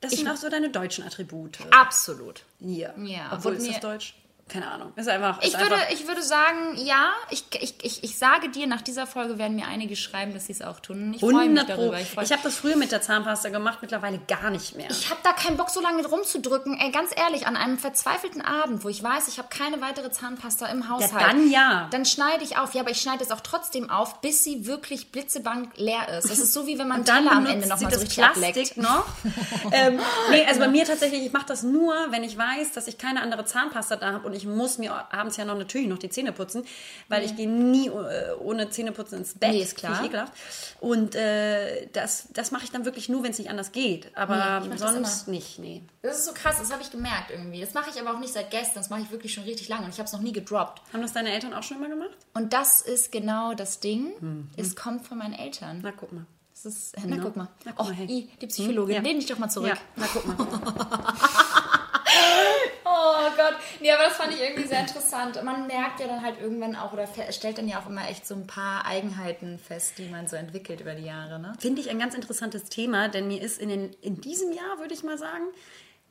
das 0.01 0.13
sind 0.13 0.29
auch 0.29 0.37
so 0.37 0.49
deine 0.51 0.71
deutschen 0.71 1.05
Attribute. 1.05 1.59
Absolut. 1.73 2.43
Ja. 2.61 2.91
Ja, 2.97 3.33
Obwohl, 3.33 3.55
ist 3.55 3.67
das 3.67 3.75
mir- 3.75 3.81
deutsch? 3.81 4.15
Keine 4.49 4.71
Ahnung. 4.71 4.93
Ist 4.97 5.09
einfach. 5.09 5.41
Ist 5.41 5.49
Ich 5.55 5.59
würde, 5.61 5.75
einfach, 5.77 5.91
ich 5.93 6.07
würde 6.07 6.23
sagen, 6.23 6.77
ja. 6.77 7.11
Ich, 7.31 7.45
ich, 7.61 7.75
ich, 7.83 8.05
ich 8.05 8.19
sage 8.19 8.51
dir, 8.51 8.67
nach 8.67 8.83
dieser 8.83 9.07
Folge 9.07 9.39
werden 9.39 9.57
mir 9.57 9.67
einige 9.67 9.97
schreiben, 9.97 10.35
dass 10.35 10.47
sie 10.47 10.53
es 10.53 10.61
auch 10.63 10.81
tun. 10.81 11.15
Ich 11.15 11.21
freue 11.21 11.49
mich 11.49 11.59
100 11.59 11.67
Pro. 11.69 11.77
darüber. 11.77 12.01
Ich, 12.01 12.11
freu- 12.11 12.23
habe 12.23 12.41
das 12.43 12.57
früher 12.57 12.77
mit 12.77 12.93
der 12.93 13.01
Zahnpasta 13.01 13.49
gemacht, 13.49 13.79
mittlerweile 13.81 14.19
gar 14.19 14.51
nicht 14.51 14.77
mehr. 14.77 14.91
Ich 14.91 15.09
habe 15.11 15.21
da 15.23 15.33
keinen 15.33 15.57
Bock, 15.57 15.71
so 15.71 15.81
lange 15.81 16.07
rumzudrücken. 16.07 16.79
Ey, 16.79 16.91
ganz 16.91 17.11
ehrlich, 17.17 17.47
an 17.47 17.57
einem 17.57 17.79
verzweifelten 17.79 18.43
Abend, 18.43 18.85
wo 18.85 18.89
ich 18.89 19.03
weiß, 19.03 19.29
ich 19.29 19.39
habe 19.39 19.49
keine 19.49 19.81
weitere 19.81 20.11
Zahnpasta 20.11 20.67
im 20.67 20.89
Haushalt. 20.89 21.13
dann 21.23 21.51
ja. 21.51 21.89
Dann 21.91 22.05
schneide 22.05 22.45
ich 22.45 22.59
auf. 22.59 22.75
Ja, 22.75 22.83
aber 22.83 22.91
ich 22.91 23.01
schneide 23.01 23.25
es 23.25 23.31
auch 23.31 23.41
trotzdem 23.41 23.89
auf, 23.91 24.21
bis 24.21 24.45
sie 24.45 24.67
wirklich 24.67 25.13
blitzeblank 25.13 25.71
leer 25.77 26.09
ist. 26.19 26.29
Das 26.31 26.39
ist 26.39 26.53
so, 26.53 26.67
wie 26.67 26.79
wenn 26.79 26.89
man 26.89 26.99
Und 27.01 27.09
dann 27.09 27.25
Teller 27.25 27.37
am 27.37 27.47
Ende 27.47 27.69
nochmal 27.69 27.93
so 27.95 28.01
richtig 28.01 28.23
ableckt. 28.23 28.55
Plastik 28.55 28.77
noch. 28.77 29.07
ähm, 29.73 29.99
nee, 30.31 30.45
also 30.47 30.61
bei 30.61 30.69
mir 30.69 30.85
tatsächlich, 30.85 31.25
ich 31.25 31.33
mache 31.33 31.47
das 31.47 31.63
nur, 31.63 31.95
wenn 32.11 32.23
ich 32.25 32.37
weiß, 32.37 32.73
dass 32.73 32.87
ich 32.87 32.99
keine 32.99 33.23
andere 33.23 33.45
Zahnpasta 33.45 33.97
da 33.97 34.13
habe 34.13 34.32
und 34.33 34.37
ich 34.39 34.47
muss 34.47 34.79
mir 34.79 34.93
abends 35.13 35.37
ja 35.37 35.45
noch 35.45 35.59
natürlich 35.59 35.87
noch 35.89 35.99
die 35.99 36.09
Zähne 36.09 36.33
putzen, 36.33 36.65
weil 37.09 37.23
ich 37.23 37.37
gehe 37.37 37.49
nie 37.49 37.89
äh, 37.89 38.33
ohne 38.41 38.71
Zähneputzen 38.71 39.19
ins 39.19 39.35
Bett. 39.35 39.51
Nee, 39.51 39.63
ist 39.63 39.77
klar. 39.77 40.03
Ekelhaft. 40.05 40.33
Und 40.81 41.15
äh, 41.15 41.87
das, 41.93 42.29
das 42.33 42.51
mache 42.51 42.65
ich 42.65 42.71
dann 42.71 42.85
wirklich 42.87 43.09
nur, 43.09 43.23
wenn 43.23 43.33
es 43.33 43.39
nicht 43.39 43.51
anders 43.51 43.73
geht. 43.73 44.11
Aber 44.17 44.61
Nee, 44.67 44.77
sonst 44.77 45.29
nicht, 45.29 45.59
nee. 45.59 45.83
Das 46.01 46.19
ist 46.19 46.25
so 46.25 46.33
krass, 46.33 46.57
das 46.59 46.73
habe 46.73 46.83
ich 46.83 46.91
gemerkt 46.91 47.31
irgendwie. 47.31 47.61
Das 47.61 47.75
mache 47.75 47.91
ich 47.95 48.01
aber 48.01 48.15
auch 48.15 48.19
nicht 48.21 48.33
seit 48.33 48.51
gestern, 48.51 48.77
das 48.77 48.91
mache 48.91 49.03
ich 49.03 49.11
wirklich 49.11 49.35
schon 49.35 49.45
richtig 49.45 49.69
lange 49.69 49.85
und 49.85 49.91
ich 49.91 49.99
habe 49.99 50.07
es 50.07 50.13
noch 50.13 50.21
nie 50.21 50.33
gedroppt. 50.33 50.81
Haben 50.93 51.03
das 51.03 51.13
deine 51.13 51.31
Eltern 51.33 51.53
auch 51.55 51.63
schon 51.63 51.77
immer 51.77 51.89
gemacht? 51.89 52.17
Und 52.35 52.53
das 52.55 52.81
ist 52.81 53.13
genau 53.13 53.53
das 53.55 53.81
Ding. 53.81 54.13
Hm, 54.19 54.49
Es 54.57 54.75
kommt 54.75 55.07
von 55.07 55.19
meinen 55.19 55.35
Eltern. 55.35 55.81
Na, 55.83 55.93
guck 55.93 56.13
mal. 56.13 56.25
Das 56.55 56.65
ist, 56.67 56.95
na, 57.05 57.17
Ja. 57.17 57.23
guck 57.23 57.37
mal. 57.37 57.49
Na, 57.65 57.73
guck 57.73 57.87
oh, 57.87 57.89
mal, 57.89 57.95
hey. 57.95 58.07
i, 58.09 58.29
die 58.41 58.47
Psychologin. 58.47 58.95
Ja. 58.97 59.01
Lehn 59.03 59.19
dich 59.19 59.27
doch 59.27 59.39
mal 59.39 59.49
zurück. 59.49 59.69
Ja, 59.69 59.77
na, 59.97 60.07
guck 60.13 60.27
mal. 60.27 60.37
Oh 62.85 63.31
Gott. 63.37 63.57
Nee, 63.81 63.91
aber 63.93 64.05
das 64.05 64.15
fand 64.15 64.33
ich 64.33 64.41
irgendwie 64.41 64.67
sehr 64.67 64.81
interessant. 64.81 65.43
Man 65.43 65.67
merkt 65.67 66.01
ja 66.01 66.07
dann 66.07 66.23
halt 66.23 66.41
irgendwann 66.41 66.77
auch 66.77 66.93
oder 66.93 67.07
stellt 67.31 67.59
dann 67.59 67.69
ja 67.69 67.81
auch 67.81 67.89
immer 67.89 68.09
echt 68.09 68.27
so 68.27 68.35
ein 68.35 68.47
paar 68.47 68.85
Eigenheiten 68.87 69.59
fest, 69.59 69.95
die 69.99 70.09
man 70.09 70.27
so 70.27 70.37
entwickelt 70.37 70.81
über 70.81 70.95
die 70.95 71.05
Jahre, 71.05 71.39
ne? 71.39 71.55
Finde 71.59 71.81
ich 71.81 71.91
ein 71.91 71.99
ganz 71.99 72.15
interessantes 72.15 72.65
Thema, 72.65 73.09
denn 73.09 73.29
mir 73.29 73.41
ist 73.41 73.61
in, 73.61 73.69
den, 73.69 73.97
in 74.03 74.21
diesem 74.21 74.53
Jahr, 74.53 74.79
würde 74.79 74.95
ich 74.95 75.03
mal 75.03 75.19
sagen, 75.19 75.45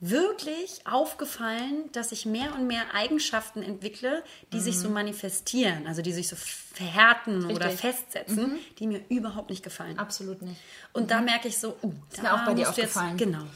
wirklich 0.03 0.81
aufgefallen, 0.85 1.83
dass 1.91 2.11
ich 2.11 2.25
mehr 2.25 2.53
und 2.55 2.65
mehr 2.65 2.81
Eigenschaften 2.93 3.61
entwickle, 3.61 4.23
die 4.51 4.59
sich 4.59 4.79
so 4.79 4.89
manifestieren, 4.89 5.85
also 5.85 6.01
die 6.01 6.11
sich 6.11 6.27
so 6.27 6.35
verhärten 6.35 7.45
oder 7.45 7.67
Richtig. 7.67 7.81
festsetzen, 7.81 8.57
die 8.79 8.87
mir 8.87 9.01
überhaupt 9.09 9.51
nicht 9.51 9.61
gefallen. 9.63 9.99
Absolut 9.99 10.41
nicht. 10.41 10.59
Und 10.93 11.11
da 11.11 11.21
merke 11.21 11.47
ich 11.47 11.57
so, 11.59 11.77
uh, 11.83 11.91
ist 12.11 12.23
mir 12.23 12.33
auch 12.33 12.43
bei 12.45 12.55
dir 12.55 12.67
aufgefallen. 12.67 13.15
genau. 13.15 13.41
Und 13.41 13.49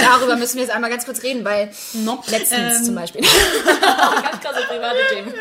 darüber 0.00 0.36
müssen 0.36 0.54
wir 0.56 0.62
jetzt 0.62 0.72
einmal 0.74 0.88
ganz 0.90 1.04
kurz 1.04 1.22
reden, 1.22 1.44
weil 1.44 1.70
No. 1.92 2.22
letztens 2.28 2.78
Ähm. 2.78 2.84
zum 2.84 2.94
Beispiel. 2.94 3.20
ganz 3.82 4.40
krasse 4.40 4.62
private 4.66 4.98
Themen. 5.12 5.34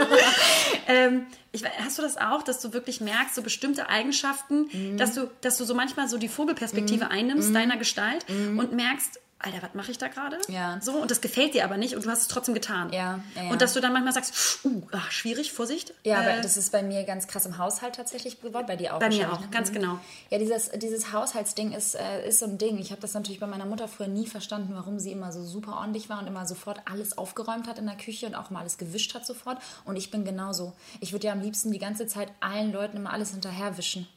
Ähm, 0.88 1.26
ich, 1.54 1.64
hast 1.80 1.98
du 2.00 2.02
das 2.02 2.18
auch, 2.18 2.44
dass 2.44 2.60
du 2.60 2.74
wirklich 2.74 3.00
merkst, 3.00 3.36
so 3.36 3.41
bestimmte 3.44 3.88
Eigenschaften, 3.88 4.68
Mhm. 4.74 4.98
dass, 4.98 5.14
du, 5.14 5.30
dass 5.41 5.58
du 5.58 5.64
so 5.66 5.76
manchmal 5.76 6.10
so 6.10 6.18
die 6.18 6.28
Vogelperspektive 6.28 7.10
einnimmst, 7.12 7.54
deiner 7.56 7.78
Gestalt 7.78 8.26
und 8.30 8.74
merkst, 8.74 9.20
Alter, 9.44 9.62
was 9.62 9.74
mache 9.74 9.91
ich 9.91 9.98
da 9.98 10.08
gerade? 10.08 10.38
Mhm. 10.48 10.54
Ja. 10.54 10.80
So, 10.82 10.94
und 10.94 11.12
das 11.12 11.22
gefällt 11.22 11.54
dir 11.54 11.66
aber 11.66 11.78
nicht 11.78 11.96
und 11.96 12.06
du 12.06 12.10
hast 12.10 12.22
es 12.22 12.28
trotzdem 12.30 12.54
getan. 12.54 12.91
Ja, 12.94 13.20
ja, 13.36 13.44
ja. 13.44 13.52
Und 13.52 13.62
dass 13.62 13.74
du 13.74 13.82
dann 13.82 13.91
manchmal 13.94 14.14
sagst, 14.14 14.60
uh, 14.64 14.82
ach, 14.94 15.12
schwierig, 15.12 15.52
Vorsicht. 15.52 15.94
Ja, 16.06 16.22
Äh, 16.22 16.32
aber 16.32 16.41
das 16.41 16.56
ist 16.58 16.72
bei 16.72 16.82
mir 16.82 17.04
ganz 17.04 17.28
krass 17.28 17.46
im 17.46 17.58
Haushalt 17.58 17.96
tatsächlich 17.96 18.41
geworden, 18.41 18.66
bei 18.66 18.76
dir 18.78 18.96
auch. 18.96 19.00
bei 19.00 19.10
mir 19.10 19.32
auch, 19.32 19.41
ne? 19.41 19.48
ganz 19.52 19.72
genau. 19.72 20.00
Ja, 20.30 20.39
dieses, 20.39 20.72
dieses 20.72 21.12
Haushaltsding 21.12 21.74
ist, 21.74 21.96
äh, 21.96 22.28
ist 22.28 22.39
so 22.39 22.46
ein 22.46 22.58
Ding. 22.58 22.78
Ich 22.78 22.91
habe 22.91 23.02
das 23.02 23.14
natürlich 23.14 23.39
bei 23.41 23.48
meiner 23.48 23.66
Mutter 23.66 23.88
früher 23.88 24.08
nie 24.08 24.28
verstanden, 24.28 24.74
warum 24.76 24.98
sie 25.00 25.12
immer 25.12 25.32
so 25.34 25.44
super 25.44 25.74
ordentlich 25.78 26.10
war 26.10 26.20
und 26.20 26.28
immer 26.28 26.46
sofort 26.46 26.80
alles 26.89 27.18
aufgeräumt 27.18 27.68
hat 27.68 27.78
in 27.80 27.86
der 27.86 27.98
Küche 27.98 28.26
und 28.26 28.36
auch 28.36 28.50
mal 28.50 28.62
alles 28.62 28.78
gewischt 28.78 29.14
hat 29.14 29.26
sofort. 29.26 29.58
Und 29.84 29.98
ich 29.98 30.10
bin 30.10 30.24
genauso. 30.24 30.74
Ich 31.02 31.12
würde 31.12 31.28
ja 31.28 31.34
am 31.34 31.41
liebsten 31.41 31.72
die 31.72 31.80
ganze 31.80 32.08
Zeit 32.08 32.30
allen 32.39 32.72
Leuten 32.72 32.96
immer 32.98 33.12
alles 33.12 33.32
hinterherwischen. 33.32 34.08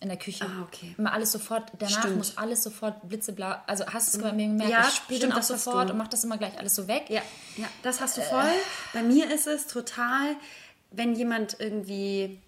In 0.00 0.08
der 0.08 0.18
Küche. 0.18 0.44
Ah, 0.44 0.62
okay. 0.62 0.94
Immer 0.98 1.12
alles 1.12 1.32
sofort, 1.32 1.72
danach 1.78 2.00
Stimmt. 2.00 2.18
muss 2.18 2.36
alles 2.36 2.62
sofort 2.62 3.08
blitzeblau. 3.08 3.54
Also 3.66 3.86
hast 3.86 4.12
du 4.12 4.18
es 4.18 4.22
bei 4.22 4.32
mir 4.32 4.46
gemerkt, 4.48 4.70
Ja, 4.70 4.86
ich 4.86 4.94
spiele 4.94 5.34
auch 5.34 5.42
sofort 5.42 5.90
und 5.90 5.96
mach 5.96 6.08
das 6.08 6.22
immer 6.22 6.36
gleich 6.36 6.58
alles 6.58 6.74
so 6.74 6.86
weg. 6.86 7.04
Ja, 7.08 7.22
ja, 7.56 7.66
das 7.82 8.00
hast 8.02 8.18
du 8.18 8.22
voll. 8.22 8.50
Bei 8.92 9.02
mir 9.02 9.32
ist 9.32 9.46
es 9.46 9.66
total, 9.66 10.36
wenn 10.90 11.14
jemand 11.14 11.56
irgendwie 11.60 12.38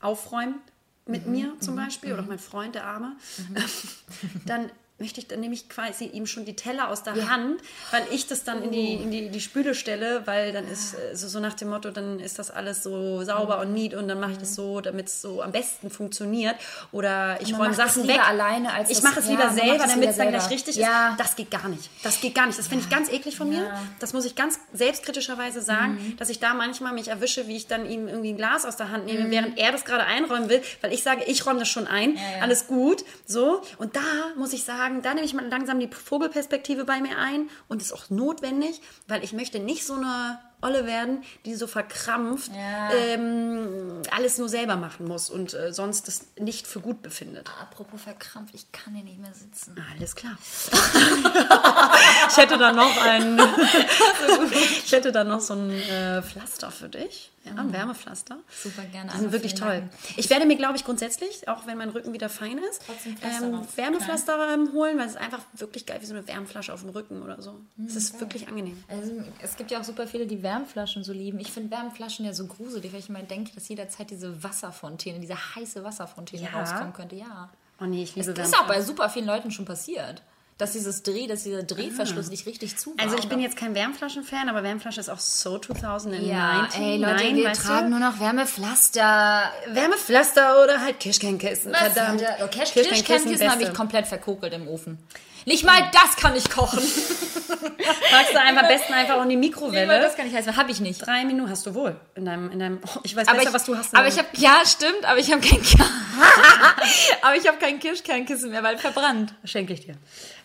aufräumt 0.00 0.60
mit 1.06 1.26
mir 1.26 1.54
zum 1.60 1.76
Beispiel 1.76 2.12
oder 2.12 2.22
auch 2.22 2.26
mein 2.26 2.38
Freund, 2.38 2.74
der 2.74 2.84
Arme, 2.84 3.16
dann 4.46 4.70
möchte 4.98 5.20
ich, 5.20 5.26
dann 5.26 5.40
nehme 5.40 5.54
ich 5.54 5.68
quasi 5.68 6.04
ihm 6.04 6.24
schon 6.26 6.44
die 6.44 6.54
Teller 6.54 6.88
aus 6.88 7.02
der 7.02 7.28
Hand, 7.28 7.60
weil 7.90 8.04
ich 8.12 8.28
das 8.28 8.44
dann 8.44 8.62
in 8.62 8.70
die, 8.70 8.94
in 8.94 9.10
die, 9.10 9.28
die 9.28 9.40
Spüle 9.40 9.74
stelle, 9.74 10.22
weil 10.26 10.52
dann 10.52 10.68
ist 10.68 10.94
äh, 10.94 11.16
so, 11.16 11.26
so 11.26 11.40
nach 11.40 11.54
dem 11.54 11.70
Motto, 11.70 11.90
dann 11.90 12.20
ist 12.20 12.38
das 12.38 12.52
alles 12.52 12.84
so 12.84 13.24
sauber 13.24 13.58
und 13.60 13.74
neat 13.74 13.94
und 13.94 14.06
dann 14.06 14.20
mache 14.20 14.32
ich 14.32 14.38
das 14.38 14.54
so, 14.54 14.80
damit 14.80 15.08
es 15.08 15.20
so 15.20 15.42
am 15.42 15.50
besten 15.50 15.90
funktioniert. 15.90 16.54
Oder 16.92 17.40
ich 17.40 17.58
räume 17.58 17.74
Sachen 17.74 18.06
weg. 18.06 18.20
alleine, 18.26 18.72
als 18.72 18.88
ich 18.88 19.02
mache 19.02 19.18
es 19.18 19.26
ja, 19.26 19.32
lieber 19.32 19.50
selber, 19.50 19.84
damit 19.86 20.10
es 20.10 20.16
dann 20.16 20.28
gleich 20.28 20.48
richtig 20.50 20.76
Ja. 20.76 21.10
ist. 21.10 21.20
Das 21.20 21.34
geht 21.34 21.50
gar 21.50 21.68
nicht. 21.68 21.90
Das 22.04 22.20
geht 22.20 22.36
gar 22.36 22.46
nicht. 22.46 22.58
Das 22.58 22.68
finde 22.68 22.84
ich 22.84 22.90
ganz 22.90 23.10
eklig 23.10 23.36
von 23.36 23.48
mir. 23.48 23.64
Ja. 23.64 23.82
Das 23.98 24.12
muss 24.12 24.24
ich 24.24 24.36
ganz 24.36 24.60
selbstkritischerweise 24.72 25.60
sagen, 25.60 26.14
dass 26.18 26.28
ich 26.28 26.38
da 26.38 26.54
manchmal 26.54 26.92
mich 26.92 27.08
erwische, 27.08 27.48
wie 27.48 27.56
ich 27.56 27.66
dann 27.66 27.90
ihm 27.90 28.06
irgendwie 28.06 28.28
ein 28.30 28.36
Glas 28.36 28.64
aus 28.64 28.76
der 28.76 28.90
Hand 28.90 29.06
nehme, 29.06 29.28
während 29.30 29.58
er 29.58 29.72
das 29.72 29.84
gerade 29.84 30.04
einräumen 30.04 30.48
will, 30.48 30.62
weil 30.82 30.92
ich 30.92 31.02
sage, 31.02 31.24
ich 31.26 31.44
räume 31.46 31.58
das 31.58 31.68
schon 31.68 31.88
ein, 31.88 32.14
ja. 32.14 32.22
alles 32.42 32.68
gut, 32.68 33.04
so. 33.26 33.60
Und 33.78 33.96
da 33.96 34.00
muss 34.36 34.52
ich 34.52 34.62
sagen, 34.62 34.83
da 35.02 35.14
nehme 35.14 35.26
ich 35.26 35.34
mal 35.34 35.46
langsam 35.48 35.80
die 35.80 35.88
Vogelperspektive 35.88 36.84
bei 36.84 37.00
mir 37.00 37.18
ein 37.18 37.48
und 37.68 37.82
ist 37.82 37.92
auch 37.92 38.10
notwendig, 38.10 38.80
weil 39.08 39.22
ich 39.24 39.32
möchte 39.32 39.58
nicht 39.58 39.84
so 39.86 39.94
eine 39.94 40.38
Olle 40.62 40.86
werden, 40.86 41.22
die 41.44 41.54
so 41.54 41.66
verkrampft 41.66 42.50
Ja. 42.54 42.90
ähm, 42.94 44.00
alles 44.10 44.38
nur 44.38 44.48
selber 44.48 44.76
machen 44.76 45.06
muss 45.06 45.28
und 45.28 45.52
äh, 45.52 45.72
sonst 45.74 46.08
das 46.08 46.26
nicht 46.38 46.66
für 46.66 46.80
gut 46.80 47.02
befindet. 47.02 47.50
Apropos 47.60 48.00
verkrampft, 48.00 48.54
ich 48.54 48.72
kann 48.72 48.94
hier 48.94 49.04
nicht 49.04 49.20
mehr 49.20 49.34
sitzen. 49.34 49.76
Alles 49.94 50.14
klar. 50.16 50.38
ich 52.30 52.36
hätte 52.36 52.56
da 52.56 52.72
noch 52.72 52.96
ein, 53.04 53.38
ich 54.84 54.92
hätte 54.92 55.12
da 55.12 55.24
noch 55.24 55.40
so 55.40 55.54
ein 55.54 55.70
äh, 55.70 56.22
Pflaster 56.22 56.70
für 56.70 56.88
dich, 56.88 57.30
ja, 57.44 57.54
ein 57.54 57.72
Wärmepflaster. 57.72 58.38
Super 58.50 58.82
gerne. 58.84 59.06
Die 59.10 59.16
sind 59.16 59.26
also 59.26 59.32
wirklich 59.32 59.54
toll. 59.54 59.80
Dank. 59.80 59.90
Ich 60.16 60.30
werde 60.30 60.46
mir, 60.46 60.56
glaube 60.56 60.76
ich, 60.76 60.84
grundsätzlich, 60.84 61.46
auch 61.48 61.66
wenn 61.66 61.78
mein 61.78 61.90
Rücken 61.90 62.12
wieder 62.12 62.28
fein 62.28 62.58
ist, 62.58 62.82
ähm. 63.22 63.60
Wärmepflaster 63.76 64.54
ähm, 64.54 64.72
holen, 64.72 64.98
weil 64.98 65.06
es 65.06 65.12
ist 65.12 65.20
einfach 65.20 65.40
wirklich 65.54 65.86
geil, 65.86 65.98
wie 66.00 66.06
so 66.06 66.14
eine 66.14 66.26
Wärmflasche 66.26 66.72
auf 66.72 66.80
dem 66.80 66.90
Rücken 66.90 67.22
oder 67.22 67.40
so. 67.42 67.52
Mhm, 67.76 67.86
Es 67.86 67.96
ist 67.96 68.18
wirklich 68.20 68.48
angenehm. 68.48 68.82
Also, 68.88 69.12
es 69.42 69.56
gibt 69.56 69.70
ja 69.70 69.80
auch 69.80 69.84
super 69.84 70.06
viele, 70.06 70.26
die 70.26 70.42
Wärmflaschen 70.42 71.04
so 71.04 71.12
lieben. 71.12 71.38
Ich 71.38 71.52
finde 71.52 71.70
Wärmflaschen 71.70 72.24
ja 72.24 72.32
so 72.32 72.46
gruselig, 72.46 72.92
weil 72.92 73.00
ich 73.00 73.08
immer 73.08 73.22
denke, 73.22 73.52
dass 73.54 73.68
jederzeit 73.68 74.10
diese 74.10 74.42
Wasserfontäne, 74.42 75.20
diese 75.20 75.36
heiße 75.54 75.84
Wasserfontäne 75.84 76.44
Ja. 76.52 76.58
rauskommen 76.60 76.92
könnte. 76.92 77.16
Ja. 77.16 77.50
Oh 77.80 77.84
nee, 77.84 78.04
ich 78.04 78.14
liebe 78.14 78.32
Das 78.32 78.48
ist 78.48 78.54
auch 78.58 78.66
bei 78.66 78.80
super 78.80 79.08
vielen 79.10 79.26
Leuten 79.26 79.50
schon 79.50 79.64
passiert. 79.64 80.22
Dass 80.56 80.72
dieses 80.72 81.02
Dreh, 81.02 81.26
dass 81.26 81.42
dieser 81.42 81.64
Drehverschluss 81.64 82.28
nicht 82.30 82.46
richtig 82.46 82.76
zu 82.76 82.90
war. 82.96 83.04
Also 83.04 83.18
ich 83.18 83.28
bin 83.28 83.40
jetzt 83.40 83.56
kein 83.56 83.74
Wärmflaschen-Fan, 83.74 84.48
aber 84.48 84.62
Wärmflasche 84.62 85.00
ist 85.00 85.08
auch 85.08 85.18
so 85.18 85.58
2019. 85.58 86.28
ja, 86.28 86.68
ey 86.78 86.96
Leute, 86.96 87.34
wir 87.34 87.44
weißt 87.50 87.60
du? 87.60 87.66
tragen 87.66 87.90
nur 87.90 87.98
noch 87.98 88.20
Wärmepflaster. 88.20 89.50
Wärmepflaster 89.68 90.62
oder 90.62 90.80
halt 90.80 91.00
Kirschkernkissen. 91.00 91.74
Verdammt. 91.74 92.22
Oh, 92.42 92.46
Cash 92.46 92.72
Kirschkernkissen, 92.72 93.50
habe 93.50 93.64
ich 93.64 93.74
komplett 93.74 94.06
verkokelt 94.06 94.52
im 94.54 94.68
Ofen. 94.68 94.98
Nicht 95.46 95.64
mal 95.64 95.90
das 95.92 96.16
kann 96.16 96.34
ich 96.36 96.48
kochen. 96.48 96.78
Packst 98.10 98.32
du 98.32 98.40
einfach 98.40 98.66
besten 98.66 98.94
einfach 98.94 99.22
in 99.22 99.28
die 99.28 99.36
Nicht 99.36 99.54
mal 99.60 99.66
Mikrowelle. 99.68 100.00
das 100.00 100.16
kann 100.16 100.26
ich 100.26 100.34
heißen. 100.34 100.56
Habe 100.56 100.70
ich 100.70 100.80
nicht. 100.80 101.04
Drei 101.06 101.24
Minuten 101.26 101.50
hast 101.50 101.66
du 101.66 101.74
wohl 101.74 101.96
in 102.14 102.24
deinem, 102.24 102.50
in 102.50 102.58
deinem. 102.58 102.80
Oh, 102.82 103.00
ich 103.02 103.14
weiß 103.14 103.28
Aber 103.28 103.36
besser, 103.36 103.50
ich, 103.50 103.54
was 103.54 103.64
du 103.64 103.76
hast. 103.76 103.94
aber 103.94 104.08
ich 104.08 104.16
habe 104.16 104.28
ja 104.34 104.62
stimmt, 104.64 105.04
aber 105.04 105.18
ich 105.18 105.30
habe 105.30 105.42
kein 105.42 105.60
aber 107.22 107.36
ich 107.36 107.46
habe 107.46 107.58
kein 107.58 107.78
Kirschkernkissen 107.78 108.50
mehr, 108.50 108.62
weil 108.62 108.78
verbrannt. 108.78 109.34
Schenke 109.44 109.74
ich 109.74 109.80
dir. 109.84 109.96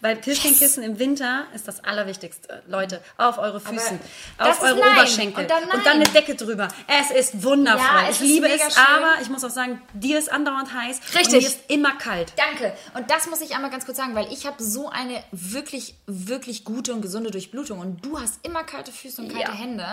Weil 0.01 0.15
Kirschkernkissen 0.17 0.81
im 0.83 0.97
Winter 0.99 1.45
ist 1.53 1.67
das 1.67 1.83
Allerwichtigste. 1.83 2.63
Leute, 2.67 3.01
auf 3.17 3.37
eure 3.37 3.59
Füßen, 3.59 3.99
das 4.37 4.47
auf 4.47 4.61
eure 4.63 4.79
nein. 4.79 4.97
Oberschenkel 4.97 5.43
Und 5.43 5.49
dann 5.49 5.67
nein. 5.67 5.87
eine 5.87 6.03
Decke 6.05 6.35
drüber. 6.35 6.69
Es 6.87 7.11
ist 7.11 7.43
wundervoll. 7.43 7.85
Ja, 7.85 8.09
es 8.09 8.15
ich 8.21 8.21
ist 8.21 8.27
liebe 8.27 8.47
es, 8.49 8.61
schön. 8.73 8.83
aber 8.95 9.21
ich 9.21 9.29
muss 9.29 9.43
auch 9.43 9.49
sagen, 9.49 9.81
dir 9.93 10.17
ist 10.17 10.31
andauernd 10.31 10.73
heiß. 10.73 10.99
Und 10.99 11.15
Richtig. 11.19 11.41
mir 11.41 11.47
ist 11.47 11.59
immer 11.67 11.95
kalt. 11.97 12.33
Danke. 12.37 12.73
Und 12.93 13.09
das 13.11 13.27
muss 13.29 13.41
ich 13.41 13.55
einmal 13.55 13.71
ganz 13.71 13.85
kurz 13.85 13.97
sagen, 13.97 14.15
weil 14.15 14.31
ich 14.31 14.45
habe 14.45 14.61
so 14.63 14.89
eine 14.89 15.21
wirklich, 15.31 15.95
wirklich 16.05 16.63
gute 16.63 16.93
und 16.93 17.01
gesunde 17.01 17.31
Durchblutung. 17.31 17.79
Und 17.79 18.05
du 18.05 18.19
hast 18.19 18.39
immer 18.45 18.63
kalte 18.63 18.91
Füße 18.91 19.21
und 19.21 19.29
kalte 19.33 19.51
Ja. 19.51 19.57
Hände. 19.57 19.85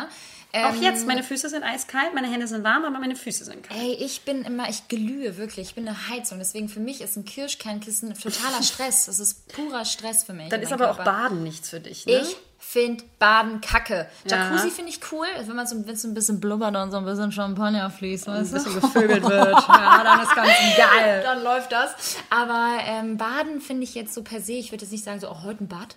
Auch 0.64 0.74
Ähm, 0.74 0.82
jetzt, 0.82 1.06
meine 1.06 1.22
Füße 1.22 1.48
sind 1.48 1.62
eiskalt, 1.62 2.14
meine 2.14 2.28
Hände 2.30 2.46
sind 2.46 2.64
warm, 2.64 2.84
aber 2.84 2.98
meine 2.98 3.16
Füße 3.16 3.44
sind 3.44 3.62
kalt. 3.62 3.80
Ey, 3.80 3.92
ich 3.94 4.22
bin 4.22 4.42
immer, 4.42 4.68
ich 4.68 4.88
glühe 4.88 5.36
wirklich. 5.36 5.68
Ich 5.68 5.74
bin 5.74 5.86
eine 5.88 6.08
Heizung. 6.08 6.38
Deswegen 6.38 6.68
für 6.68 6.80
mich 6.80 7.00
ist 7.00 7.16
ein 7.16 7.24
Kirschkernkissen 7.24 8.14
totaler 8.14 8.62
Stress. 8.62 9.06
Das 9.06 9.18
ist 9.20 9.48
purer 9.48 9.84
Stress 9.84 10.24
für 10.24 10.32
mich. 10.32 10.48
Dann 10.48 10.62
ist 10.62 10.72
aber 10.72 10.90
auch 10.90 10.96
Körper. 10.96 11.12
Baden 11.28 11.42
nichts 11.42 11.70
für 11.70 11.80
dich, 11.80 12.06
ne? 12.06 12.20
Ich 12.22 12.36
finde 12.58 13.04
Baden 13.18 13.60
kacke. 13.60 14.08
Ja. 14.28 14.36
Jacuzzi 14.50 14.70
finde 14.70 14.90
ich 14.90 15.00
cool, 15.12 15.26
wenn 15.44 15.54
man 15.54 15.66
so, 15.66 15.76
so 15.94 16.08
ein 16.08 16.14
bisschen 16.14 16.40
blubbert 16.40 16.74
und 16.76 16.90
so 16.90 16.96
ein 16.96 17.04
bisschen 17.04 17.30
Champagner 17.30 17.90
fließt, 17.90 18.26
weißt 18.26 18.54
ein 18.54 18.64
du? 18.64 18.64
bisschen 18.64 18.80
gevögelt 18.80 19.22
wird. 19.28 19.68
Ja, 19.68 20.02
dann 20.02 20.20
ist 20.22 20.34
ganz 20.34 20.48
geil. 20.76 21.22
Dann 21.24 21.42
läuft 21.44 21.70
das. 21.70 22.16
Aber 22.30 22.78
ähm, 22.86 23.16
Baden 23.18 23.60
finde 23.60 23.84
ich 23.84 23.94
jetzt 23.94 24.14
so 24.14 24.22
per 24.22 24.40
se, 24.40 24.52
ich 24.54 24.72
würde 24.72 24.84
jetzt 24.84 24.92
nicht 24.92 25.04
sagen, 25.04 25.20
so, 25.20 25.28
oh, 25.30 25.42
heute 25.44 25.64
ein 25.64 25.68
Bad. 25.68 25.96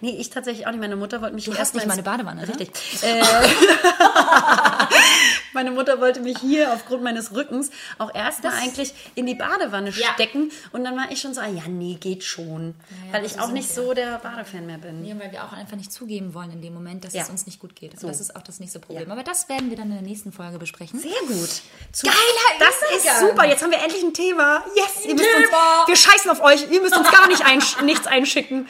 Nee, 0.00 0.16
ich 0.18 0.30
tatsächlich 0.30 0.66
auch 0.66 0.70
nicht. 0.70 0.80
Meine 0.80 0.96
Mutter 0.96 1.20
wollte 1.22 1.34
mich 1.34 1.44
Du 1.44 1.52
hier 1.52 1.60
hast 1.60 1.74
nicht 1.74 1.86
meine 1.86 2.02
Badewanne, 2.02 2.42
ne? 2.42 2.48
Richtig. 2.48 2.70
Äh, 3.02 3.22
meine 5.52 5.70
Mutter 5.70 6.00
wollte 6.00 6.20
mich 6.20 6.38
hier 6.38 6.72
aufgrund 6.72 7.02
meines 7.02 7.34
Rückens 7.34 7.70
auch 7.98 8.14
erstmal 8.14 8.52
eigentlich 8.54 8.92
in 9.14 9.26
die 9.26 9.34
Badewanne 9.34 9.90
Ja. 9.90 10.12
stecken. 10.14 10.50
Und 10.72 10.84
dann 10.84 10.96
war 10.96 11.10
ich 11.10 11.20
schon 11.20 11.34
so, 11.34 11.40
ah, 11.40 11.48
ja, 11.48 11.62
nee, 11.68 11.96
geht 12.00 12.24
schon. 12.24 12.74
ja, 13.06 13.12
weil 13.14 13.24
ich 13.24 13.38
auch 13.38 13.46
sind 13.46 13.54
nicht 13.54 13.72
so 13.72 13.94
der 13.94 14.18
Badefan 14.18 14.66
mehr 14.66 14.78
bin. 14.78 15.04
Ja, 15.04 15.18
weil 15.18 15.32
wir 15.32 15.44
auch 15.44 15.52
einfach 15.52 15.76
nicht 15.76 15.92
zugeben 15.92 16.34
wollen 16.34 16.52
in 16.52 16.62
dem 16.62 16.74
Moment, 16.74 17.04
dass 17.04 17.14
es 17.14 17.28
uns 17.28 17.46
nicht 17.46 17.60
gut 17.60 17.74
geht. 17.76 17.98
So. 17.98 18.06
das 18.08 18.20
ist 18.20 18.34
auch 18.36 18.42
das 18.42 18.60
nächste 18.60 18.78
Problem. 18.80 19.10
Aber 19.10 19.22
das 19.22 19.48
werden 19.48 19.70
wir 19.70 19.76
dann 19.76 19.88
in 19.90 19.94
der 19.94 20.02
nächsten 20.02 20.32
Folge 20.32 20.58
besprechen. 20.58 20.98
Sehr 21.00 21.10
gut. 21.26 21.50
Zu 21.92 22.06
Geiler 22.06 22.16
Das 22.58 22.74
ist 23.04 23.20
super. 23.20 23.44
Jetzt 23.46 23.62
haben 23.62 23.70
wir 23.70 23.78
endlich 23.82 24.02
ein 24.02 24.14
Thema. 24.14 24.64
Yes, 24.76 25.04
ihr 25.06 25.14
müsst 25.14 25.26
uns, 25.36 25.48
wir 25.86 25.96
scheißen 25.96 26.30
auf 26.30 26.40
euch. 26.42 26.70
Ihr 26.70 26.80
müsst 26.80 26.96
uns 26.96 27.10
gar 27.10 27.26
nicht 27.28 27.44
einsch 27.44 27.80
nichts 27.82 28.06
einschicken. 28.06 28.66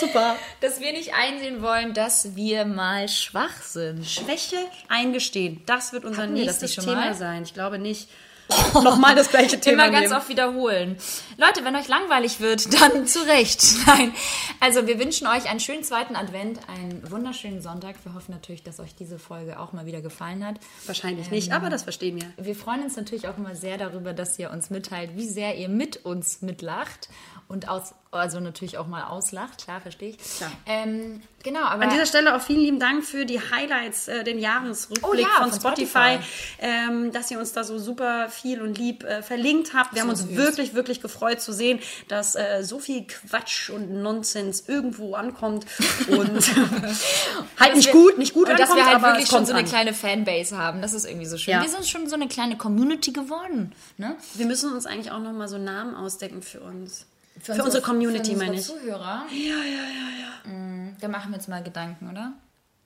Super. 0.00 0.36
Dass 0.60 0.80
wir 0.80 0.92
nicht 0.92 1.14
einsehen 1.14 1.62
wollen, 1.62 1.94
dass 1.94 2.34
wir 2.36 2.64
mal 2.64 3.08
schwach 3.08 3.62
sind. 3.62 4.06
Schwäche 4.06 4.56
eingestehen. 4.88 5.62
Das 5.66 5.92
wird 5.92 6.04
unser 6.04 6.19
Hatten 6.22 6.34
wir 6.34 6.46
das 6.46 6.60
nächstes 6.60 6.84
Thema 6.84 6.96
mal? 6.96 7.14
sein. 7.14 7.42
Ich 7.42 7.54
glaube 7.54 7.78
nicht. 7.78 8.08
Nochmal 8.74 9.14
das 9.14 9.30
gleiche 9.30 9.60
Thema. 9.60 9.84
Immer 9.84 9.92
ganz 9.92 10.08
nehmen. 10.08 10.20
oft 10.20 10.28
wiederholen. 10.28 10.96
Leute, 11.36 11.64
wenn 11.64 11.76
euch 11.76 11.88
langweilig 11.88 12.40
wird, 12.40 12.72
dann 12.80 13.06
zu 13.06 13.20
Recht. 13.20 13.62
Nein. 13.86 14.12
Also 14.60 14.86
wir 14.86 14.98
wünschen 14.98 15.26
euch 15.26 15.48
einen 15.48 15.60
schönen 15.60 15.84
zweiten 15.84 16.16
Advent, 16.16 16.58
einen 16.68 17.08
wunderschönen 17.10 17.62
Sonntag. 17.62 17.96
Wir 18.04 18.14
hoffen 18.14 18.32
natürlich, 18.32 18.62
dass 18.62 18.80
euch 18.80 18.94
diese 18.94 19.18
Folge 19.18 19.58
auch 19.58 19.72
mal 19.72 19.86
wieder 19.86 20.00
gefallen 20.00 20.44
hat. 20.44 20.56
Wahrscheinlich 20.86 21.30
nicht, 21.30 21.52
aber 21.52 21.70
das 21.70 21.84
verstehen 21.84 22.20
wir. 22.20 22.44
Wir 22.44 22.56
freuen 22.56 22.82
uns 22.82 22.96
natürlich 22.96 23.28
auch 23.28 23.36
immer 23.38 23.54
sehr 23.54 23.78
darüber, 23.78 24.12
dass 24.12 24.38
ihr 24.38 24.50
uns 24.50 24.70
mitteilt, 24.70 25.16
wie 25.16 25.28
sehr 25.28 25.56
ihr 25.56 25.68
mit 25.68 26.04
uns 26.04 26.42
mitlacht 26.42 27.08
und 27.50 27.68
aus, 27.68 27.94
also 28.12 28.38
natürlich 28.40 28.78
auch 28.78 28.86
mal 28.86 29.02
auslacht. 29.04 29.64
Klar, 29.64 29.80
verstehe 29.80 30.10
ich. 30.10 30.18
Klar. 30.36 30.50
Ähm, 30.66 31.20
genau, 31.42 31.62
aber 31.64 31.82
An 31.82 31.90
dieser 31.90 32.06
Stelle 32.06 32.34
auch 32.36 32.40
vielen 32.40 32.60
lieben 32.60 32.78
Dank 32.80 33.04
für 33.04 33.26
die 33.26 33.40
Highlights, 33.40 34.06
äh, 34.08 34.22
den 34.24 34.38
Jahresrückblick 34.38 35.04
Oh 35.10 35.14
ja, 35.14 35.26
von, 35.42 35.50
von 35.50 35.60
Spotify, 35.60 36.14
Spotify. 36.14 36.18
Ähm, 36.60 37.12
dass 37.12 37.28
ihr 37.30 37.38
uns 37.40 37.52
da 37.52 37.64
so 37.64 37.78
super 37.78 38.28
viel 38.28 38.62
und 38.62 38.78
lieb 38.78 39.02
äh, 39.04 39.22
verlinkt 39.22 39.74
habt. 39.74 39.94
Wir 39.94 40.02
haben 40.02 40.10
uns 40.10 40.20
süß. 40.22 40.36
wirklich, 40.36 40.74
wirklich 40.74 41.02
gefreut 41.02 41.40
zu 41.40 41.52
sehen, 41.52 41.80
dass 42.08 42.36
äh, 42.36 42.62
so 42.62 42.78
viel 42.78 43.04
Quatsch 43.06 43.68
und 43.70 43.90
Nonsens 44.00 44.64
irgendwo 44.68 45.14
ankommt 45.14 45.66
und 46.08 46.54
halt 47.58 47.74
nicht 47.76 47.86
wir- 47.86 47.92
gut, 47.92 48.16
nicht 48.18 48.32
gut 48.34 48.48
und 48.48 48.58
dass 48.58 48.70
ankommt, 48.70 48.78
wir 48.78 48.86
halt 48.86 48.96
aber 48.96 49.06
wirklich 49.14 49.28
schon 49.28 49.44
so 49.44 49.52
eine 49.52 49.62
an. 49.62 49.66
kleine 49.68 49.92
Fanbase 49.92 50.56
haben. 50.56 50.82
Das 50.82 50.92
ist 50.94 51.04
irgendwie 51.04 51.26
so 51.26 51.36
schön. 51.36 51.54
Ja. 51.54 51.62
Wir 51.62 51.68
sind 51.68 51.86
schon 51.86 52.08
so 52.08 52.14
eine 52.14 52.28
kleine 52.28 52.56
Community 52.56 53.12
geworden. 53.12 53.72
Ne? 53.98 54.14
Wir 54.34 54.46
müssen 54.46 54.72
uns 54.72 54.86
eigentlich 54.86 55.10
auch 55.10 55.18
noch 55.18 55.32
mal 55.32 55.48
so 55.48 55.58
Namen 55.58 55.94
ausdecken 55.96 56.42
für 56.42 56.60
uns. 56.60 57.06
Für, 57.40 57.52
unsere- 57.52 57.64
unsere 57.66 57.82
Community, 57.84 58.32
für 58.32 58.38
meine 58.38 58.56
ich. 58.56 58.66
Zuhörer. 58.66 59.24
Ja, 59.30 59.56
ja, 59.64 59.84
ja, 59.84 60.08
ja. 60.20 60.92
Da 61.00 61.08
machen 61.08 61.30
wir 61.32 61.36
uns 61.38 61.48
mal 61.48 61.62
Gedanken, 61.62 62.10
oder? 62.10 62.32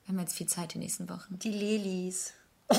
Wir 0.05 0.13
haben 0.13 0.19
jetzt 0.19 0.35
viel 0.37 0.47
Zeit 0.47 0.73
die 0.73 0.77
nächsten 0.79 1.09
Wochen. 1.09 1.37
Die 1.39 1.49
Lelis. 1.51 2.33
Und 2.67 2.77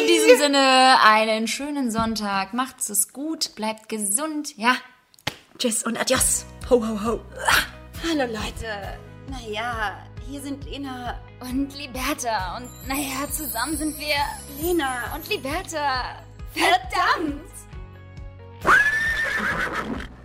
in 0.00 0.06
diesem 0.06 0.38
Sinne 0.38 0.96
einen 1.04 1.46
schönen 1.48 1.90
Sonntag. 1.90 2.54
Macht's 2.54 2.88
es 2.88 3.12
gut, 3.12 3.54
bleibt 3.54 3.88
gesund. 3.88 4.56
Ja. 4.56 4.76
Tschüss 5.58 5.82
und 5.84 5.98
adios. 6.00 6.46
Ho, 6.70 6.76
ho, 6.86 7.04
ho. 7.04 7.20
Hallo 8.08 8.24
Leute. 8.32 8.98
Naja, 9.30 9.98
hier 10.28 10.40
sind 10.40 10.64
Lena, 10.64 11.20
Und 11.40 11.76
Liberta. 11.76 12.56
Und 12.56 12.68
naja, 12.88 13.28
zusammen 13.30 13.76
sind 13.76 13.98
wir 13.98 14.14
Lena 14.60 15.14
und 15.14 15.28
Liberta. 15.28 16.22
Verdammt! 16.54 17.42
you 19.26 20.15